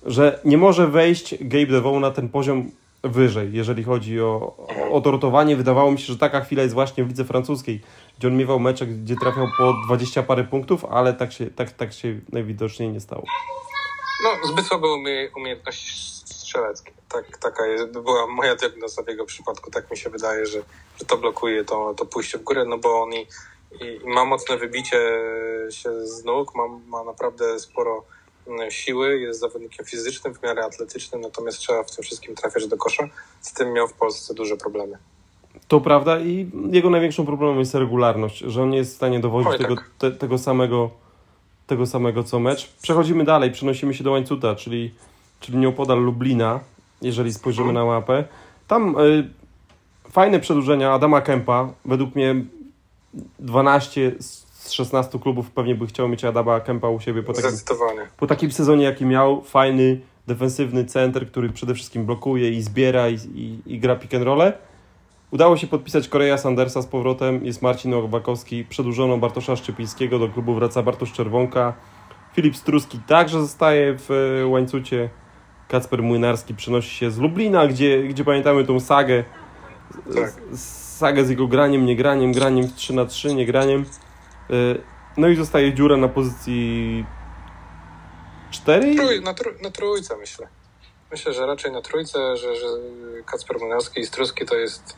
że 0.05 0.39
nie 0.45 0.57
może 0.57 0.87
wejść 0.87 1.35
Gabe 1.41 1.65
DeVoe 1.65 1.99
na 1.99 2.11
ten 2.11 2.29
poziom 2.29 2.71
wyżej, 3.03 3.49
jeżeli 3.53 3.83
chodzi 3.83 4.21
o, 4.21 4.55
o, 4.57 4.91
o 4.91 5.01
to 5.01 5.11
rotowanie. 5.11 5.55
Wydawało 5.55 5.91
mi 5.91 5.99
się, 5.99 6.05
że 6.13 6.17
taka 6.17 6.41
chwila 6.41 6.63
jest 6.63 6.73
właśnie 6.73 7.03
w 7.03 7.07
lidze 7.07 7.25
francuskiej, 7.25 7.81
gdzie 8.19 8.27
on 8.27 8.37
miewał 8.37 8.59
mecze, 8.59 8.87
gdzie 8.87 9.15
trafiał 9.15 9.47
po 9.57 9.73
20 9.85 10.23
parę 10.23 10.43
punktów, 10.43 10.85
ale 10.85 11.13
tak 11.13 11.33
się, 11.33 11.47
tak, 11.47 11.71
tak 11.71 11.93
się 11.93 12.19
najwidoczniej 12.31 12.89
nie 12.89 12.99
stało. 12.99 13.23
No, 14.23 14.47
zbyt 14.53 14.65
słabe 14.65 14.87
umie, 14.87 15.29
umiejętności 15.35 16.26
strzeleckie. 16.47 16.91
Tak, 17.09 17.37
taka 17.37 17.65
jest, 17.65 17.91
była 17.91 18.27
moja 18.27 18.55
diagnoza 18.55 19.03
w 19.03 19.07
jego 19.07 19.25
przypadku. 19.25 19.71
Tak 19.71 19.91
mi 19.91 19.97
się 19.97 20.09
wydaje, 20.09 20.45
że, 20.45 20.59
że 20.99 21.05
to 21.05 21.17
blokuje 21.17 21.65
to, 21.65 21.93
to 21.93 22.05
pójście 22.05 22.37
w 22.37 22.43
górę, 22.43 22.65
no 22.65 22.77
bo 22.77 23.03
on 23.03 23.13
i, 23.13 23.27
i 23.81 24.09
ma 24.09 24.25
mocne 24.25 24.57
wybicie 24.57 24.97
się 25.69 26.05
z 26.05 26.23
nóg, 26.23 26.55
ma, 26.55 26.67
ma 26.87 27.03
naprawdę 27.03 27.59
sporo 27.59 28.03
mm, 28.47 28.71
siły, 28.71 29.19
jest 29.19 29.39
zawodnikiem 29.39 29.85
fizycznym, 29.85 30.33
w 30.33 30.43
miarę 30.43 30.65
atletycznym, 30.65 31.21
natomiast 31.21 31.57
trzeba 31.57 31.83
w 31.83 31.95
tym 31.95 32.03
wszystkim 32.03 32.35
trafiać 32.35 32.67
do 32.67 32.77
kosza. 32.77 33.09
Z 33.41 33.53
tym 33.53 33.73
miał 33.73 33.87
w 33.87 33.93
Polsce 33.93 34.33
duże 34.33 34.57
problemy. 34.57 34.97
To 35.67 35.81
prawda 35.81 36.19
i 36.19 36.51
jego 36.71 36.89
największą 36.89 37.25
problemem 37.25 37.59
jest 37.59 37.75
regularność, 37.75 38.37
że 38.37 38.63
on 38.63 38.69
nie 38.69 38.77
jest 38.77 38.93
w 38.93 38.95
stanie 38.95 39.19
dowodzić 39.19 39.51
Oj, 39.51 39.57
tego, 39.57 39.75
tak. 39.75 39.89
te, 39.97 40.11
tego, 40.11 40.37
samego, 40.37 40.89
tego 41.67 41.85
samego 41.85 42.23
co 42.23 42.39
mecz. 42.39 42.73
Przechodzimy 42.81 43.23
dalej, 43.23 43.51
przenosimy 43.51 43.93
się 43.93 44.03
do 44.03 44.11
łańcuta, 44.11 44.55
czyli, 44.55 44.93
czyli 45.39 45.57
nieopodal 45.57 45.99
Lublina, 45.99 46.59
jeżeli 47.01 47.33
spojrzymy 47.33 47.73
na 47.73 47.85
mapę. 47.85 48.23
Tam 48.67 48.95
y, 48.99 49.29
fajne 50.11 50.39
przedłużenia 50.39 50.93
Adama 50.93 51.21
Kempa, 51.21 51.69
według 51.85 52.15
mnie 52.15 52.35
12 53.39 54.11
z 54.19 54.71
16 54.71 55.19
klubów 55.19 55.51
pewnie 55.51 55.75
by 55.75 55.87
chciał 55.87 56.07
mieć 56.09 56.25
Adama 56.25 56.59
Kempa 56.59 56.89
u 56.89 56.99
siebie 56.99 57.23
po 57.23 57.33
takim, 57.33 57.51
po 58.17 58.27
takim 58.27 58.51
sezonie, 58.51 58.83
jaki 58.83 59.05
miał. 59.05 59.41
Fajny, 59.41 60.01
defensywny 60.27 60.85
center, 60.85 61.27
który 61.27 61.49
przede 61.49 61.73
wszystkim 61.73 62.05
blokuje 62.05 62.51
i 62.51 62.61
zbiera 62.61 63.09
i, 63.09 63.15
i, 63.15 63.59
i 63.65 63.79
gra 63.79 63.95
pick 63.95 64.13
and 64.13 64.23
roll. 64.23 64.51
Udało 65.31 65.57
się 65.57 65.67
podpisać 65.67 66.07
Korea 66.07 66.37
Sandersa 66.37 66.81
z 66.81 66.87
powrotem, 66.87 67.45
jest 67.45 67.61
Marcin 67.61 67.91
Nowakowski, 67.91 68.65
przedłużono 68.65 69.17
Bartosza 69.17 69.55
Szczypińskiego, 69.55 70.19
do 70.19 70.29
klubu 70.29 70.55
wraca 70.55 70.83
Bartosz 70.83 71.13
Czerwonka, 71.13 71.73
Filip 72.33 72.57
Struski 72.57 72.99
także 73.07 73.41
zostaje 73.41 73.97
w 73.97 74.11
e, 74.11 74.47
łańcucie, 74.47 75.09
Kacper 75.67 76.03
Młynarski 76.03 76.55
przenosi 76.55 76.95
się 76.95 77.11
z 77.11 77.17
Lublina, 77.17 77.67
gdzie, 77.67 78.03
gdzie 78.03 78.25
pamiętamy 78.25 78.65
tą 78.65 78.79
sagę, 78.79 79.23
tak. 80.15 80.33
sagę 80.97 81.25
z 81.25 81.29
jego 81.29 81.47
graniem, 81.47 81.85
nie 81.85 81.95
graniem, 81.95 82.31
graniem 82.31 82.73
3 82.75 82.93
na 82.93 83.05
3 83.05 83.35
nie 83.35 83.45
graniem. 83.45 83.85
E, 84.49 84.53
no 85.17 85.27
i 85.27 85.35
zostaje 85.35 85.73
dziura 85.73 85.97
na 85.97 86.07
pozycji 86.07 87.05
4? 88.51 88.95
Trój, 88.95 89.21
na, 89.21 89.33
trój, 89.33 89.53
na 89.61 89.71
trójce 89.71 90.17
myślę. 90.17 90.47
Myślę, 91.11 91.33
że 91.33 91.45
raczej 91.45 91.71
na 91.71 91.81
trójce, 91.81 92.37
że, 92.37 92.55
że 92.55 92.67
Kacper 93.25 93.59
Młynarski 93.59 93.99
i 93.99 94.05
Struski 94.05 94.45
to 94.45 94.55
jest 94.55 94.97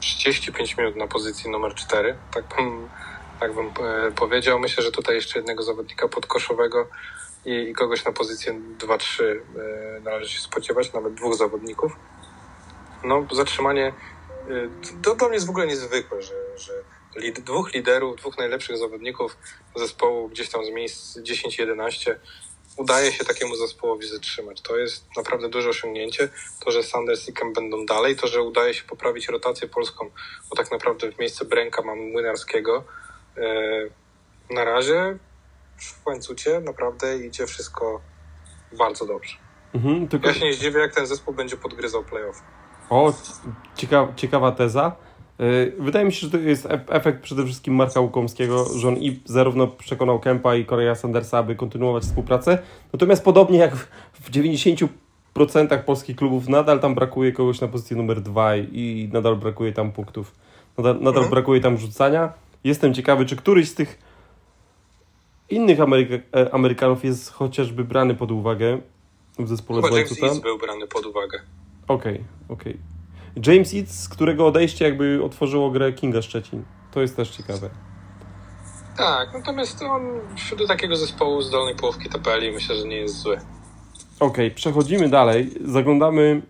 35 0.00 0.76
minut 0.76 0.96
na 0.96 1.06
pozycji 1.06 1.50
numer 1.50 1.74
4, 1.74 2.16
tak 2.34 2.44
bym, 2.56 2.88
tak 3.40 3.54
bym 3.54 3.66
e, 3.66 4.10
powiedział. 4.10 4.58
Myślę, 4.58 4.82
że 4.82 4.92
tutaj 4.92 5.14
jeszcze 5.14 5.38
jednego 5.38 5.62
zawodnika 5.62 6.08
podkoszowego 6.08 6.88
i, 7.44 7.72
kogoś 7.72 8.04
na 8.04 8.12
pozycję 8.12 8.60
2-3 8.78 9.22
e, 9.24 10.00
należy 10.00 10.32
się 10.34 10.40
spodziewać, 10.40 10.92
nawet 10.92 11.14
dwóch 11.14 11.34
zawodników. 11.34 11.92
No, 13.04 13.26
zatrzymanie 13.32 13.86
e, 13.86 14.68
to 15.02 15.14
dla 15.14 15.28
mnie 15.28 15.34
jest 15.34 15.46
w 15.46 15.50
ogóle 15.50 15.66
niezwykłe, 15.66 16.22
że, 16.22 16.34
że 16.56 16.72
lid, 17.16 17.40
dwóch 17.40 17.74
liderów, 17.74 18.16
dwóch 18.16 18.38
najlepszych 18.38 18.76
zawodników 18.76 19.36
zespołu 19.76 20.28
gdzieś 20.28 20.48
tam 20.48 20.64
z 20.64 20.70
miejsc 20.70 21.18
10-11 21.18 22.14
udaje 22.76 23.12
się 23.12 23.24
takiemu 23.24 23.56
zespołowi 23.56 24.08
zatrzymać. 24.08 24.60
To 24.60 24.76
jest 24.76 25.06
naprawdę 25.16 25.48
duże 25.48 25.68
osiągnięcie. 25.68 26.28
To, 26.64 26.70
że 26.70 26.82
Sanders 26.82 27.28
i 27.28 27.32
Kemp 27.32 27.54
będą 27.54 27.86
dalej, 27.86 28.16
to, 28.16 28.26
że 28.26 28.42
udaje 28.42 28.74
się 28.74 28.84
poprawić 28.84 29.28
rotację 29.28 29.68
polską, 29.68 30.10
bo 30.50 30.56
tak 30.56 30.70
naprawdę 30.70 31.12
w 31.12 31.18
miejsce 31.18 31.44
Bręka 31.44 31.82
mamy 31.82 32.02
Młynarskiego. 32.02 32.84
E, 33.36 33.44
na 34.50 34.64
razie 34.64 35.18
w 35.76 36.06
łańcucie 36.06 36.60
naprawdę 36.60 37.18
idzie 37.18 37.46
wszystko 37.46 38.00
bardzo 38.78 39.06
dobrze. 39.06 39.36
Mhm, 39.74 40.08
tylko... 40.08 40.28
Ja 40.28 40.34
się 40.34 40.44
nie 40.44 40.54
zdziwię, 40.54 40.80
jak 40.80 40.94
ten 40.94 41.06
zespół 41.06 41.34
będzie 41.34 41.56
podgryzał 41.56 42.04
playoff. 42.04 42.42
O, 42.90 43.12
ciekawa, 43.76 44.12
ciekawa 44.16 44.52
teza. 44.52 44.96
Y, 45.40 45.72
wydaje 45.78 46.04
mi 46.04 46.12
się, 46.12 46.20
że 46.20 46.30
to 46.30 46.38
jest 46.38 46.68
efekt 46.88 47.22
przede 47.22 47.44
wszystkim 47.44 47.74
Marka 47.74 48.00
Łukomskiego, 48.00 48.64
że 48.78 48.88
on 48.88 48.96
i 48.96 49.20
zarówno 49.24 49.66
przekonał 49.66 50.20
Kempa 50.20 50.54
i 50.54 50.64
Korea 50.64 50.94
Sandersa, 50.94 51.38
aby 51.38 51.56
kontynuować 51.56 52.02
współpracę. 52.02 52.58
Natomiast 52.92 53.24
podobnie 53.24 53.58
jak 53.58 53.76
w 54.12 54.30
90% 54.30 54.88
polskich 55.84 56.16
klubów, 56.16 56.48
nadal 56.48 56.80
tam 56.80 56.94
brakuje 56.94 57.32
kogoś 57.32 57.60
na 57.60 57.68
pozycji 57.68 57.96
numer 57.96 58.20
dwa 58.20 58.56
i 58.56 59.10
nadal 59.12 59.36
brakuje 59.36 59.72
tam 59.72 59.92
punktów. 59.92 60.34
Nadal, 60.78 60.94
nadal 60.94 61.22
mhm. 61.22 61.30
brakuje 61.30 61.60
tam 61.60 61.78
rzucania. 61.78 62.32
Jestem 62.64 62.94
ciekawy, 62.94 63.26
czy 63.26 63.36
któryś 63.36 63.68
z 63.68 63.74
tych 63.74 63.98
innych 65.54 65.80
Ameryka 65.80 66.14
e, 66.36 66.54
Amerykanów 66.54 67.04
jest 67.04 67.32
chociażby 67.32 67.84
brany 67.84 68.14
pod 68.14 68.30
uwagę 68.30 68.78
w 69.38 69.48
zespole 69.48 69.82
Chyba 69.82 69.96
James 69.96 70.22
East 70.22 70.42
był 70.42 70.58
brany 70.58 70.86
pod 70.86 71.06
uwagę. 71.06 71.40
Okej, 71.88 72.14
okay, 72.14 72.24
okej. 72.48 72.78
Okay. 73.36 73.54
James 73.54 73.74
Eads, 73.74 74.00
z 74.00 74.08
którego 74.08 74.46
odejście 74.46 74.84
jakby 74.84 75.20
otworzyło 75.24 75.70
grę 75.70 75.92
Kinga 75.92 76.22
Szczecin. 76.22 76.64
To 76.92 77.00
jest 77.00 77.16
też 77.16 77.30
ciekawe. 77.30 77.70
Tak, 78.96 79.34
natomiast 79.34 79.82
on 79.82 80.02
do 80.58 80.66
takiego 80.66 80.96
zespołu 80.96 81.42
z 81.42 81.50
dolnej 81.50 81.74
połówki 81.74 82.08
tabeli 82.08 82.52
myślę, 82.52 82.76
że 82.76 82.84
nie 82.84 82.96
jest 82.96 83.18
zły. 83.18 83.36
Okej, 84.20 84.46
okay, 84.46 84.50
przechodzimy 84.50 85.08
dalej. 85.08 85.50
Zaglądamy 85.64 86.42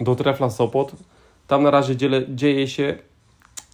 do 0.00 0.14
Trefla 0.14 0.50
Sopot. 0.50 0.92
Tam 1.46 1.62
na 1.62 1.70
razie 1.70 1.96
dziele, 1.96 2.22
dzieje 2.28 2.68
się 2.68 2.98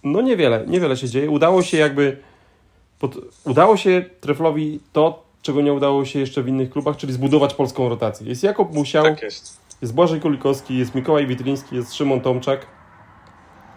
no 0.03 0.21
niewiele, 0.21 0.63
niewiele 0.67 0.97
się 0.97 1.09
dzieje. 1.09 1.29
Udało 1.29 1.63
się 1.63 1.77
jakby 1.77 2.17
pod, 2.99 3.15
udało 3.45 3.77
się 3.77 4.05
Treflowi 4.21 4.79
to, 4.93 5.23
czego 5.41 5.61
nie 5.61 5.73
udało 5.73 6.05
się 6.05 6.19
jeszcze 6.19 6.43
w 6.43 6.47
innych 6.47 6.69
klubach, 6.69 6.97
czyli 6.97 7.13
zbudować 7.13 7.53
polską 7.53 7.89
rotację. 7.89 8.27
Jest 8.27 8.43
Jakub 8.43 8.73
Musiał, 8.73 9.03
tak 9.03 9.21
jest. 9.21 9.59
Jest 9.81 9.93
Błażej 9.93 10.21
Kulikowski, 10.21 10.77
jest 10.77 10.95
Mikołaj 10.95 11.27
Witryński, 11.27 11.75
jest 11.75 11.93
Szymon 11.93 12.21
Tomczak, 12.21 12.65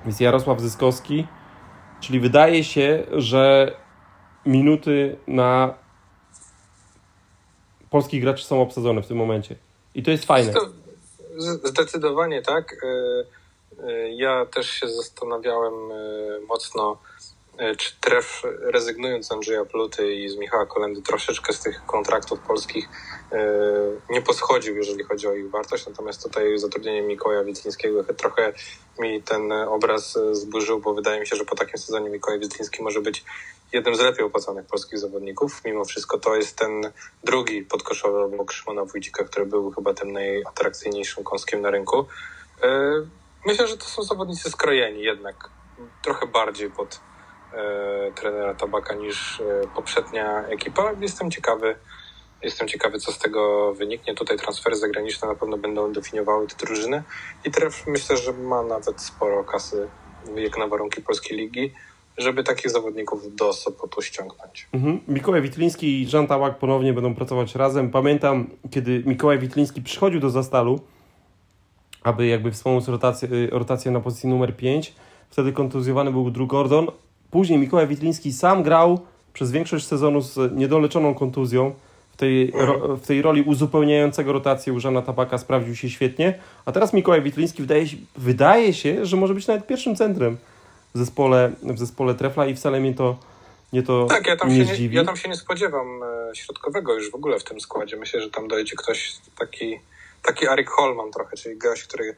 jest 0.07 0.21
Jarosław 0.21 0.61
Zyskowski. 0.61 1.27
Czyli 2.01 2.21
wydaje 2.21 2.65
się, 2.65 3.07
że 3.13 3.77
minuty 4.47 5.17
na 5.27 5.75
polskich 7.91 8.23
graczy 8.23 8.45
są 8.45 8.63
obsadzone 8.63 9.03
w 9.03 9.07
tym 9.07 9.17
momencie. 9.17 9.57
I 9.95 10.03
to 10.03 10.11
jest 10.11 10.25
fajne. 10.25 10.53
Zdecydowanie 11.65 12.43
tak. 12.43 12.77
E, 12.85 13.87
e, 13.87 14.11
ja 14.11 14.47
też 14.47 14.71
się 14.71 14.89
zastanawiałem 14.89 15.75
e, 15.75 15.95
mocno 16.49 16.99
czy 17.79 17.93
Tref 18.01 18.43
rezygnując 18.61 19.27
z 19.27 19.33
Andrzeja 19.33 19.65
Pluty 19.65 20.15
i 20.15 20.29
z 20.29 20.37
Michała 20.37 20.67
Kolendy 20.67 21.03
troszeczkę 21.03 21.53
z 21.53 21.61
tych 21.61 21.87
kontraktów 21.87 22.41
polskich 22.41 22.89
e, 23.33 23.39
nie 24.11 24.23
poschodził, 24.23 24.77
jeżeli 24.77 25.05
chodzi 25.05 25.29
o 25.29 25.35
ich 25.35 25.51
wartość, 25.51 25.87
natomiast 25.87 26.23
tutaj 26.23 26.59
zatrudnienie 26.59 27.03
Mikołaja 27.03 27.45
Witlińskiego 27.45 28.05
trochę 28.05 28.53
mi 28.99 29.23
ten 29.23 29.53
obraz 29.53 30.19
zburzył, 30.33 30.81
bo 30.81 30.95
wydaje 30.95 31.21
mi 31.21 31.27
się, 31.27 31.37
że 31.37 31.45
po 31.45 31.57
takim 31.57 31.79
sezonie 31.79 32.11
Mikołaj 32.11 32.41
Witliński 32.41 32.83
może 32.83 33.01
być 33.01 33.25
jednym 33.73 33.97
z 33.97 34.01
lepiej 34.01 34.25
opłacanych 34.25 34.67
polskich 34.67 34.99
zawodników. 34.99 35.65
Mimo 35.65 35.85
wszystko 35.85 36.19
to 36.19 36.37
jest 36.37 36.57
ten 36.57 36.93
drugi 37.25 37.63
podkoszowy 37.63 38.19
obok 38.19 38.53
Szymona 38.53 38.85
Wójcika, 38.85 39.25
który 39.25 39.47
był 39.47 39.71
chyba 39.71 39.95
tym 39.95 40.13
najatrakcyjniejszym 40.13 41.25
kąskiem 41.25 41.61
na 41.61 41.71
rynku. 41.71 42.07
E, 42.63 42.93
myślę, 43.47 43.67
że 43.67 43.77
to 43.77 43.85
są 43.85 44.03
zawodnicy 44.03 44.51
skrojeni 44.51 45.03
jednak 45.03 45.51
trochę 46.03 46.27
bardziej 46.27 46.71
pod 46.71 47.01
E, 47.01 47.12
trenera 48.15 48.55
Tabaka 48.55 48.95
niż 48.95 49.41
e, 49.41 49.45
poprzednia 49.75 50.47
ekipa. 50.47 50.93
Jestem 51.01 51.31
ciekawy, 51.31 51.75
jestem 52.43 52.69
ciekawy, 52.69 52.99
co 52.99 53.13
z 53.13 53.19
tego 53.19 53.75
wyniknie. 53.75 54.15
Tutaj 54.15 54.37
transfery 54.37 54.77
zagraniczne 54.77 55.29
na 55.29 55.35
pewno 55.35 55.59
będą 55.59 55.93
definiowały 55.93 56.47
te 56.47 56.67
drużyny 56.67 57.03
i 57.45 57.51
Tref 57.51 57.87
myślę, 57.87 58.17
że 58.17 58.33
ma 58.33 58.63
nawet 58.63 59.01
sporo 59.01 59.45
kasy, 59.45 59.89
jak 60.37 60.59
na 60.59 60.67
warunki 60.67 61.03
polskiej 61.03 61.39
ligi, 61.39 61.73
żeby 62.19 62.45
takich 62.45 62.71
zawodników 62.71 63.37
do 63.37 63.53
Sopotu 63.53 64.03
ściągnąć. 64.03 64.69
Mhm. 64.73 65.01
Mikołaj 65.09 65.43
Witliński 65.43 65.87
i 65.87 66.07
Jean 66.13 66.27
ponownie 66.61 66.93
będą 66.93 67.15
pracować 67.15 67.55
razem. 67.55 67.91
Pamiętam, 67.91 68.51
kiedy 68.71 69.03
Mikołaj 69.07 69.39
Witliński 69.39 69.83
przychodził 69.83 70.21
do 70.21 70.31
Zastalu, 70.31 70.81
aby 72.03 72.27
jakby 72.27 72.53
wspomóc 72.53 72.89
rotację, 72.89 73.29
rotację 73.51 73.91
na 73.91 74.01
pozycji 74.01 74.29
numer 74.29 74.57
5, 74.57 74.95
wtedy 75.31 75.53
kontuzjowany 75.53 76.11
był 76.11 76.31
Drew 76.31 76.49
Gordon, 76.49 76.87
Później 77.33 77.59
Mikołaj 77.59 77.87
Witliński 77.87 78.33
sam 78.33 78.63
grał 78.63 79.01
przez 79.33 79.51
większość 79.51 79.87
sezonu 79.87 80.21
z 80.21 80.53
niedoleczoną 80.53 81.15
kontuzją. 81.15 81.75
W 82.13 82.17
tej, 82.17 82.51
ro, 82.51 82.97
w 82.97 83.07
tej 83.07 83.23
roli 83.23 83.43
uzupełniającego 83.43 84.33
rotację 84.33 84.73
u 84.73 84.81
Żana 84.81 85.03
Tabaka 85.03 85.39
sprawdził 85.39 85.77
się 85.77 85.91
świetnie. 85.91 86.39
A 86.65 86.73
teraz 86.73 86.93
Mikołaj 86.93 87.23
Witliński 87.23 87.63
wydaje 87.63 87.89
się, 87.89 87.97
wydaje 88.17 88.75
się, 88.75 89.07
że 89.07 89.17
może 89.17 89.35
być 89.35 89.47
nawet 89.47 89.67
pierwszym 89.67 89.97
centrem 89.97 90.37
w 90.95 90.99
zespole, 90.99 91.53
w 91.63 91.79
zespole 91.79 92.15
Trefla 92.15 92.47
i 92.47 92.55
wcale 92.55 92.81
mnie 92.81 92.95
to 92.95 93.17
nie 93.73 93.83
to 93.83 94.07
Tak, 94.07 94.27
ja 94.27 94.37
tam, 94.37 94.49
nie 94.49 94.67
się 94.67 94.89
nie, 94.89 94.95
ja 94.95 95.05
tam 95.05 95.17
się 95.17 95.29
nie 95.29 95.37
spodziewam 95.37 96.03
e, 96.03 96.37
środkowego 96.37 96.95
już 96.95 97.11
w 97.11 97.15
ogóle 97.15 97.39
w 97.39 97.45
tym 97.45 97.61
składzie. 97.61 97.97
Myślę, 97.97 98.21
że 98.21 98.31
tam 98.31 98.49
dojdzie 98.49 98.77
ktoś 98.77 99.15
taki, 99.39 99.81
taki 100.23 100.49
Arik 100.49 100.71
Holman 100.71 101.11
trochę, 101.11 101.37
czyli 101.37 101.59
gość, 101.59 101.85
który 101.85 102.17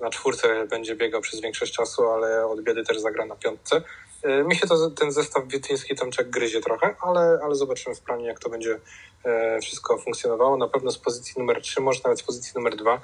na 0.00 0.10
czwórce 0.10 0.66
będzie 0.66 0.96
biegał 0.96 1.20
przez 1.20 1.40
większość 1.40 1.72
czasu, 1.72 2.06
ale 2.06 2.46
od 2.46 2.62
biedy 2.62 2.84
też 2.84 3.00
zagra 3.00 3.26
na 3.26 3.36
piątce. 3.36 3.82
E, 4.24 4.44
Mi 4.44 4.56
się 4.56 4.66
to, 4.66 4.90
ten 4.90 5.12
zestaw 5.12 5.48
wietyński 5.48 5.94
Tomczak 5.94 6.30
gryzie 6.30 6.60
trochę, 6.60 6.94
ale, 7.00 7.38
ale 7.42 7.54
zobaczymy 7.54 7.94
w 7.94 8.00
planie, 8.00 8.26
jak 8.26 8.38
to 8.38 8.50
będzie 8.50 8.78
e, 9.24 9.60
wszystko 9.60 9.98
funkcjonowało. 9.98 10.56
Na 10.56 10.68
pewno 10.68 10.90
z 10.90 10.98
pozycji 10.98 11.34
numer 11.38 11.62
3, 11.62 11.80
może 11.80 12.00
nawet 12.04 12.18
z 12.18 12.22
pozycji 12.22 12.52
numer 12.54 12.76
2, 12.76 13.00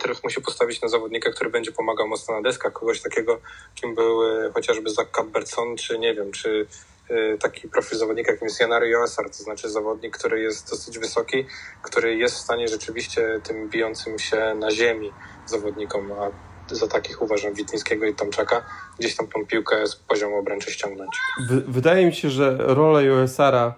teraz 0.00 0.24
musi 0.24 0.40
postawić 0.40 0.82
na 0.82 0.88
zawodnika, 0.88 1.30
który 1.30 1.50
będzie 1.50 1.72
pomagał 1.72 2.08
mocno 2.08 2.34
na 2.34 2.42
deskach, 2.42 2.72
kogoś 2.72 3.00
takiego, 3.00 3.40
kim 3.74 3.94
był 3.94 4.24
e, 4.24 4.52
chociażby 4.54 4.90
Zach 4.90 5.10
Cambertson, 5.10 5.76
czy 5.76 5.98
nie 5.98 6.14
wiem, 6.14 6.32
czy 6.32 6.66
e, 7.10 7.38
taki 7.38 7.68
profil 7.68 7.98
zawodnika, 7.98 8.32
jakim 8.32 8.48
jest 8.48 8.60
Janary 8.60 8.88
Joesar, 8.88 9.30
to 9.30 9.36
znaczy 9.36 9.70
zawodnik, 9.70 10.18
który 10.18 10.40
jest 10.40 10.70
dosyć 10.70 10.98
wysoki, 10.98 11.46
który 11.82 12.16
jest 12.16 12.34
w 12.34 12.38
stanie 12.38 12.68
rzeczywiście 12.68 13.40
tym 13.44 13.68
bijącym 13.68 14.18
się 14.18 14.54
na 14.54 14.70
ziemi 14.70 15.12
zawodnikom, 15.46 16.12
a 16.12 16.30
za 16.70 16.88
takich 16.88 17.22
uważam 17.22 17.54
Witlińskiego 17.54 18.06
i 18.06 18.14
Tomczaka, 18.14 18.62
gdzieś 18.98 19.16
tam 19.16 19.26
tą 19.26 19.46
piłkę 19.46 19.86
z 19.86 19.96
poziomu 19.96 20.36
obręczy 20.38 20.70
ściągnąć. 20.72 21.10
Wy- 21.48 21.60
Wydaje 21.68 22.06
mi 22.06 22.14
się, 22.14 22.30
że 22.30 22.56
rolę 22.58 23.04
Joesara. 23.04 23.74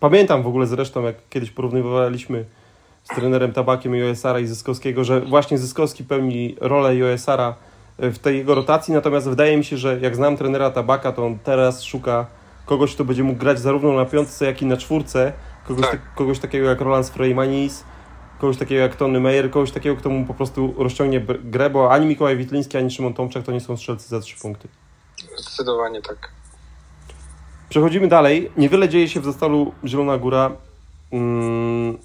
Pamiętam 0.00 0.42
w 0.42 0.46
ogóle 0.46 0.66
zresztą, 0.66 1.02
jak 1.02 1.16
kiedyś 1.30 1.50
porównywaliśmy 1.50 2.44
z 3.04 3.08
trenerem 3.14 3.52
Tabakiem 3.52 3.94
Joesara 3.94 4.40
i 4.40 4.46
Zyskowskiego, 4.46 5.04
że 5.04 5.20
właśnie 5.20 5.58
Zyskowski 5.58 6.04
pełni 6.04 6.56
rolę 6.60 6.96
Joesara 6.96 7.54
w 7.98 8.18
tej 8.18 8.36
jego 8.36 8.54
rotacji, 8.54 8.94
natomiast 8.94 9.28
wydaje 9.28 9.56
mi 9.56 9.64
się, 9.64 9.76
że 9.76 9.98
jak 10.00 10.16
znam 10.16 10.36
trenera 10.36 10.70
Tabaka, 10.70 11.12
to 11.12 11.26
on 11.26 11.38
teraz 11.38 11.82
szuka 11.82 12.26
kogoś, 12.66 12.94
kto 12.94 13.04
będzie 13.04 13.22
mógł 13.22 13.38
grać 13.38 13.60
zarówno 13.60 13.92
na 13.92 14.04
piątce, 14.04 14.44
jak 14.46 14.62
i 14.62 14.66
na 14.66 14.76
czwórce, 14.76 15.32
kogoś, 15.68 15.82
Tak. 15.82 15.90
tak. 15.90 16.14
kogoś 16.14 16.38
takiego 16.38 16.66
jak 16.68 16.80
Roland 16.80 17.08
Freymanis, 17.08 17.84
kogoś 18.44 18.56
takiego 18.56 18.80
jak 18.80 18.96
Tony 18.96 19.20
Meyer, 19.20 19.50
kogoś 19.50 19.70
takiego, 19.70 19.96
kto 19.96 20.10
mu 20.10 20.26
po 20.26 20.34
prostu 20.34 20.74
rozciągnie 20.78 21.20
grę, 21.44 21.70
bo 21.70 21.92
ani 21.92 22.06
Mikołaj 22.06 22.36
Witliński, 22.36 22.76
ani 22.78 22.90
Szymon 22.90 23.14
Tomczak 23.14 23.44
to 23.44 23.52
nie 23.52 23.60
są 23.60 23.76
strzelcy 23.76 24.08
za 24.08 24.20
trzy 24.20 24.36
punkty. 24.40 24.68
Zdecydowanie 25.36 26.02
tak. 26.02 26.32
Przechodzimy 27.68 28.08
dalej. 28.08 28.50
Niewiele 28.56 28.88
dzieje 28.88 29.08
się 29.08 29.20
w 29.20 29.24
Zastalu 29.24 29.72
Zielona 29.84 30.18
Góra. 30.18 30.50
Mm, 31.12 31.98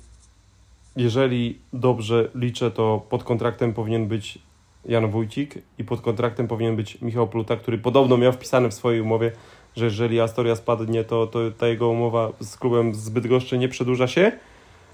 Jeżeli 0.95 1.59
dobrze 1.73 2.29
liczę, 2.35 2.71
to 2.71 3.05
pod 3.09 3.23
kontraktem 3.23 3.73
powinien 3.73 4.07
być 4.07 4.39
Jan 4.85 5.11
Wójcik 5.11 5.53
i 5.77 5.83
pod 5.83 6.01
kontraktem 6.01 6.47
powinien 6.47 6.75
być 6.75 7.01
Michał 7.01 7.27
Pluta, 7.27 7.55
który 7.55 7.77
podobno 7.77 8.17
miał 8.17 8.33
wpisane 8.33 8.69
w 8.69 8.73
swojej 8.73 9.01
umowie, 9.01 9.31
że 9.75 9.85
jeżeli 9.85 10.19
Astoria 10.19 10.55
spadnie, 10.55 11.03
to, 11.03 11.27
to 11.27 11.39
ta 11.57 11.67
jego 11.67 11.89
umowa 11.89 12.31
z 12.39 12.57
klubem 12.57 12.95
z 12.95 13.09
Bydgoszczy 13.09 13.57
nie 13.57 13.69
przedłuża 13.69 14.07
się. 14.07 14.31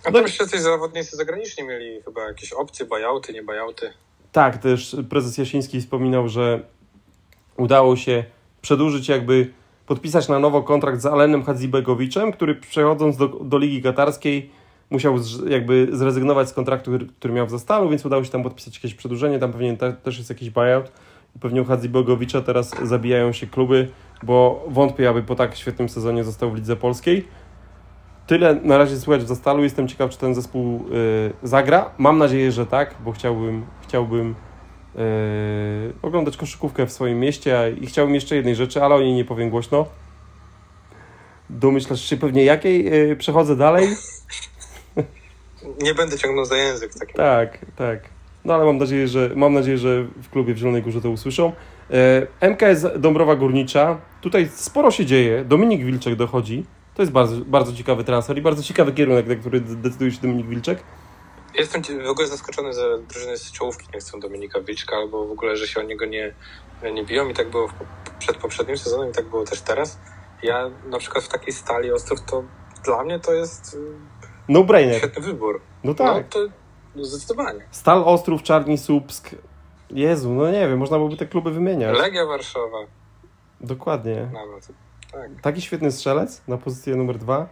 A 0.06 0.12
tam 0.12 0.24
jeszcze 0.24 0.48
coś 0.48 0.60
zawodnicy 0.60 1.16
zagraniczni 1.18 1.64
mieli 1.64 2.02
chyba 2.06 2.22
jakieś 2.22 2.54
opcje, 2.54 2.86
buyouty, 2.86 3.34
nie 3.34 3.44
buyouty. 3.44 3.94
Tak, 4.32 4.58
też 4.58 4.96
prezes 5.10 5.38
Jasiński 5.38 5.82
wspominał, 5.82 6.30
że 6.30 6.60
udało 7.58 7.96
się 7.96 8.24
przedłużyć 8.62 9.10
jakby 9.10 9.52
podpisać 9.86 10.28
na 10.28 10.40
nowo 10.40 10.64
kontrakt 10.64 11.02
z 11.02 11.06
Alenem 11.06 11.44
Hadzibegowiczem, 11.44 12.32
który 12.32 12.56
przechodząc 12.56 13.18
do, 13.18 13.28
do 13.28 13.58
Ligi 13.58 13.82
Katarskiej 13.82 14.50
musiał 14.90 15.18
z, 15.18 15.50
jakby 15.50 15.88
zrezygnować 15.92 16.50
z 16.50 16.54
kontraktu, 16.54 16.92
który- 17.18 17.34
miał 17.34 17.48
w 17.48 17.52
Zastalu, 17.52 17.90
więc 17.90 18.06
udało 18.06 18.24
się 18.24 18.32
tam 18.32 18.44
podpisać 18.44 18.76
jakieś 18.76 18.94
przedłużenie, 18.94 19.40
tam 19.40 19.52
pewnie 19.52 19.78
te, 19.78 19.94
też 19.94 20.18
jest 20.18 20.30
jakiś 20.30 20.50
buyout. 20.50 20.92
I 21.36 21.40
pewnie 21.40 21.62
u 21.62 21.66
Hadzibegowicza 21.66 22.42
teraz 22.42 22.72
zabijają 22.84 23.32
się 23.32 23.48
kluby, 23.48 23.88
bo 24.24 24.66
wątpię, 24.68 25.10
aby 25.10 25.24
po 25.24 25.36
tak 25.36 25.56
świetnym 25.56 25.90
sezonie 25.90 26.24
został 26.24 26.52
w 26.52 26.56
Lidze 26.56 26.76
Polskiej. 26.76 27.28
Tyle 28.28 28.56
na 28.64 28.78
razie 28.78 28.98
słychać 28.98 29.24
w 29.24 29.28
Zastalu. 29.28 29.64
Jestem 29.64 29.88
ciekaw, 29.88 30.12
czy 30.12 30.18
ten 30.18 30.36
zespół 30.36 30.86
y, 30.94 31.34
zagra. 31.44 31.90
Mam 31.98 32.18
nadzieję, 32.18 32.52
że 32.52 32.66
tak, 32.66 32.96
bo 33.04 33.12
chciałbym, 33.12 33.66
chciałbym 33.84 34.36
y, 34.96 35.94
oglądać 36.02 36.38
koszykówkę 36.38 36.86
w 36.86 36.92
swoim 36.92 37.20
mieście 37.20 37.76
i 37.82 37.86
chciałbym 37.88 38.16
jeszcze 38.16 38.36
jednej 38.36 38.56
rzeczy, 38.56 38.84
ale 38.84 38.96
o 38.96 39.00
niej 39.00 39.14
nie 39.14 39.26
powiem 39.26 39.50
głośno. 39.50 39.86
Domyślasz 41.50 42.02
się 42.02 42.18
pewnie 42.18 42.44
jakiej? 42.44 42.94
Y, 43.12 43.16
przechodzę 43.16 43.56
dalej. 43.56 43.88
Nie 45.82 45.94
będę 45.94 46.18
ciągnął 46.18 46.46
za 46.46 46.56
język 46.56 46.94
takim 46.94 47.16
Tak, 47.16 47.66
tak. 47.76 48.00
No 48.46 48.54
ale 48.54 48.66
mam 48.66 48.78
nadzieję, 48.78 49.08
że 49.08 49.32
mam 49.36 49.54
nadzieję, 49.54 49.78
że 49.78 50.04
w 50.04 50.30
klubie 50.30 50.54
w 50.54 50.58
Zielonej 50.58 50.82
Górze 50.84 51.02
to 51.02 51.10
usłyszą. 51.10 51.52
MKS 52.42 52.86
Dąbrowa 53.00 53.36
Górnicza. 53.36 53.98
Tutaj 54.22 54.50
sporo 54.56 54.92
się 54.92 55.06
dzieje. 55.06 55.46
Dominik 55.46 55.84
Wilczek 55.86 56.16
dochodzi. 56.16 56.66
To 56.96 57.02
jest 57.02 57.12
bardzo, 57.12 57.36
bardzo 57.46 57.74
ciekawy 57.74 58.04
transfer 58.04 58.38
i 58.38 58.42
bardzo 58.42 58.64
ciekawy 58.64 58.92
kierunek, 58.92 59.28
na 59.28 59.36
który 59.36 59.62
decyduje 59.62 60.12
się 60.12 60.22
Dominik 60.22 60.48
Wilczek. 60.48 60.84
Jestem 61.56 61.82
w 62.06 62.10
ogóle 62.10 62.28
zaskoczony, 62.28 62.74
że 62.74 63.00
drużyny 63.10 63.38
z 63.38 63.52
czołówki 63.52 63.88
nie 63.94 64.00
chcą 64.00 64.20
Dominika 64.20 64.62
Wilczka, 64.62 64.96
albo 64.96 65.28
w 65.28 65.32
ogóle, 65.32 65.58
że 65.58 65.68
się 65.68 65.80
o 65.80 65.84
niego 65.84 66.06
nie, 66.06 66.34
nie 66.94 67.04
biją 67.06 67.30
i 67.30 67.34
tak 67.34 67.50
było 67.50 67.70
przed 68.20 68.38
poprzednim 68.38 68.78
sezonem 68.78 69.10
i 69.10 69.14
tak 69.14 69.26
było 69.26 69.44
też 69.44 69.62
teraz. 69.62 70.00
Ja 70.44 70.70
na 70.90 70.98
przykład 70.98 71.24
w 71.24 71.28
takiej 71.28 71.54
stali 71.54 71.92
Ostrów 71.92 72.22
to 72.22 72.44
dla 72.86 73.04
mnie 73.04 73.20
to 73.20 73.34
jest 73.34 73.74
y, 73.74 73.78
No-brainer. 74.50 74.98
świetny 74.98 75.22
wybór. 75.22 75.62
No 75.84 75.94
tak. 75.94 76.16
No 76.16 76.24
to 76.30 76.40
no 76.96 77.06
zdecydowanie. 77.06 77.60
Stal 77.72 78.04
Ostrów, 78.06 78.44
Czarni 78.44 78.78
Słupsk. 78.78 79.30
Jezu, 79.90 80.34
no 80.34 80.52
nie 80.52 80.68
wiem, 80.68 80.78
można 80.80 80.98
byłoby 80.98 81.18
te 81.18 81.26
kluby 81.26 81.52
wymieniać. 81.52 81.98
Legia 81.98 82.26
Warszawa 82.26 82.78
Dokładnie. 83.62 84.30
nawet. 84.34 84.68
Tak. 85.12 85.32
Taki 85.42 85.62
świetny 85.62 85.92
strzelec 85.92 86.42
na 86.48 86.58
pozycję 86.58 86.96
numer 86.96 87.18
dwa. 87.18 87.50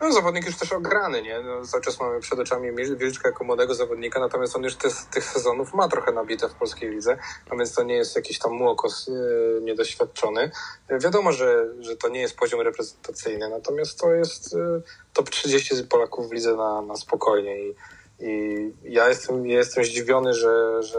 No, 0.00 0.12
zawodnik 0.12 0.46
już 0.46 0.56
też 0.56 0.72
ograny, 0.72 1.22
nie? 1.22 1.40
No, 1.40 1.66
cały 1.66 1.82
czas 1.82 2.00
mamy 2.00 2.20
przed 2.20 2.38
oczami 2.38 2.68
Wilczka 2.96 3.28
jako 3.28 3.44
młodego 3.44 3.74
zawodnika, 3.74 4.20
natomiast 4.20 4.56
on 4.56 4.62
już 4.62 4.76
te, 4.76 4.88
tych 5.10 5.24
sezonów 5.24 5.74
ma 5.74 5.88
trochę 5.88 6.12
nabite 6.12 6.48
w 6.48 6.54
polskiej 6.54 6.90
lidze, 6.90 7.18
a 7.50 7.56
więc 7.56 7.74
to 7.74 7.82
nie 7.82 7.94
jest 7.94 8.16
jakiś 8.16 8.38
tam 8.38 8.52
młokos 8.52 9.08
e, 9.08 9.60
niedoświadczony. 9.60 10.50
E, 10.88 10.98
wiadomo, 10.98 11.32
że, 11.32 11.66
że 11.80 11.96
to 11.96 12.08
nie 12.08 12.20
jest 12.20 12.36
poziom 12.36 12.60
reprezentacyjny, 12.60 13.48
natomiast 13.48 14.00
to 14.00 14.12
jest 14.12 14.54
e, 14.54 14.80
top 15.12 15.30
30 15.30 15.84
Polaków 15.84 16.28
w 16.28 16.32
lidze 16.32 16.56
na, 16.56 16.82
na 16.82 16.96
spokojnie 16.96 17.62
i, 17.62 17.74
i 18.20 18.72
ja 18.82 19.08
jestem, 19.08 19.46
ja 19.46 19.58
jestem 19.58 19.84
zdziwiony, 19.84 20.34
że, 20.34 20.82
że 20.82 20.98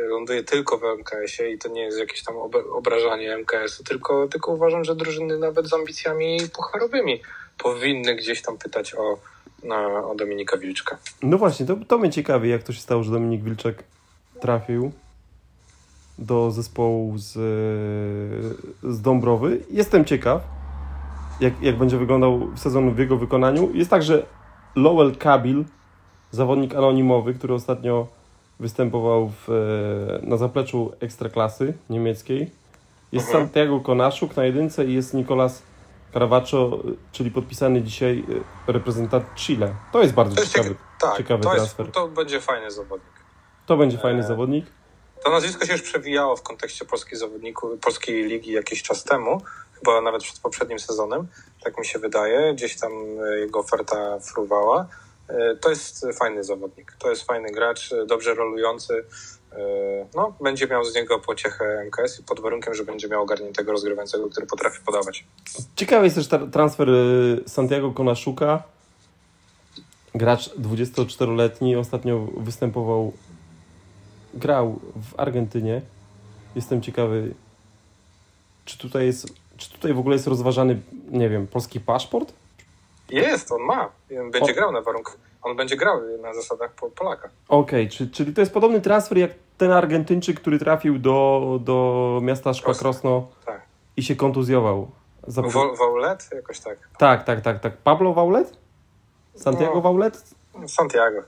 ląduje 0.00 0.44
tylko 0.44 0.78
w 0.78 0.82
MKS-ie 0.84 1.52
i 1.52 1.58
to 1.58 1.68
nie 1.68 1.82
jest 1.82 1.98
jakieś 1.98 2.24
tam 2.24 2.36
ob- 2.36 2.72
obrażanie 2.72 3.38
MKS-u, 3.38 3.84
tylko, 3.84 4.28
tylko 4.28 4.52
uważam, 4.52 4.84
że 4.84 4.96
drużyny 4.96 5.38
nawet 5.38 5.66
z 5.66 5.72
ambicjami 5.72 6.38
pucharowymi 6.54 7.22
powinny 7.58 8.14
gdzieś 8.14 8.42
tam 8.42 8.58
pytać 8.58 8.94
o, 8.94 9.18
o 10.10 10.14
Dominika 10.14 10.56
Wilczka. 10.56 10.98
No 11.22 11.38
właśnie, 11.38 11.66
to, 11.66 11.76
to 11.88 11.98
mnie 11.98 12.10
ciekawi, 12.10 12.50
jak 12.50 12.62
to 12.62 12.72
się 12.72 12.80
stało, 12.80 13.02
że 13.02 13.12
Dominik 13.12 13.42
Wilczek 13.42 13.84
trafił 14.40 14.92
do 16.18 16.50
zespołu 16.50 17.18
z, 17.18 17.32
z 18.82 19.00
Dąbrowy. 19.00 19.60
Jestem 19.70 20.04
ciekaw, 20.04 20.42
jak, 21.40 21.62
jak 21.62 21.76
będzie 21.76 21.96
wyglądał 21.98 22.48
sezon 22.56 22.94
w 22.94 22.98
jego 22.98 23.16
wykonaniu. 23.16 23.70
Jest 23.74 23.90
także 23.90 24.26
Lowell 24.76 25.16
Kabil, 25.16 25.64
zawodnik 26.30 26.74
anonimowy, 26.74 27.34
który 27.34 27.54
ostatnio 27.54 28.06
występował 28.60 29.32
w, 29.46 29.50
e, 30.22 30.26
na 30.26 30.36
zapleczu 30.36 30.92
Ekstraklasy 31.00 31.74
niemieckiej. 31.90 32.50
Jest 33.12 33.26
Mhm. 33.26 33.44
Santiago 33.44 33.80
Konaszuk 33.80 34.36
na 34.36 34.44
jedynce 34.44 34.84
i 34.84 34.94
jest 34.94 35.14
Nicolas 35.14 35.62
Caravaggio, 36.12 36.78
czyli 37.12 37.30
podpisany 37.30 37.82
dzisiaj 37.82 38.24
e, 38.68 38.72
reprezentant 38.72 39.24
Chile. 39.34 39.74
To 39.92 40.02
jest 40.02 40.14
bardzo 40.14 40.34
To 40.34 40.40
jest 40.40 40.52
ciekawy. 40.54 40.74
tak, 41.00 41.16
ciekawy 41.16 41.42
to, 41.42 41.54
jest, 41.54 41.76
transfer. 41.76 41.92
to 41.94 42.08
będzie 42.08 42.40
fajny 42.40 42.70
zawodnik. 42.70 43.12
To 43.66 43.76
będzie 43.76 43.98
fajny 43.98 44.20
Eee. 44.20 44.26
zawodnik. 44.28 44.66
To 45.24 45.30
nazwisko 45.30 45.66
się 45.66 45.72
już 45.72 45.82
przewijało 45.82 46.36
w 46.36 46.42
kontekście 46.42 46.84
polskiej 46.84 47.18
zawodników, 47.18 47.80
polskiej 47.80 48.24
ligi 48.24 48.52
jakiś 48.52 48.82
czas 48.82 49.04
temu, 49.04 49.40
chyba 49.74 50.00
nawet 50.00 50.22
przed 50.22 50.38
poprzednim 50.38 50.78
sezonem, 50.78 51.26
tak 51.64 51.78
mi 51.78 51.86
się 51.86 51.98
wydaje. 51.98 52.54
Gdzieś 52.54 52.76
tam 52.80 52.92
e, 53.32 53.38
jego 53.38 53.58
oferta 53.60 54.18
fruwała. 54.20 54.86
E, 55.28 55.56
To 55.56 55.70
jest 55.70 56.06
fajny 56.18 56.44
zawodnik, 56.44 56.96
to 56.98 57.10
jest 57.10 57.22
fajny 57.22 57.50
gracz, 57.52 57.92
e, 57.92 58.06
dobrze 58.06 58.34
rolujący. 58.34 59.04
E, 59.52 59.56
No, 60.14 60.34
będzie 60.40 60.66
miał 60.66 60.84
z 60.84 60.94
niego 60.94 61.18
pociechę 61.18 61.84
MKS 61.86 62.22
pod 62.22 62.40
warunkiem, 62.40 62.74
że 62.74 62.84
będzie 62.84 63.08
miał 63.08 63.22
ogarniętego 63.22 63.72
rozgrywającego, 63.72 64.30
który 64.30 64.46
potrafi 64.46 64.80
podawać. 64.86 65.24
Ciekawy 65.76 66.04
jest 66.06 66.16
też 66.16 66.28
tra- 66.28 66.50
transfer 66.50 66.88
Santiago 67.46 67.92
Konaszuka. 67.92 68.62
Gracz 70.14 70.50
24-letni, 70.54 71.76
ostatnio 71.76 72.18
występował, 72.36 73.12
grał 74.34 74.80
w 75.10 75.20
Argentynie. 75.20 75.82
Jestem 76.54 76.82
ciekawy, 76.82 77.34
czy 78.64 78.78
tutaj 78.78 79.06
jest 79.06 79.26
czy 79.56 79.70
tutaj 79.70 79.94
w 79.94 79.98
ogóle 79.98 80.14
jest 80.16 80.26
rozważany, 80.26 80.80
nie 81.10 81.28
wiem, 81.28 81.46
polski 81.46 81.80
paszport? 81.80 82.32
Jest, 83.10 83.52
on 83.52 83.62
ma. 83.62 83.88
Będzie 84.08 84.52
o. 84.52 84.54
grał 84.54 84.72
na 84.72 84.80
warunkach. 84.80 85.16
On 85.42 85.56
będzie 85.56 85.76
grał 85.76 86.00
na 86.22 86.34
zasadach 86.34 86.74
Polaka. 86.94 87.28
Okej, 87.48 87.86
okay, 87.86 88.08
czyli 88.10 88.34
to 88.34 88.40
jest 88.40 88.52
podobny 88.52 88.80
transfer 88.80 89.18
jak 89.18 89.30
ten 89.58 89.72
Argentyńczyk, 89.72 90.40
który 90.40 90.58
trafił 90.58 90.98
do, 90.98 91.58
do 91.64 92.18
miasta 92.22 92.54
Szkła 92.54 92.74
Krosno 92.74 93.28
tak. 93.46 93.62
i 93.96 94.02
się 94.02 94.16
kontuzjował. 94.16 94.90
Waulet? 95.78 96.28
Jakoś 96.32 96.60
tak. 96.60 96.78
Tak, 96.98 97.24
tak, 97.24 97.40
tak, 97.40 97.60
tak. 97.60 97.76
Pablo 97.76 98.12
Waulet? 98.12 98.58
Santiago 99.34 99.74
no, 99.74 99.80
Waulet? 99.80 100.24
Santiago. 100.66 101.22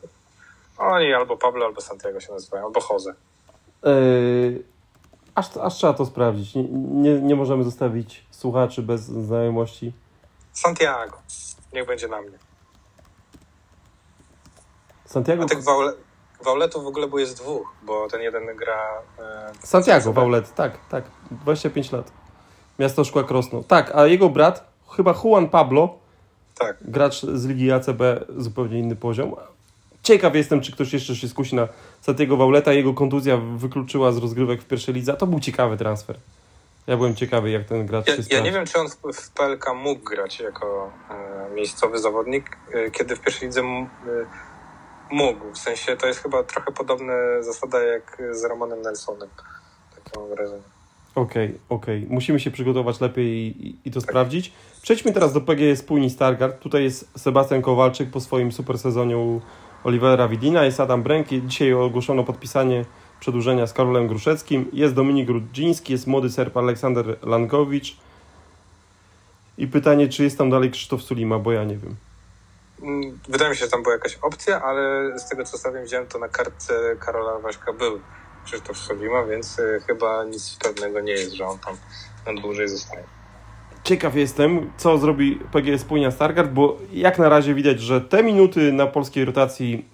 Oni 0.78 1.12
albo 1.12 1.36
Pablo, 1.36 1.66
albo 1.66 1.80
Santiago 1.80 2.20
się 2.20 2.32
nazywają, 2.32 2.64
albo 2.64 2.80
Jose. 2.90 3.14
Yy, 3.82 4.62
aż, 5.34 5.56
aż 5.56 5.74
trzeba 5.74 5.94
to 5.94 6.06
sprawdzić. 6.06 6.54
Nie, 6.54 6.62
nie, 6.72 7.20
nie 7.20 7.36
możemy 7.36 7.64
zostawić 7.64 8.26
słuchaczy 8.30 8.82
bez 8.82 9.00
znajomości. 9.00 9.92
Santiago. 10.58 11.16
Niech 11.72 11.86
będzie 11.86 12.08
na 12.08 12.20
mnie. 12.22 12.38
Santiago? 15.04 15.42
A 15.44 15.46
tych 15.46 15.64
Waule, 15.64 15.92
Wauletów 16.44 16.84
w 16.84 16.86
ogóle 16.86 17.06
było 17.06 17.18
jest 17.18 17.36
dwóch, 17.36 17.74
bo 17.82 18.08
ten 18.08 18.20
jeden 18.20 18.56
gra... 18.56 19.02
E, 19.18 19.52
Santiago 19.62 20.12
Waulet, 20.12 20.54
tak, 20.54 20.78
tak. 20.88 21.04
25 21.30 21.92
lat. 21.92 22.12
Miasto 22.78 23.04
Szkła 23.04 23.24
Krosno. 23.24 23.62
Tak, 23.62 23.94
a 23.94 24.06
jego 24.06 24.28
brat, 24.28 24.72
chyba 24.96 25.14
Juan 25.24 25.48
Pablo, 25.48 25.98
tak. 26.58 26.76
gracz 26.80 27.22
z 27.22 27.46
Ligi 27.46 27.72
ACB, 27.72 28.02
zupełnie 28.36 28.78
inny 28.78 28.96
poziom. 28.96 29.36
Ciekaw 30.02 30.34
jestem, 30.34 30.60
czy 30.60 30.72
ktoś 30.72 30.92
jeszcze 30.92 31.16
się 31.16 31.28
skusi 31.28 31.56
na 31.56 31.68
Santiago 32.00 32.36
Wauleta. 32.36 32.72
Jego 32.72 32.94
kontuzja 32.94 33.36
wykluczyła 33.36 34.12
z 34.12 34.16
rozgrywek 34.16 34.62
w 34.62 34.66
pierwszej 34.66 34.94
lidze. 34.94 35.14
To 35.14 35.26
był 35.26 35.40
ciekawy 35.40 35.76
transfer. 35.76 36.16
Ja 36.88 36.96
byłem 36.96 37.14
ciekawy, 37.14 37.50
jak 37.50 37.64
ten 37.64 37.86
gracz 37.86 38.08
ja, 38.08 38.16
się 38.16 38.22
Ja 38.30 38.40
nie 38.40 38.52
wiem, 38.52 38.66
czy 38.66 38.78
on 38.78 38.88
w, 38.88 39.30
PLK 39.30 39.74
mógł 39.74 40.04
grać 40.04 40.40
jako 40.40 40.92
e, 41.10 41.54
miejscowy 41.54 41.98
zawodnik, 41.98 42.56
e, 42.72 42.90
kiedy 42.90 43.16
w 43.16 43.20
pierwszej 43.20 43.48
lidze 43.48 43.60
m, 43.60 43.66
e, 43.66 43.86
mógł. 45.10 45.52
W 45.52 45.58
sensie 45.58 45.96
to 45.96 46.06
jest 46.06 46.22
chyba 46.22 46.42
trochę 46.42 46.72
podobna 46.72 47.12
zasada 47.40 47.82
jak 47.82 48.22
z 48.30 48.44
Romanem 48.44 48.82
Nelsonem. 48.82 49.28
Takie 49.94 50.20
mam 50.20 50.28
wrażenie. 50.28 50.62
Okej, 51.14 51.46
okay, 51.46 51.58
okej. 51.68 51.98
Okay. 51.98 52.14
Musimy 52.14 52.40
się 52.40 52.50
przygotować 52.50 53.00
lepiej 53.00 53.26
i, 53.66 53.78
i 53.84 53.90
to 53.90 54.00
tak. 54.00 54.10
sprawdzić. 54.10 54.52
Przejdźmy 54.82 55.12
teraz 55.12 55.32
do 55.32 55.40
PGE 55.40 55.76
Spójni 55.76 56.10
Stargard. 56.10 56.60
Tutaj 56.60 56.82
jest 56.82 57.18
Sebastian 57.18 57.62
Kowalczyk 57.62 58.10
po 58.10 58.20
swoim 58.20 58.52
super 58.52 58.78
sezonie 58.78 59.18
u 59.18 59.40
Olivera 59.84 60.28
Widina, 60.28 60.64
jest 60.64 60.80
Adam 60.80 61.02
Bręki. 61.02 61.42
Dzisiaj 61.46 61.72
ogłoszono 61.72 62.24
podpisanie 62.24 62.84
przedłużenia 63.20 63.66
z 63.66 63.72
Karolem 63.72 64.08
Gruszeckim. 64.08 64.70
Jest 64.72 64.94
Dominik 64.94 65.28
Rudziński, 65.28 65.92
jest 65.92 66.06
młody 66.06 66.30
Serb 66.30 66.56
Aleksander 66.56 67.16
Lankowicz. 67.22 67.96
I 69.58 69.66
pytanie, 69.66 70.08
czy 70.08 70.24
jest 70.24 70.38
tam 70.38 70.50
dalej 70.50 70.70
Krzysztof 70.70 71.02
Sulima, 71.02 71.38
bo 71.38 71.52
ja 71.52 71.64
nie 71.64 71.76
wiem. 71.76 71.96
Mm, 72.82 73.18
wydaje 73.28 73.50
mi 73.50 73.56
się, 73.56 73.64
że 73.64 73.70
tam 73.70 73.82
była 73.82 73.94
jakaś 73.94 74.18
opcja, 74.22 74.62
ale 74.62 75.12
z 75.18 75.28
tego 75.28 75.44
co 75.44 75.58
sobie 75.58 75.82
widziałem, 75.82 76.06
to 76.06 76.18
na 76.18 76.28
kartce 76.28 76.96
Karola 77.00 77.38
Waśka 77.38 77.72
był 77.72 78.00
Krzysztof 78.44 78.78
Sulima, 78.78 79.24
więc 79.24 79.58
y, 79.58 79.80
chyba 79.86 80.24
nic 80.24 80.56
pewnego 80.62 81.00
nie 81.00 81.12
jest, 81.12 81.32
że 81.32 81.46
on 81.46 81.58
tam 81.58 81.76
na 82.26 82.40
dłużej 82.40 82.68
zostaje. 82.68 83.04
Ciekaw 83.84 84.14
jestem, 84.14 84.72
co 84.76 84.98
zrobi 84.98 85.40
PGS 85.52 85.84
Płynia 85.84 86.10
Stargard, 86.10 86.50
bo 86.50 86.78
jak 86.92 87.18
na 87.18 87.28
razie 87.28 87.54
widać, 87.54 87.80
że 87.80 88.00
te 88.00 88.22
minuty 88.22 88.72
na 88.72 88.86
polskiej 88.86 89.24
rotacji 89.24 89.88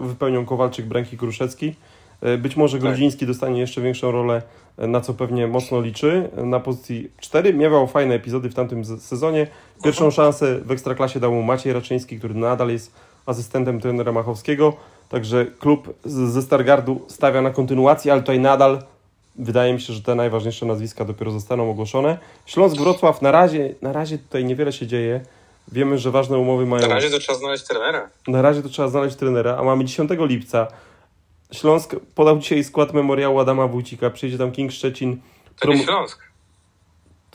wypełnią 0.00 0.46
Kowalczyk, 0.46 0.86
Bręki, 0.86 1.18
Kruszecki. 1.18 1.76
E, 2.24 2.38
być 2.38 2.56
może 2.56 2.78
tak. 2.78 2.86
Grudziński 2.86 3.20
tak. 3.20 3.28
dostanie 3.28 3.60
jeszcze 3.60 3.80
większą 3.80 4.10
rolę, 4.10 4.42
e, 4.78 4.86
na 4.86 5.00
co 5.00 5.14
pewnie 5.14 5.46
mocno 5.46 5.80
liczy. 5.80 6.30
Na 6.36 6.60
pozycji 6.60 7.10
4 7.20 7.54
miewał 7.54 7.86
fajne 7.86 8.14
epizody 8.14 8.50
w 8.50 8.54
tamtym 8.54 8.84
sezonie. 8.84 9.46
Pierwszą 9.84 10.10
szansę 10.10 10.58
w 10.64 10.70
Ekstraklasie 10.70 11.20
dał 11.20 11.32
mu 11.32 11.42
Maciej 11.42 11.72
Raczyński, 11.72 12.18
który 12.18 12.34
nadal 12.34 12.68
jest 12.68 12.92
asystentem 13.26 13.80
trenera 13.80 14.12
Machowskiego. 14.12 14.76
Także 15.08 15.46
klub 15.46 15.94
ze 16.04 16.42
Stargardu 16.42 17.00
stawia 17.08 17.42
na 17.42 17.50
kontynuację, 17.50 18.12
ale 18.12 18.20
tutaj 18.20 18.40
nadal 18.40 18.82
wydaje 19.36 19.74
mi 19.74 19.80
się, 19.80 19.92
że 19.92 20.02
te 20.02 20.14
najważniejsze 20.14 20.66
nazwiska 20.66 21.04
dopiero 21.04 21.30
zostaną 21.30 21.70
ogłoszone. 21.70 22.18
Śląsk 22.46 22.76
Wrocław 22.76 23.22
na 23.22 23.30
razie, 23.30 23.74
na 23.82 23.92
razie 23.92 24.18
tutaj 24.18 24.44
niewiele 24.44 24.72
się 24.72 24.86
dzieje. 24.86 25.20
Wiemy, 25.72 25.98
że 25.98 26.10
ważne 26.10 26.38
umowy 26.38 26.66
mają. 26.66 26.88
Na 26.88 26.94
razie 26.94 27.10
to 27.10 27.18
trzeba 27.18 27.38
znaleźć 27.38 27.64
trenera. 27.64 28.08
Na 28.28 28.42
razie 28.42 28.62
to 28.62 28.68
trzeba 28.68 28.88
znaleźć 28.88 29.16
trenera, 29.16 29.56
a 29.56 29.62
mamy 29.62 29.84
10 29.84 30.10
lipca. 30.18 30.66
Śląsk 31.54 31.96
podał 32.14 32.38
dzisiaj 32.38 32.64
skład 32.64 32.92
memoriału 32.92 33.38
Adama 33.38 33.66
Wójcika. 33.66 34.10
Przyjedzie 34.10 34.38
tam 34.38 34.52
King 34.52 34.72
Szczecin. 34.72 35.20
To 35.60 35.68
nie 35.68 35.78
Śląsk. 35.78 36.22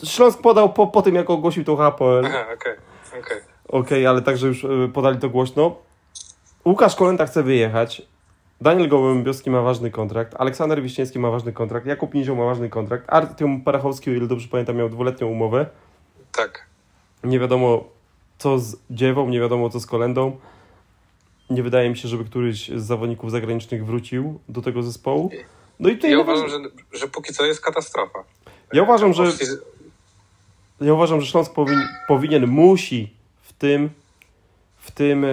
Śląsk 0.03 0.41
podał 0.41 0.74
po, 0.74 0.88
po 0.88 1.01
tym, 1.01 1.15
jak 1.15 1.30
ogłosił 1.30 1.63
to 1.63 1.76
HPL. 1.76 2.26
Aha, 2.26 2.45
okej. 2.53 2.55
Okay. 2.55 2.78
Okej, 3.07 3.20
okay. 3.67 3.80
okay, 3.82 4.09
ale 4.09 4.22
także 4.22 4.47
już 4.47 4.65
e, 4.65 4.67
podali 4.93 5.20
to 5.20 5.30
głośno. 5.30 5.76
Łukasz 6.65 6.95
Kolenda 6.95 7.26
chce 7.26 7.43
wyjechać. 7.43 8.01
Daniel 8.61 8.89
Gołębioski 8.89 9.49
ma 9.49 9.61
ważny 9.61 9.91
kontrakt, 9.91 10.36
Aleksander 10.38 10.82
Wiśniewski 10.82 11.20
ma 11.20 11.32
ważny 11.32 11.53
kontrakt, 11.53 11.86
Jakub 11.86 12.13
Nizioł 12.13 12.36
ma 12.36 12.45
ważny 12.45 12.70
kontrakt, 12.70 13.05
Artyom 13.07 13.61
Parachowski, 13.61 14.09
o 14.09 14.13
ile 14.13 14.28
dobrze 14.28 14.47
pamiętam, 14.47 14.76
miał 14.76 14.89
dwuletnią 14.89 15.28
umowę. 15.28 15.65
Tak. 16.32 16.65
Nie 17.24 17.39
wiadomo 17.39 17.84
co 18.38 18.59
z 18.59 18.78
Dziewą, 18.89 19.30
nie 19.30 19.39
wiadomo 19.39 19.70
co 19.70 19.80
z 19.80 19.86
Kolendą. 19.86 20.38
Nie 21.50 21.64
wydaje 21.64 21.89
mi 21.89 21.97
się, 21.97 22.08
żeby 22.08 22.26
któryś 22.26 22.68
z 22.70 22.84
zawodników 22.84 23.32
zagranicznych 23.32 23.86
wrócił 23.86 24.39
do 24.50 24.62
tego 24.62 24.84
zespołu. 24.84 25.32
No 25.80 25.89
i 25.89 25.95
tutaj 25.95 26.12
ja 26.12 26.20
uważam, 26.20 26.50
że, 26.50 26.58
że 26.93 27.08
póki 27.08 27.34
co 27.34 27.45
jest 27.45 27.62
katastrofa. 27.62 28.24
Ja 28.74 28.84
uważam, 28.84 29.14
że 29.14 29.24
ja 30.82 30.93
uważam, 30.93 31.22
że 31.22 31.28
Śląsk 31.28 31.54
powin, 31.54 31.82
powinien, 32.08 32.47
musi 32.47 33.14
w 33.41 33.54
tym 33.54 33.89
w 34.78 34.91
tym 34.91 35.24
yy, 35.24 35.30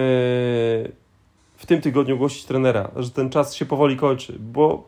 w 1.57 1.65
tym 1.65 1.81
tygodniu 1.81 2.15
ogłosić 2.15 2.45
trenera, 2.45 2.91
że 2.95 3.11
ten 3.11 3.29
czas 3.29 3.55
się 3.55 3.65
powoli 3.65 3.97
kończy, 3.97 4.35
bo 4.39 4.87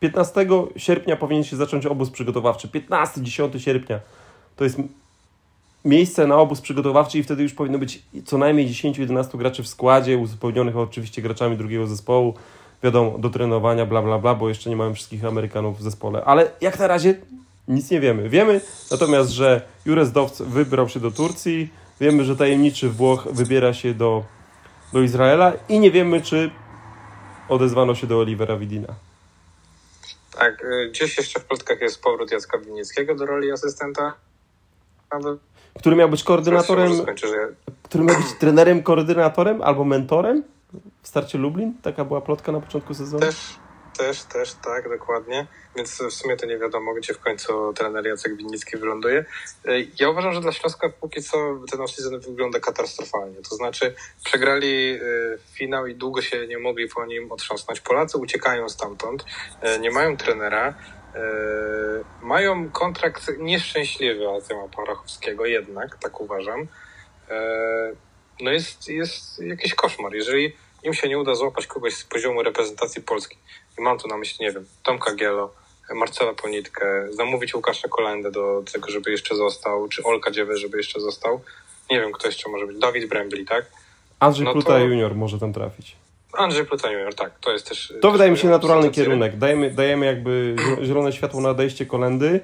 15 0.00 0.46
sierpnia 0.76 1.16
powinien 1.16 1.44
się 1.44 1.56
zacząć 1.56 1.86
obóz 1.86 2.10
przygotowawczy. 2.10 2.68
15-10 2.68 3.58
sierpnia 3.58 4.00
to 4.56 4.64
jest 4.64 4.78
miejsce 5.84 6.26
na 6.26 6.36
obóz 6.36 6.60
przygotowawczy 6.60 7.18
i 7.18 7.22
wtedy 7.22 7.42
już 7.42 7.54
powinno 7.54 7.78
być 7.78 8.02
co 8.26 8.38
najmniej 8.38 8.68
10-11 8.68 9.38
graczy 9.38 9.62
w 9.62 9.68
składzie, 9.68 10.18
uzupełnionych 10.18 10.76
oczywiście 10.76 11.22
graczami 11.22 11.56
drugiego 11.56 11.86
zespołu, 11.86 12.34
wiadomo, 12.82 13.18
do 13.18 13.30
trenowania, 13.30 13.86
bla, 13.86 14.02
bla, 14.02 14.18
bla, 14.18 14.34
bo 14.34 14.48
jeszcze 14.48 14.70
nie 14.70 14.76
mamy 14.76 14.94
wszystkich 14.94 15.24
Amerykanów 15.24 15.78
w 15.78 15.82
zespole. 15.82 16.24
Ale 16.24 16.50
jak 16.60 16.78
na 16.78 16.86
razie 16.86 17.14
nic 17.68 17.90
nie 17.90 18.00
wiemy. 18.00 18.28
Wiemy 18.28 18.60
natomiast, 18.90 19.30
że 19.30 19.62
Jurez 19.86 20.12
Dowc 20.12 20.42
wybrał 20.42 20.88
się 20.88 21.00
do 21.00 21.10
Turcji, 21.10 21.68
wiemy, 22.00 22.24
że 22.24 22.36
tajemniczy 22.36 22.88
Włoch 22.88 23.28
wybiera 23.32 23.74
się 23.74 23.94
do 23.94 24.24
do 24.92 25.02
Izraela 25.02 25.52
i 25.68 25.80
nie 25.80 25.90
wiemy, 25.90 26.20
czy 26.20 26.50
odezwano 27.48 27.94
się 27.94 28.06
do 28.06 28.18
Olivera 28.18 28.56
Widina. 28.56 28.94
Tak, 30.38 30.64
y, 30.64 30.88
gdzieś 30.90 31.18
jeszcze 31.18 31.40
w 31.40 31.44
plotkach 31.44 31.80
jest 31.80 32.02
powrót 32.02 32.32
Jacka 32.32 32.58
Winnickiego 32.58 33.14
do 33.14 33.26
roli 33.26 33.52
asystenta. 33.52 34.14
Który 35.78 35.96
miał 35.96 36.08
być 36.08 36.24
koordynatorem, 36.24 36.96
skończy, 36.96 37.28
że... 37.28 37.48
który 37.82 38.04
miał 38.04 38.16
być 38.16 38.32
trenerem, 38.40 38.82
koordynatorem 38.82 39.62
albo 39.62 39.84
mentorem 39.84 40.44
w 41.02 41.08
starcie 41.08 41.38
Lublin? 41.38 41.74
Taka 41.82 42.04
była 42.04 42.20
plotka 42.20 42.52
na 42.52 42.60
początku 42.60 42.94
sezonu? 42.94 43.20
Też, 43.20 43.36
też, 43.98 44.22
też, 44.22 44.54
tak, 44.54 44.88
dokładnie. 44.88 45.46
Więc 45.76 46.02
w 46.02 46.12
sumie 46.12 46.36
to 46.36 46.46
nie 46.46 46.58
wiadomo, 46.58 46.94
gdzie 46.94 47.14
w 47.14 47.18
końcu 47.18 47.72
trener 47.72 48.06
Jacek 48.06 48.36
Winnicki 48.36 48.76
wyląduje. 48.76 49.24
Ja 50.00 50.10
uważam, 50.10 50.32
że 50.32 50.40
dla 50.40 50.52
Śląska 50.52 50.88
póki 51.00 51.22
co 51.22 51.36
ten 51.70 51.80
off-season 51.80 52.20
wygląda 52.20 52.60
katastrofalnie. 52.60 53.36
To 53.50 53.56
znaczy 53.56 53.94
przegrali 54.24 54.94
y, 54.94 55.38
finał 55.52 55.86
i 55.86 55.94
długo 55.94 56.22
się 56.22 56.46
nie 56.46 56.58
mogli 56.58 56.88
po 56.88 57.06
nim 57.06 57.32
otrząsnąć. 57.32 57.80
Polacy 57.80 58.18
uciekają 58.18 58.68
stamtąd, 58.68 59.24
y, 59.76 59.78
nie 59.78 59.90
mają 59.90 60.16
trenera, 60.16 60.74
mają 62.22 62.70
kontrakt 62.70 63.38
nieszczęśliwy 63.38 64.28
Artema 64.28 64.68
Parachowskiego 64.76 65.46
jednak, 65.46 65.98
tak 65.98 66.20
uważam. 66.20 66.66
No 68.40 68.50
jest, 68.50 68.88
jest 68.88 69.42
jakiś 69.42 69.74
koszmar. 69.74 70.14
Jeżeli 70.14 70.56
im 70.82 70.94
się 70.94 71.08
nie 71.08 71.18
uda 71.18 71.34
złapać 71.34 71.66
kogoś 71.66 71.94
z 71.94 72.04
poziomu 72.04 72.42
reprezentacji 72.42 73.02
Polski, 73.02 73.38
i 73.78 73.82
mam 73.82 73.98
tu 73.98 74.08
na 74.08 74.16
myśli, 74.16 74.46
nie 74.46 74.52
wiem, 74.52 74.66
Tomka 74.82 75.14
Gielo, 75.14 75.54
Marcela 75.94 76.34
Ponitkę, 76.34 77.06
zamówić 77.10 77.54
Łukasza 77.54 77.88
Kolendę 77.88 78.30
do 78.30 78.62
tego, 78.72 78.90
żeby 78.90 79.10
jeszcze 79.10 79.36
został, 79.36 79.88
czy 79.88 80.02
Olka 80.02 80.30
Dziewę, 80.30 80.56
żeby 80.56 80.76
jeszcze 80.76 81.00
został. 81.00 81.40
Nie 81.90 82.00
wiem, 82.00 82.12
kto 82.12 82.26
jeszcze 82.26 82.50
może 82.50 82.66
być. 82.66 82.78
Dawid 82.78 83.08
Brembli, 83.08 83.46
tak? 83.46 83.64
Andrzej 84.20 84.44
no 84.44 84.52
Pluta 84.52 84.68
to... 84.68 84.78
Junior 84.78 85.14
może 85.14 85.38
tam 85.38 85.52
trafić. 85.52 85.96
Andrzej 86.38 86.66
Pluta 86.66 86.90
Junior, 86.90 87.14
tak. 87.14 87.38
To 87.40 87.52
jest 87.52 87.68
też... 87.68 87.88
To 87.88 88.00
też 88.00 88.12
wydaje 88.12 88.30
mi 88.30 88.36
się 88.36 88.48
naturalny 88.48 88.90
kierunek. 88.90 89.38
Dajemy, 89.38 89.70
dajemy 89.70 90.06
jakby 90.06 90.56
zielone 90.82 91.12
światło 91.12 91.40
na 91.40 91.48
odejście 91.48 91.86
Kolendy. 91.86 92.40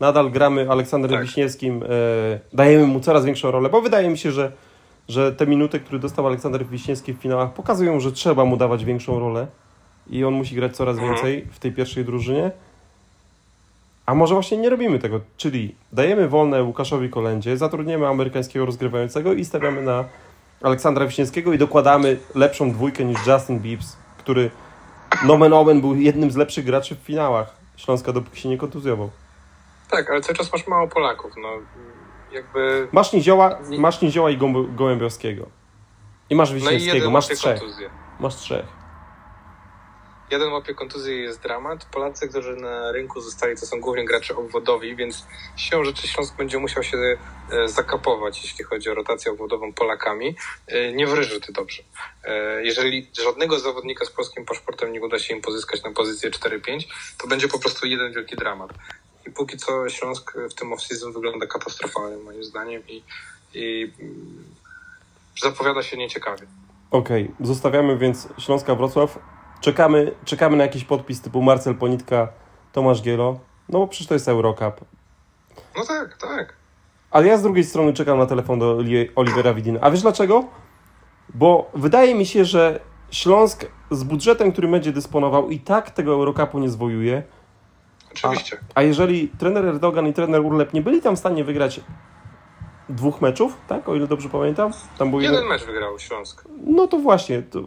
Nadal 0.00 0.30
gramy 0.30 0.70
Aleksandrem 0.70 1.18
tak. 1.18 1.26
Wiśniewskim. 1.26 1.82
E, 1.82 1.86
dajemy 2.52 2.86
mu 2.86 3.00
coraz 3.00 3.24
większą 3.24 3.50
rolę, 3.50 3.68
bo 3.68 3.80
wydaje 3.80 4.10
mi 4.10 4.18
się, 4.18 4.32
że, 4.32 4.52
że 5.08 5.32
te 5.32 5.46
minuty, 5.46 5.80
które 5.80 5.98
dostał 5.98 6.26
Aleksander 6.26 6.66
Wiśniewski 6.66 7.12
w 7.12 7.18
finałach 7.18 7.52
pokazują, 7.52 8.00
że 8.00 8.12
trzeba 8.12 8.44
mu 8.44 8.56
dawać 8.56 8.84
większą 8.84 9.18
rolę 9.18 9.46
i 10.10 10.24
on 10.24 10.34
musi 10.34 10.54
grać 10.54 10.76
coraz 10.76 10.96
mhm. 10.96 11.14
więcej 11.14 11.46
w 11.52 11.58
tej 11.58 11.72
pierwszej 11.72 12.04
drużynie. 12.04 12.50
A 14.06 14.14
może 14.14 14.34
właśnie 14.34 14.58
nie 14.58 14.70
robimy 14.70 14.98
tego, 14.98 15.20
czyli 15.36 15.74
dajemy 15.92 16.28
wolne 16.28 16.62
Łukaszowi 16.62 17.10
Kolędzie, 17.10 17.56
zatrudniamy 17.56 18.06
amerykańskiego 18.06 18.66
rozgrywającego 18.66 19.32
i 19.32 19.44
stawiamy 19.44 19.82
na 19.82 20.04
Aleksandra 20.62 21.06
Wiśniewskiego 21.06 21.52
i 21.52 21.58
dokładamy 21.58 22.18
lepszą 22.34 22.72
dwójkę 22.72 23.04
niż 23.04 23.26
Justin 23.26 23.60
Biebs, 23.60 23.96
który 24.18 24.50
nomen 25.24 25.52
omen 25.52 25.80
był 25.80 25.96
jednym 25.96 26.30
z 26.30 26.36
lepszych 26.36 26.64
graczy 26.64 26.96
w 26.96 26.98
finałach 26.98 27.56
Śląska, 27.76 28.12
dopóki 28.12 28.40
się 28.40 28.48
nie 28.48 28.58
kontuzjował. 28.58 29.10
Tak, 29.90 30.10
ale 30.10 30.20
cały 30.20 30.34
czas 30.34 30.52
masz 30.52 30.66
mało 30.66 30.88
Polaków, 30.88 31.32
no 31.42 31.48
jakby... 32.32 32.88
Masz 32.92 33.12
Nizioła, 33.12 33.58
masz 33.78 34.02
Nizioła 34.02 34.30
i 34.30 34.38
Gołębiowskiego. 34.76 35.46
I 36.30 36.34
masz 36.34 36.52
Wiśniewskiego, 36.54 37.04
no 37.04 37.10
i 37.10 37.12
masz 37.12 37.26
trzech. 37.26 37.60
Kontuzję. 37.60 37.90
Masz 38.20 38.36
trzech. 38.36 38.77
Jeden 40.30 40.52
łapie 40.52 40.74
kontuzję 40.74 41.16
jest 41.16 41.40
dramat. 41.40 41.84
Polacy, 41.84 42.28
którzy 42.28 42.56
na 42.56 42.92
rynku 42.92 43.20
zostali, 43.20 43.56
to 43.56 43.66
są 43.66 43.80
głównie 43.80 44.04
gracze 44.04 44.36
obwodowi, 44.36 44.96
więc 44.96 45.26
siłą 45.56 45.84
rzeczy 45.84 46.08
Śląsk 46.08 46.36
będzie 46.36 46.58
musiał 46.58 46.82
się 46.82 46.98
e, 47.50 47.68
zakapować, 47.68 48.42
jeśli 48.42 48.64
chodzi 48.64 48.90
o 48.90 48.94
rotację 48.94 49.32
obwodową 49.32 49.72
Polakami. 49.72 50.36
E, 50.66 50.92
nie 50.92 51.06
wryży 51.06 51.40
ty 51.40 51.52
dobrze. 51.52 51.82
E, 52.24 52.64
jeżeli 52.64 53.10
żadnego 53.22 53.58
zawodnika 53.58 54.04
z 54.04 54.10
polskim 54.10 54.44
paszportem 54.44 54.92
nie 54.92 55.00
uda 55.00 55.18
się 55.18 55.34
im 55.34 55.40
pozyskać 55.40 55.82
na 55.82 55.90
pozycję 55.90 56.30
4-5, 56.30 56.84
to 57.18 57.28
będzie 57.28 57.48
po 57.48 57.58
prostu 57.58 57.86
jeden 57.86 58.12
wielki 58.12 58.36
dramat. 58.36 58.70
I 59.26 59.30
póki 59.30 59.56
co 59.56 59.88
Śląsk 59.88 60.32
w 60.50 60.54
tym 60.54 60.70
off-season 60.70 61.12
wygląda 61.12 61.46
katastrofalnie 61.46 62.16
moim 62.16 62.44
zdaniem 62.44 62.82
i, 62.88 63.02
i 63.54 63.92
mm, 64.00 64.44
zapowiada 65.42 65.82
się 65.82 65.96
nieciekawie. 65.96 66.46
Okej, 66.90 67.24
okay. 67.24 67.46
zostawiamy 67.46 67.98
więc 67.98 68.28
Śląska 68.38 68.74
Wrocław. 68.74 69.18
Czekamy, 69.60 70.12
czekamy 70.24 70.56
na 70.56 70.64
jakiś 70.64 70.84
podpis 70.84 71.20
typu 71.20 71.42
Marcel 71.42 71.74
Ponitka, 71.74 72.28
Tomasz 72.72 73.02
Gielo. 73.02 73.40
No 73.68 73.78
bo 73.78 73.86
przecież 73.86 74.06
to 74.06 74.14
jest 74.14 74.28
Eurocup. 74.28 74.80
No 75.76 75.84
tak, 75.84 76.16
tak. 76.16 76.54
Ale 77.10 77.26
ja 77.26 77.38
z 77.38 77.42
drugiej 77.42 77.64
strony 77.64 77.92
czekam 77.92 78.18
na 78.18 78.26
telefon 78.26 78.58
do 78.58 78.78
Olivera 79.14 79.54
Widina. 79.54 79.80
A 79.80 79.90
wiesz 79.90 80.02
dlaczego? 80.02 80.44
Bo 81.34 81.70
wydaje 81.74 82.14
mi 82.14 82.26
się, 82.26 82.44
że 82.44 82.80
Śląsk 83.10 83.66
z 83.90 84.04
budżetem, 84.04 84.52
który 84.52 84.68
będzie 84.68 84.92
dysponował 84.92 85.50
i 85.50 85.60
tak 85.60 85.90
tego 85.90 86.12
Eurocupu 86.12 86.58
nie 86.58 86.68
zwojuje. 86.68 87.22
Oczywiście. 88.12 88.56
A, 88.74 88.80
a 88.80 88.82
jeżeli 88.82 89.28
trener 89.28 89.66
Erdogan 89.66 90.06
i 90.06 90.12
trener 90.12 90.40
Urlep 90.40 90.72
nie 90.72 90.82
byli 90.82 91.02
tam 91.02 91.16
w 91.16 91.18
stanie 91.18 91.44
wygrać 91.44 91.80
dwóch 92.88 93.20
meczów, 93.20 93.56
tak? 93.68 93.88
O 93.88 93.94
ile 93.94 94.06
dobrze 94.06 94.28
pamiętam. 94.28 94.72
Tam 94.98 95.10
był 95.10 95.20
jeden, 95.20 95.34
jeden 95.34 95.48
mecz 95.48 95.64
wygrał 95.64 95.98
Śląsk. 95.98 96.44
No 96.66 96.86
to 96.86 96.98
właśnie. 96.98 97.42
To, 97.42 97.60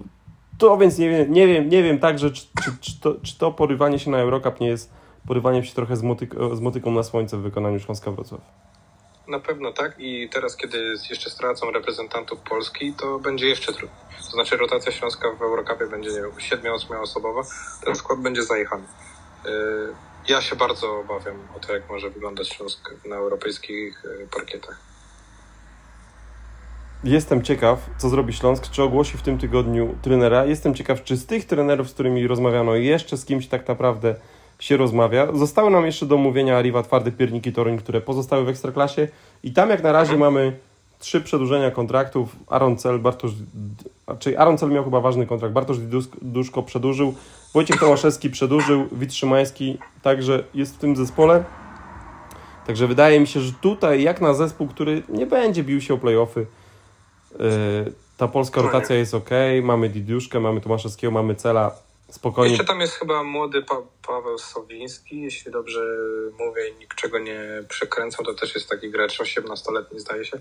to 0.62 0.78
więc 0.78 0.98
nie 0.98 1.10
wiem, 1.10 1.34
nie 1.34 1.48
wiem, 1.48 1.70
nie 1.70 1.84
wiem 1.84 2.00
także, 2.00 2.32
czy, 2.32 2.46
czy, 2.64 2.72
czy, 2.82 3.00
to, 3.00 3.16
czy 3.24 3.38
to 3.38 3.52
porywanie 3.52 4.00
się 4.00 4.12
na 4.12 4.18
Eurocup 4.18 4.60
nie 4.60 4.68
jest 4.68 4.94
porywaniem 5.28 5.64
się 5.64 5.74
trochę 5.74 5.96
z, 5.96 6.04
motyk 6.04 6.36
z 6.54 6.60
motyką 6.60 6.92
na 6.92 7.04
słońce 7.04 7.38
w 7.38 7.42
wykonaniu 7.42 7.80
Śląska 7.80 8.12
Wrocław. 8.12 8.42
Na 9.28 9.40
pewno 9.40 9.72
tak 9.72 9.96
i 10.00 10.30
teraz, 10.30 10.58
kiedy 10.58 10.78
jeszcze 11.10 11.30
stracą 11.30 11.72
reprezentantów 11.72 12.40
Polski, 12.40 12.94
to 12.94 13.20
będzie 13.20 13.48
jeszcze 13.48 13.74
trudniej. 13.74 14.02
To 14.18 14.32
znaczy 14.32 14.58
rotacja 14.58 14.92
Śląska 14.92 15.32
w 15.32 15.42
Eurocupie 15.42 15.88
będzie, 15.88 16.10
nie 16.10 16.22
wiem, 16.22 16.32
7-8 16.32 17.02
osobowa, 17.02 17.42
ten 17.86 17.96
skład 17.96 18.20
będzie 18.20 18.44
zajechany. 18.44 18.84
Yy, 19.46 19.52
ja 20.28 20.42
się 20.42 20.56
bardzo 20.56 21.00
obawiam 21.00 21.36
o 21.58 21.60
to, 21.60 21.74
jak 21.74 21.90
może 21.90 22.10
wyglądać 22.10 22.50
Śląsk 22.50 22.94
na 23.06 23.16
europejskich 23.16 24.04
yy, 24.20 24.28
parkietach. 24.28 24.91
Jestem 27.04 27.42
ciekaw, 27.42 27.90
co 27.98 28.10
zrobi 28.10 28.34
Śląsk, 28.34 28.70
czy 28.70 28.84
ogłosi 28.84 29.18
w 29.18 29.22
tym 29.22 29.38
tygodniu 29.38 29.96
trenera. 30.02 30.46
Jestem 30.46 30.74
ciekaw, 30.74 31.04
czy 31.04 31.18
z 31.18 31.26
tych 31.26 31.46
trenerów, 31.46 31.90
z 31.90 31.94
którymi 31.94 32.28
rozmawiano, 32.28 32.76
jeszcze 32.76 33.18
z 33.18 33.26
kimś 33.26 33.48
tak 33.48 33.68
naprawdę 33.68 34.16
się 34.60 34.78
rozmawia. 34.78 35.28
Zostały 35.34 35.72
nam 35.72 35.86
jeszcze 35.86 36.06
do 36.06 36.16
omówienia 36.16 36.58
Arriva, 36.58 36.84
Twardy 36.84 37.12
Pierniki 37.12 37.54
Toruń, 37.54 37.78
które 37.78 38.02
pozostały 38.02 38.46
w 38.46 38.50
Ekstraklasie 38.50 39.08
i 39.44 39.52
tam 39.52 39.70
jak 39.70 39.84
na 39.84 39.92
razie 39.92 40.18
mamy 40.18 40.58
trzy 41.00 41.22
przedłużenia 41.22 41.72
kontraktów. 41.72 42.36
Aaron 42.48 42.78
Cel, 42.78 43.00
Bartosz, 43.00 43.32
czyli 44.20 44.36
Aaron 44.36 44.58
Cel 44.58 44.70
miał 44.70 44.84
chyba 44.84 45.02
ważny 45.02 45.26
kontrakt. 45.26 45.54
Bartosz 45.54 45.78
Duszko 46.22 46.64
przedłużył, 46.64 47.14
Wojciech 47.54 47.80
Tomaszewski 47.80 48.30
przedłużył, 48.30 48.88
Wit 48.92 49.14
Szymański 49.14 49.78
także 50.02 50.44
jest 50.54 50.76
w 50.76 50.78
tym 50.78 50.96
zespole. 50.96 51.44
Także 52.68 52.88
wydaje 52.88 53.20
mi 53.20 53.28
się, 53.28 53.40
że 53.40 53.52
tutaj 53.62 54.04
jak 54.04 54.22
na 54.22 54.34
zespół, 54.34 54.68
który 54.68 55.04
nie 55.10 55.26
będzie 55.26 55.64
bił 55.64 55.82
się 55.82 55.94
o 55.94 55.98
playoffy, 55.98 56.42
Y, 56.42 56.61
ta 58.18 58.28
polska 58.28 58.62
rotacja 58.62 58.96
jest 58.96 59.14
ok, 59.14 59.30
mamy 59.64 59.90
Didiuszkę, 59.90 60.40
mamy 60.40 60.62
Tomaszewskiego, 60.62 61.12
mamy 61.12 61.36
Cela, 61.36 61.76
spokojnie. 62.10 62.52
Jeszcze 62.52 62.66
tam 62.66 62.82
jest 62.82 62.94
chyba 62.94 63.24
młody 63.24 63.62
pa 63.62 63.82
Paweł 64.08 64.38
Sowiński, 64.38 65.22
jeśli 65.22 65.52
dobrze 65.52 65.82
mówię 66.40 66.70
i 66.70 66.76
niczego 66.76 67.20
nie 67.20 67.64
przekręcą, 67.68 68.24
to 68.24 68.34
też 68.34 68.56
jest 68.56 68.70
taki 68.70 68.92
gracz 68.92 69.20
18-letni 69.20 70.00
zdaje 70.00 70.26
się, 70.26 70.40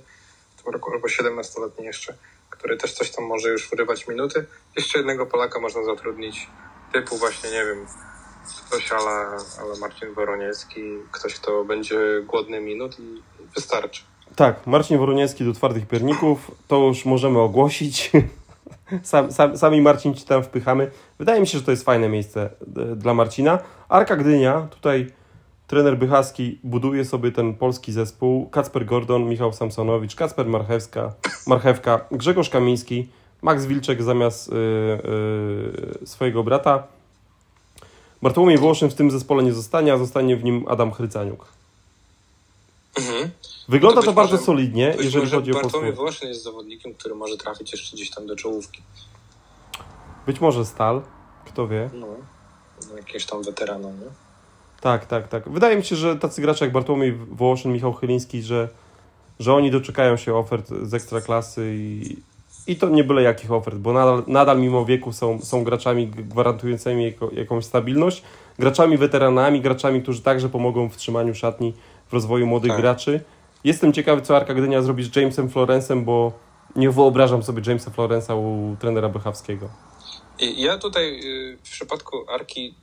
w 0.57 0.63
tym 0.63 0.73
roku 0.73 0.93
albo 0.93 1.09
17-letni 1.09 1.85
jeszcze, 1.85 2.15
który 2.51 2.77
też 2.77 2.93
coś 2.93 3.11
tam 3.11 3.25
może 3.25 3.49
już 3.49 3.71
wyrywać 3.71 4.09
minuty. 4.09 4.47
Jeszcze 4.77 4.99
jednego 4.99 5.27
Polaka 5.27 5.61
można 5.61 5.85
zatrudnić, 5.85 6.47
typu 6.93 7.17
właśnie, 7.17 7.51
nie 7.51 7.65
wiem, 7.65 7.87
ktoś 8.67 8.93
ale, 8.93 9.37
ale 9.61 9.79
Marcin 9.81 10.15
Woroniecki, 10.15 10.83
ktoś, 11.13 11.35
kto 11.35 11.65
będzie 11.65 12.23
głodny 12.27 12.61
minut 12.61 13.01
i 13.01 13.23
wystarczy. 13.55 14.03
Tak, 14.41 14.67
Marcin 14.67 14.99
Woroniecki 14.99 15.45
do 15.45 15.53
twardych 15.53 15.89
pierników, 15.89 16.51
to 16.69 16.79
już 16.79 17.05
możemy 17.05 17.39
ogłosić. 17.39 18.11
Sam, 19.03 19.33
sam, 19.33 19.59
sami 19.59 19.81
Marcin 19.81 20.15
ci 20.15 20.25
tam 20.25 20.43
wpychamy. 20.43 20.91
Wydaje 21.19 21.41
mi 21.41 21.47
się, 21.47 21.59
że 21.59 21.65
to 21.65 21.71
jest 21.71 21.85
fajne 21.85 22.09
miejsce 22.09 22.51
e, 22.77 22.97
dla 22.97 23.15
Marcina. 23.15 23.59
Arka 23.89 24.17
Gdynia, 24.17 24.69
tutaj 24.71 25.13
trener 25.67 25.99
Bychaski 25.99 26.59
buduje 26.65 27.05
sobie 27.05 27.33
ten 27.33 27.55
polski 27.55 27.93
zespół. 27.93 28.49
Kacper 28.49 28.87
Gordon, 28.87 29.29
Michał 29.29 29.53
Samsonowicz, 29.53 30.15
Kacper 30.15 30.47
Marchewska, 30.47 31.13
Marchewka, 31.47 32.01
Grzegorz 32.11 32.49
Kamiński, 32.49 33.09
Max 33.43 33.67
Wilczek 33.67 34.03
zamiast 34.03 34.53
yy, 34.53 34.59
yy, 36.01 36.07
swojego 36.07 36.45
brata. 36.45 36.83
Bartłomiej 38.23 38.59
Włoszyn 38.59 38.91
w 38.91 38.95
tym 38.95 39.11
zespole 39.11 39.43
nie 39.43 39.53
zostanie, 39.53 39.93
a 39.93 39.99
zostanie 39.99 40.37
w 40.37 40.45
nim 40.45 40.65
Adam 40.69 40.93
Chrycaniuk. 40.93 41.47
Mhm. 42.99 43.31
Wygląda 43.71 44.01
to, 44.01 44.07
to 44.07 44.13
bardzo 44.13 44.33
może, 44.33 44.45
solidnie, 44.45 44.95
jeżeli 45.01 45.31
chodzi 45.31 45.51
o 45.51 45.55
Bartłomiej 45.55 45.93
Wołaszyn 45.93 46.29
jest 46.29 46.43
zawodnikiem, 46.43 46.95
który 46.95 47.15
może 47.15 47.37
trafić 47.37 47.73
jeszcze 47.73 47.97
gdzieś 47.97 48.11
tam 48.11 48.27
do 48.27 48.37
czołówki. 48.37 48.83
Być 50.27 50.41
może 50.41 50.65
Stal, 50.65 51.03
kto 51.45 51.69
wie. 51.69 51.91
No, 51.95 52.07
no 52.91 52.97
jakieś 52.97 53.27
tam 53.27 53.43
weterana, 53.43 53.89
nie? 53.89 54.07
Tak, 54.81 55.07
tak, 55.07 55.29
tak. 55.29 55.49
Wydaje 55.49 55.77
mi 55.77 55.85
się, 55.85 55.97
że 55.97 56.17
tacy 56.17 56.43
gracze 56.43 56.65
jak 56.65 56.73
Bartłomiej 56.73 57.13
Wołoszyn, 57.13 57.73
Michał 57.73 57.93
Chyliński, 57.93 58.43
że, 58.43 58.69
że 59.41 59.55
oni 59.55 59.71
doczekają 59.71 60.17
się 60.17 60.35
ofert 60.35 60.69
z 60.83 60.95
ekstraklasy 60.95 61.75
i, 61.77 62.17
i 62.67 62.77
to 62.77 62.89
nie 62.89 63.05
byle 63.05 63.23
jakich 63.23 63.53
ofert, 63.53 63.77
bo 63.77 63.93
nadal, 63.93 64.23
nadal 64.27 64.61
mimo 64.61 64.85
wieku 64.85 65.13
są, 65.13 65.41
są 65.41 65.65
graczami 65.65 66.09
gwarantującymi 66.09 67.05
jako, 67.05 67.31
jakąś 67.33 67.65
stabilność, 67.65 68.23
graczami 68.59 68.99
weteranami, 68.99 69.61
graczami, 69.61 70.03
którzy 70.03 70.23
także 70.23 70.49
pomogą 70.49 70.89
w 70.89 70.97
trzymaniu 70.97 71.35
szatni, 71.35 71.75
w 72.09 72.13
rozwoju 72.13 72.47
młodych 72.47 72.71
tak. 72.71 72.81
graczy. 72.81 73.21
Jestem 73.65 73.93
ciekawy, 73.93 74.23
co 74.23 74.37
Arka 74.37 74.55
Gdynia 74.55 74.83
zrobi 74.83 75.05
z 75.05 75.17
Jamesem 75.17 75.51
Florensem, 75.51 76.05
bo 76.05 76.33
nie 76.77 76.91
wyobrażam 76.91 77.43
sobie 77.43 77.63
Jamesa 77.67 77.91
Florensa 77.91 78.35
u 78.35 78.77
trenera 78.81 79.09
Bychawskiego. 79.09 79.71
Ja 80.39 80.79
tutaj 80.79 81.21
y, 81.25 81.59
w 81.65 81.71
przypadku 81.71 82.31
Arki 82.31 82.75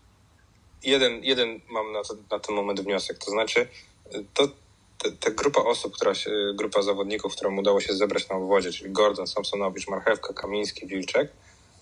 jeden, 0.83 1.23
jeden 1.23 1.59
mam 1.69 1.91
na, 1.91 2.03
to, 2.03 2.13
na 2.31 2.39
ten 2.39 2.55
moment 2.55 2.81
wniosek, 2.81 3.17
to 3.17 3.31
znaczy 3.31 3.67
y, 4.15 4.25
to 4.33 4.47
ta 5.19 5.31
grupa 5.31 5.61
osób, 5.61 5.95
która 5.95 6.15
się, 6.15 6.31
grupa 6.55 6.81
zawodników, 6.81 7.35
którą 7.35 7.57
udało 7.57 7.81
się 7.81 7.93
zebrać 7.93 8.29
na 8.29 8.35
obwodzie, 8.35 8.71
czyli 8.71 8.91
Gordon, 8.91 9.27
Samsonowicz, 9.27 9.87
Marchewka, 9.87 10.33
Kamiński, 10.33 10.87
Wilczek, 10.87 11.31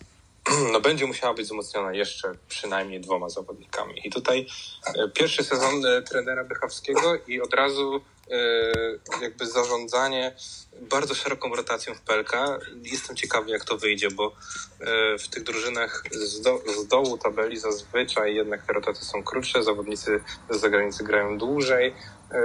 no 0.74 0.82
będzie 0.82 1.06
musiała 1.08 1.34
być 1.34 1.46
wzmocniona 1.46 1.94
jeszcze 1.94 2.32
przynajmniej 2.48 3.02
dwoma 3.02 3.30
zawodnikami. 3.30 4.08
I 4.08 4.10
tutaj 4.12 4.48
y, 4.88 5.10
pierwszy 5.14 5.44
sezon 5.44 5.84
trenera 6.10 6.44
Bychawskiego 6.44 7.16
i 7.28 7.42
od 7.42 7.54
razu 7.54 8.02
jakby 9.22 9.46
zarządzanie 9.46 10.36
bardzo 10.82 11.16
szeroką 11.16 11.56
rotacją 11.56 11.96
w 11.96 12.02
PLK. 12.02 12.32
Jestem 12.84 13.16
ciekawy, 13.16 13.52
jak 13.52 13.66
to 13.66 13.78
wyjdzie, 13.78 14.12
bo 14.12 14.32
e, 14.80 15.18
w 15.18 15.28
tych 15.28 15.44
drużynach 15.44 16.04
z, 16.12 16.42
do, 16.42 16.62
z 16.84 16.88
dołu 16.88 17.18
tabeli 17.18 17.60
zazwyczaj 17.60 18.36
jednak 18.36 18.66
te 18.66 18.74
rotacje 18.74 19.06
są 19.06 19.24
krótsze, 19.24 19.64
zawodnicy 19.64 20.20
z 20.50 20.60
zagranicy 20.60 21.04
grają 21.04 21.38
dłużej. 21.38 21.94
E, 22.32 22.42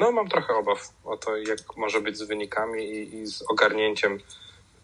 no, 0.00 0.12
mam 0.12 0.28
trochę 0.28 0.54
obaw 0.54 0.88
o 1.04 1.16
to, 1.16 1.36
jak 1.36 1.76
może 1.76 2.00
być 2.00 2.18
z 2.18 2.22
wynikami 2.22 2.84
i, 2.84 3.14
i 3.14 3.26
z 3.26 3.42
ogarnięciem 3.50 4.18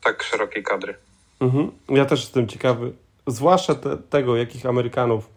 tak 0.02 0.22
szerokiej 0.22 0.62
kadry. 0.62 0.94
Mhm. 1.40 1.72
Ja 1.88 2.04
też 2.04 2.20
jestem 2.20 2.48
ciekawy, 2.48 2.92
zwłaszcza 3.26 3.74
te, 3.74 3.96
tego, 3.96 4.36
jakich 4.36 4.66
Amerykanów, 4.66 5.28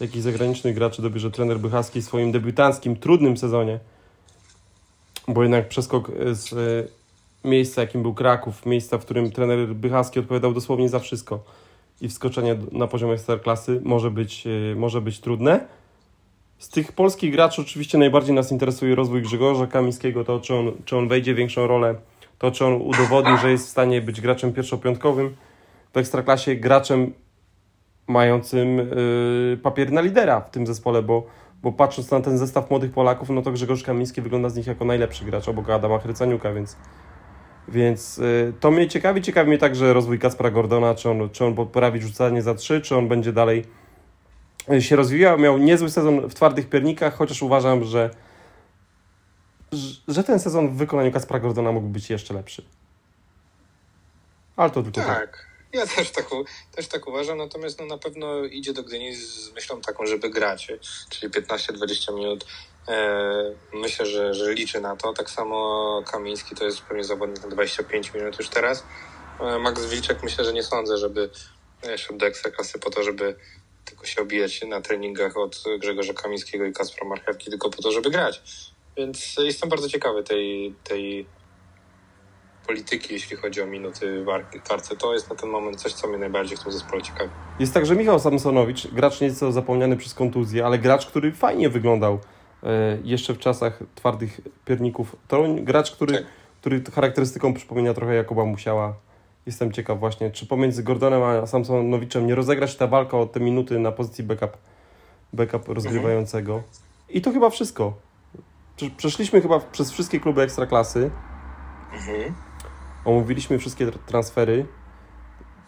jakich 0.00 0.22
zagranicznych 0.22 0.74
graczy 0.74 1.02
dobierze 1.02 1.30
trener 1.30 1.58
Bychaski 1.58 2.00
w 2.00 2.04
swoim 2.04 2.32
debiutanckim, 2.32 2.96
trudnym 2.96 3.36
sezonie 3.36 3.80
bo 5.28 5.42
jednak 5.42 5.68
przeskok 5.68 6.10
e, 6.10 6.34
z 6.34 6.52
e, 6.52 7.48
miejsca, 7.48 7.80
jakim 7.80 8.02
był 8.02 8.14
Kraków, 8.14 8.66
miejsca, 8.66 8.98
w 8.98 9.04
którym 9.04 9.30
trener 9.30 9.74
Bychaski 9.74 10.20
odpowiadał 10.20 10.54
dosłownie 10.54 10.88
za 10.88 10.98
wszystko 10.98 11.44
i 12.00 12.08
wskoczenie 12.08 12.56
na 12.72 12.86
poziom 12.86 13.10
ekstraklasy 13.10 13.80
może 13.84 14.10
być, 14.10 14.46
e, 14.46 14.74
może 14.74 15.00
być 15.00 15.20
trudne. 15.20 15.66
z 16.58 16.68
tych 16.68 16.92
polskich 16.92 17.32
graczy 17.32 17.62
oczywiście 17.62 17.98
najbardziej 17.98 18.34
nas 18.34 18.52
interesuje 18.52 18.94
rozwój 18.94 19.22
Grzegorza 19.22 19.66
Kamińskiego, 19.66 20.24
to 20.24 20.40
czy 20.40 20.54
on, 20.54 20.72
czy 20.84 20.96
on 20.96 21.08
wejdzie 21.08 21.34
większą 21.34 21.66
rolę, 21.66 21.94
to 22.38 22.50
czy 22.50 22.64
on 22.64 22.72
udowodni, 22.74 23.38
że 23.38 23.50
jest 23.50 23.66
w 23.66 23.70
stanie 23.70 24.00
być 24.00 24.20
graczem 24.20 24.52
pierwszopiątkowym 24.52 25.36
w 25.92 25.96
Ekstraklasie, 25.96 26.54
graczem 26.56 27.12
mającym 28.06 28.90
papier 29.62 29.92
na 29.92 30.00
lidera 30.00 30.40
w 30.40 30.50
tym 30.50 30.66
zespole, 30.66 31.02
bo, 31.02 31.26
bo 31.64 31.72
patrząc 31.72 32.10
na 32.10 32.20
ten 32.20 32.38
zestaw 32.38 32.70
młodych 32.70 32.92
Polaków, 32.92 33.30
no 33.30 33.42
to 33.42 33.52
Grzegorz 33.52 33.82
Kamiński 33.82 34.22
wygląda 34.22 34.48
z 34.48 34.56
nich 34.56 34.66
jako 34.66 34.84
najlepszy 34.84 35.24
gracz 35.24 35.48
obok 35.48 35.70
Adama 35.70 35.98
Chrycaniuka, 35.98 36.52
więc, 36.52 36.76
więc 37.68 38.16
yy, 38.16 38.52
to 38.60 38.70
mnie 38.70 38.88
ciekawi. 38.88 39.22
Ciekawi 39.22 39.48
mnie 39.48 39.58
także 39.58 39.92
rozwój 39.92 40.18
Kaspra 40.18 40.50
Gordona, 40.50 40.94
czy 40.94 41.10
on, 41.10 41.30
czy 41.30 41.44
on 41.44 41.54
poprawi 41.54 42.00
rzucanie 42.00 42.42
za 42.42 42.54
trzy, 42.54 42.80
czy 42.80 42.96
on 42.96 43.08
będzie 43.08 43.32
dalej 43.32 43.64
się 44.80 44.96
rozwijał. 44.96 45.38
Miał 45.38 45.58
niezły 45.58 45.90
sezon 45.90 46.28
w 46.28 46.34
twardych 46.34 46.68
piernikach, 46.68 47.14
chociaż 47.14 47.42
uważam, 47.42 47.84
że, 47.84 48.10
że 50.08 50.24
ten 50.24 50.38
sezon 50.38 50.68
w 50.68 50.76
wykonaniu 50.76 51.12
Kaspra 51.12 51.38
Gordona 51.38 51.72
mógł 51.72 51.88
być 51.88 52.10
jeszcze 52.10 52.34
lepszy. 52.34 52.64
Ale 54.56 54.70
to 54.70 54.82
tylko 54.82 55.00
tak. 55.00 55.18
tak. 55.18 55.53
Ja 55.74 55.86
też 55.96 56.10
tak, 56.10 56.26
też 56.74 56.88
tak 56.88 57.06
uważam, 57.08 57.38
natomiast 57.38 57.80
no, 57.80 57.86
na 57.86 57.98
pewno 57.98 58.44
idzie 58.44 58.72
do 58.72 58.82
Gdyni 58.82 59.14
z 59.14 59.52
myślą 59.52 59.80
taką, 59.80 60.06
żeby 60.06 60.30
grać, 60.30 60.72
czyli 61.10 61.32
15-20 61.32 62.14
minut. 62.14 62.46
E, 62.88 63.54
myślę, 63.72 64.06
że, 64.06 64.34
że 64.34 64.54
liczy 64.54 64.80
na 64.80 64.96
to. 64.96 65.12
Tak 65.12 65.30
samo 65.30 66.02
Kamiński 66.06 66.54
to 66.54 66.64
jest 66.64 66.80
pewnie 66.80 67.04
zawodnik 67.04 67.42
na 67.42 67.48
25 67.48 68.14
minut 68.14 68.38
już 68.38 68.48
teraz. 68.48 68.84
E, 69.40 69.58
Max 69.58 69.84
Wilczek 69.84 70.22
myślę, 70.22 70.44
że 70.44 70.52
nie 70.52 70.62
sądzę, 70.62 70.98
żeby 70.98 71.30
szedł 71.96 72.18
do 72.18 72.26
Ekstraklasy 72.26 72.78
po 72.78 72.90
to, 72.90 73.02
żeby 73.02 73.36
tylko 73.84 74.06
się 74.06 74.22
obijać 74.22 74.62
na 74.62 74.80
treningach 74.80 75.36
od 75.36 75.64
Grzegorza 75.78 76.12
Kamińskiego 76.12 76.64
i 76.64 76.72
Kaspra 76.72 77.08
Marchewki, 77.08 77.50
tylko 77.50 77.70
po 77.70 77.82
to, 77.82 77.92
żeby 77.92 78.10
grać. 78.10 78.42
Więc 78.96 79.36
jestem 79.38 79.68
bardzo 79.68 79.88
ciekawy 79.88 80.22
tej, 80.22 80.74
tej 80.84 81.26
polityki, 82.66 83.14
jeśli 83.14 83.36
chodzi 83.36 83.62
o 83.62 83.66
minuty 83.66 84.24
w 84.24 84.68
karce. 84.68 84.96
To 84.96 85.14
jest 85.14 85.30
na 85.30 85.36
ten 85.36 85.50
moment 85.50 85.80
coś, 85.80 85.92
co 85.92 86.08
mnie 86.08 86.18
najbardziej 86.18 86.56
w 86.56 86.62
tym 86.62 86.72
zespole 86.72 87.02
ciekawi. 87.02 87.30
Jest 87.58 87.74
także 87.74 87.96
Michał 87.96 88.20
Samsonowicz, 88.20 88.86
gracz 88.86 89.20
nieco 89.20 89.52
zapomniany 89.52 89.96
przez 89.96 90.14
kontuzję, 90.14 90.66
ale 90.66 90.78
gracz, 90.78 91.06
który 91.06 91.32
fajnie 91.32 91.68
wyglądał 91.68 92.18
e, 92.62 92.98
jeszcze 93.04 93.34
w 93.34 93.38
czasach 93.38 93.78
twardych 93.94 94.40
pierników. 94.64 95.16
To 95.28 95.44
gracz, 95.56 95.90
który, 95.90 96.12
tak. 96.14 96.24
który 96.60 96.82
charakterystyką 96.94 97.54
przypomina 97.54 97.94
trochę 97.94 98.14
Jakuba 98.14 98.44
Musiała. 98.44 98.94
Jestem 99.46 99.72
ciekaw 99.72 99.98
właśnie, 99.98 100.30
czy 100.30 100.46
pomiędzy 100.46 100.82
Gordonem 100.82 101.22
a 101.22 101.46
Samsonowiczem 101.46 102.26
nie 102.26 102.34
rozegrać 102.34 102.76
ta 102.76 102.86
walka 102.86 103.18
o 103.18 103.26
te 103.26 103.40
minuty 103.40 103.78
na 103.78 103.92
pozycji 103.92 104.24
backup, 104.24 104.56
backup 105.32 105.68
rozgrywającego. 105.68 106.54
Mhm. 106.54 106.72
I 107.08 107.20
to 107.20 107.32
chyba 107.32 107.50
wszystko. 107.50 107.92
Przeszliśmy 108.96 109.40
chyba 109.40 109.60
przez 109.60 109.92
wszystkie 109.92 110.20
kluby 110.20 110.42
ekstraklasy. 110.42 111.10
Mhm. 111.92 112.34
Omówiliśmy 113.04 113.58
wszystkie 113.58 113.86
transfery. 114.06 114.66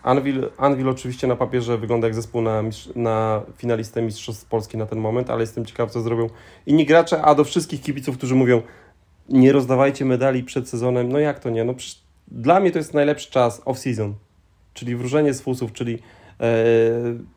Anvil, 0.03 0.51
Anvil 0.57 0.89
oczywiście 0.89 1.27
na 1.27 1.37
papierze 1.37 1.79
wygląda 1.79 2.07
jak 2.07 2.15
zespół 2.15 2.43
na, 2.43 2.63
na 2.97 3.43
finalistę 3.57 4.03
Mistrzostw 4.03 4.49
Polski 4.49 4.77
na 4.77 4.87
ten 4.87 4.99
moment, 4.99 5.31
ale 5.31 5.41
jestem 5.41 5.65
ciekaw, 5.65 5.91
co 5.91 6.01
zrobią 6.01 6.29
inni 6.67 6.87
gracze, 6.87 7.23
a 7.23 7.35
do 7.35 7.45
wszystkich 7.45 7.83
kibiców, 7.83 8.17
którzy 8.17 8.35
mówią, 8.35 8.63
nie 9.29 9.53
rozdawajcie 9.53 10.05
medali 10.05 10.45
przed 10.45 10.69
sezonem, 10.69 11.13
no 11.13 11.19
jak 11.19 11.39
to 11.39 11.51
nie? 11.51 11.65
No 11.65 11.75
dla 12.29 12.61
mnie 12.61 12.71
to 12.71 12.79
jest 12.79 12.95
najlepszy 12.95 13.31
czas 13.31 13.61
off-season, 13.61 14.13
czyli 14.75 14.97
wróżenie 14.97 15.35
z 15.35 15.41
fusów, 15.41 15.73
czyli 15.73 15.99
e, 16.41 16.65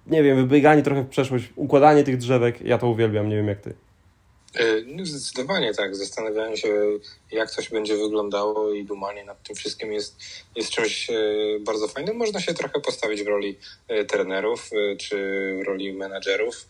nie 0.07 0.23
wiem, 0.23 0.37
wybieganie 0.37 0.83
trochę 0.83 1.03
w 1.03 1.07
przeszłość, 1.07 1.53
układanie 1.55 2.03
tych 2.03 2.17
drzewek, 2.17 2.61
ja 2.61 2.77
to 2.77 2.89
uwielbiam, 2.89 3.29
nie 3.29 3.35
wiem 3.35 3.47
jak 3.47 3.59
ty. 3.59 3.73
E, 4.55 4.81
no 4.85 5.05
zdecydowanie 5.05 5.73
tak. 5.73 5.95
Zastanawianie 5.95 6.57
się, 6.57 6.69
jak 7.31 7.51
coś 7.51 7.69
będzie 7.69 7.97
wyglądało 7.97 8.73
i 8.73 8.85
dumanie 8.85 9.25
nad 9.25 9.43
tym 9.43 9.55
wszystkim 9.55 9.93
jest, 9.93 10.21
jest 10.55 10.69
czymś 10.69 11.09
e, 11.09 11.13
bardzo 11.59 11.87
fajnym. 11.87 12.17
Można 12.17 12.41
się 12.41 12.53
trochę 12.53 12.79
postawić 12.79 13.23
w 13.23 13.27
roli 13.27 13.57
e, 13.87 14.05
trenerów 14.05 14.69
czy 14.99 15.17
w 15.59 15.67
roli 15.67 15.93
menadżerów 15.93 16.67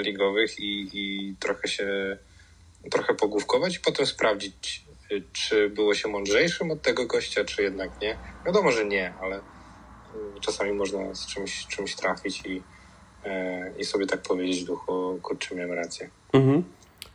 ligowych 0.00 0.60
i, 0.60 0.88
i 0.92 1.34
trochę 1.40 1.68
się 1.68 2.18
trochę 2.90 3.14
pogłówkować 3.14 3.76
i 3.76 3.80
potem 3.80 4.06
sprawdzić, 4.06 4.84
czy 5.32 5.68
było 5.68 5.94
się 5.94 6.08
mądrzejszym 6.08 6.70
od 6.70 6.82
tego 6.82 7.06
gościa, 7.06 7.44
czy 7.44 7.62
jednak 7.62 8.00
nie. 8.00 8.18
Wiadomo, 8.46 8.72
że 8.72 8.84
nie, 8.84 9.14
ale 9.20 9.40
czasami 10.40 10.72
można 10.72 11.14
z 11.14 11.26
czymś, 11.26 11.66
czymś 11.66 11.94
trafić 11.94 12.42
i, 12.46 12.62
i 13.78 13.84
sobie 13.84 14.06
tak 14.06 14.22
powiedzieć 14.22 14.64
duchu, 14.64 15.18
kurczę, 15.22 15.54
miałem 15.54 15.72
rację. 15.72 16.10
Mhm. 16.32 16.64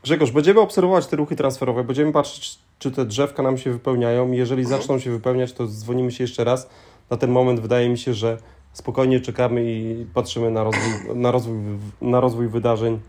Grzegorz, 0.03 0.31
będziemy 0.31 0.59
obserwować 0.59 1.07
te 1.07 1.15
ruchy 1.15 1.35
transferowe, 1.35 1.83
będziemy 1.83 2.11
patrzeć, 2.11 2.59
czy 2.79 2.91
te 2.91 3.05
drzewka 3.05 3.43
nam 3.43 3.57
się 3.57 3.71
wypełniają. 3.71 4.31
Jeżeli 4.31 4.61
mhm. 4.61 4.81
zaczną 4.81 4.99
się 4.99 5.11
wypełniać, 5.11 5.53
to 5.53 5.67
dzwonimy 5.67 6.11
się 6.11 6.23
jeszcze 6.23 6.43
raz. 6.43 6.69
Na 7.09 7.17
ten 7.17 7.31
moment 7.31 7.59
wydaje 7.59 7.89
mi 7.89 7.97
się, 7.97 8.13
że 8.13 8.37
spokojnie 8.73 9.19
czekamy 9.19 9.63
i 9.65 10.05
patrzymy 10.13 10.51
na 10.51 10.63
rozwój, 10.63 11.15
na 11.15 11.31
rozwój, 11.31 11.57
na 12.01 12.19
rozwój 12.19 12.47
wydarzeń, 12.47 12.99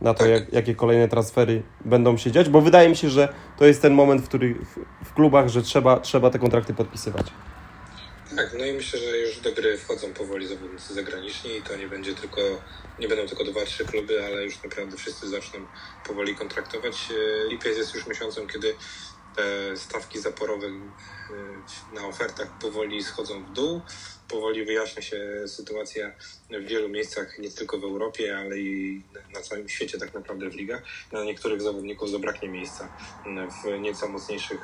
na 0.00 0.14
to, 0.14 0.26
jak, 0.26 0.52
jakie 0.52 0.74
kolejne 0.74 1.08
transfery 1.08 1.62
będą 1.84 2.16
się 2.16 2.30
dziać, 2.30 2.48
bo 2.48 2.60
wydaje 2.60 2.88
mi 2.88 2.96
się, 2.96 3.10
że 3.10 3.28
to 3.58 3.64
jest 3.64 3.82
ten 3.82 3.94
moment, 3.94 4.22
w 4.22 4.28
który 4.28 4.54
w, 4.54 5.04
w 5.08 5.14
klubach, 5.14 5.48
że 5.48 5.62
trzeba, 5.62 6.00
trzeba 6.00 6.30
te 6.30 6.38
kontrakty 6.38 6.74
podpisywać. 6.74 7.26
Tak, 8.36 8.54
no 8.58 8.64
i 8.64 8.72
myślę, 8.72 8.98
że 8.98 9.18
już 9.18 9.40
do 9.40 9.52
gry 9.52 9.78
wchodzą 9.78 10.12
powoli 10.12 10.46
zawodnicy 10.46 10.94
zagraniczni 10.94 11.56
i 11.56 11.62
to 11.62 11.76
nie 11.76 11.88
będzie 11.88 12.14
tylko, 12.14 12.40
nie 12.98 13.08
będą 13.08 13.26
tylko 13.26 13.44
dwa, 13.44 13.64
trzy 13.64 13.84
kluby, 13.84 14.24
ale 14.26 14.44
już 14.44 14.62
naprawdę 14.62 14.96
wszyscy 14.96 15.28
zaczną 15.28 15.66
powoli 16.06 16.36
kontraktować. 16.36 17.08
E, 17.10 17.48
lipiec 17.48 17.76
jest 17.76 17.94
już 17.94 18.06
miesiącem, 18.06 18.46
kiedy 18.46 18.74
te 19.36 19.76
stawki 19.76 20.18
zaporowe 20.18 20.66
e, 20.66 21.94
na 21.94 22.06
ofertach 22.06 22.58
powoli 22.58 23.04
schodzą 23.04 23.44
w 23.44 23.52
dół. 23.52 23.80
Powoli 24.28 24.64
wyjaśnia 24.64 25.02
się 25.02 25.44
sytuacja 25.46 26.12
w 26.50 26.64
wielu 26.64 26.88
miejscach, 26.88 27.38
nie 27.38 27.50
tylko 27.50 27.78
w 27.78 27.84
Europie, 27.84 28.38
ale 28.38 28.58
i 28.58 29.02
na 29.34 29.40
całym 29.40 29.68
świecie 29.68 29.98
tak 29.98 30.14
naprawdę 30.14 30.50
w 30.50 30.54
ligach. 30.54 30.82
Na 31.12 31.24
niektórych 31.24 31.62
zawodników 31.62 32.10
zabraknie 32.10 32.48
miejsca 32.48 32.88
w 33.64 33.80
nieco 33.80 34.08
mocniejszych 34.08 34.60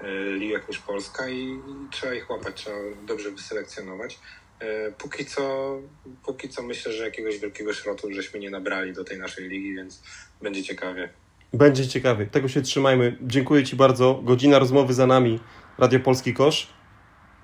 e, 0.00 0.32
ligach 0.36 0.68
niż 0.68 0.78
Polska 0.78 1.28
i, 1.28 1.60
trzeba 1.90 2.14
ich 2.14 2.30
łapać, 2.30 2.54
trzeba 2.54 2.76
dobrze 3.06 3.30
wyselekcjonować. 3.30 4.18
E, 4.60 4.92
póki 4.92 5.26
co, 5.26 5.76
póki 6.24 6.48
co 6.48 6.62
myślę, 6.62 6.92
że 6.92 7.04
jakiegoś 7.04 7.38
wielkiego 7.38 7.72
szrotu 7.72 8.12
żeśmy 8.12 8.40
nie 8.40 8.50
nabrali 8.50 8.92
do 8.92 9.04
tej 9.04 9.18
naszej 9.18 9.48
ligi, 9.48 9.74
więc 9.74 10.02
będzie 10.42 10.62
ciekawie. 10.62 11.08
Będzie 11.52 11.88
ciekawie. 11.88 12.26
Tego 12.26 12.48
się 12.48 12.62
trzymajmy. 12.62 13.18
Dziękuję 13.22 13.64
Ci 13.64 13.76
bardzo. 13.76 14.20
Godzina 14.24 14.58
rozmowy 14.58 14.94
za 14.94 15.06
nami. 15.06 15.40
Radio 15.78 16.00
Polski 16.00 16.34
Kosz. 16.34 16.68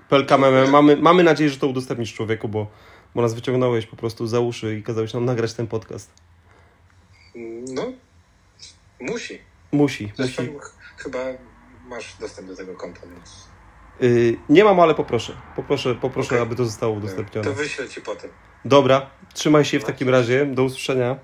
PLK 0.09 0.31
mamy, 0.71 0.97
mamy 0.97 1.23
nadzieję, 1.23 1.49
że 1.49 1.57
to 1.57 1.67
udostępnisz 1.67 2.13
człowieku, 2.13 2.47
bo, 2.47 2.67
bo 3.15 3.21
nas 3.21 3.33
wyciągnąłeś 3.33 3.85
po 3.85 3.95
prostu 3.95 4.27
za 4.27 4.39
uszy 4.39 4.77
i 4.77 4.83
kazałeś 4.83 5.13
nam 5.13 5.25
nagrać 5.25 5.53
ten 5.53 5.67
podcast. 5.67 6.11
No, 7.73 7.93
musi. 8.99 9.39
Musi. 9.71 10.11
Zresztą 10.15 10.43
musi. 10.43 10.59
chyba 10.97 11.19
masz 11.91 12.15
dostęp 12.19 12.47
do 12.47 12.55
tego 12.55 12.75
konta, 12.75 13.01
więc... 13.01 13.47
Yy, 13.99 14.37
nie 14.49 14.63
mam, 14.63 14.79
ale 14.79 14.95
poproszę. 14.95 15.33
Poproszę, 15.55 15.95
poproszę 15.95 16.29
okay. 16.29 16.41
aby 16.41 16.55
to 16.55 16.65
zostało 16.65 16.93
udostępnione. 16.93 17.47
To 17.47 17.53
wyślę 17.53 17.89
Ci 17.89 18.01
potem. 18.01 18.29
Dobra, 18.65 19.09
trzymaj 19.33 19.65
się 19.65 19.79
w 19.79 19.83
takim 19.83 20.09
razie. 20.09 20.45
Do 20.45 20.63
usłyszenia. 20.63 21.15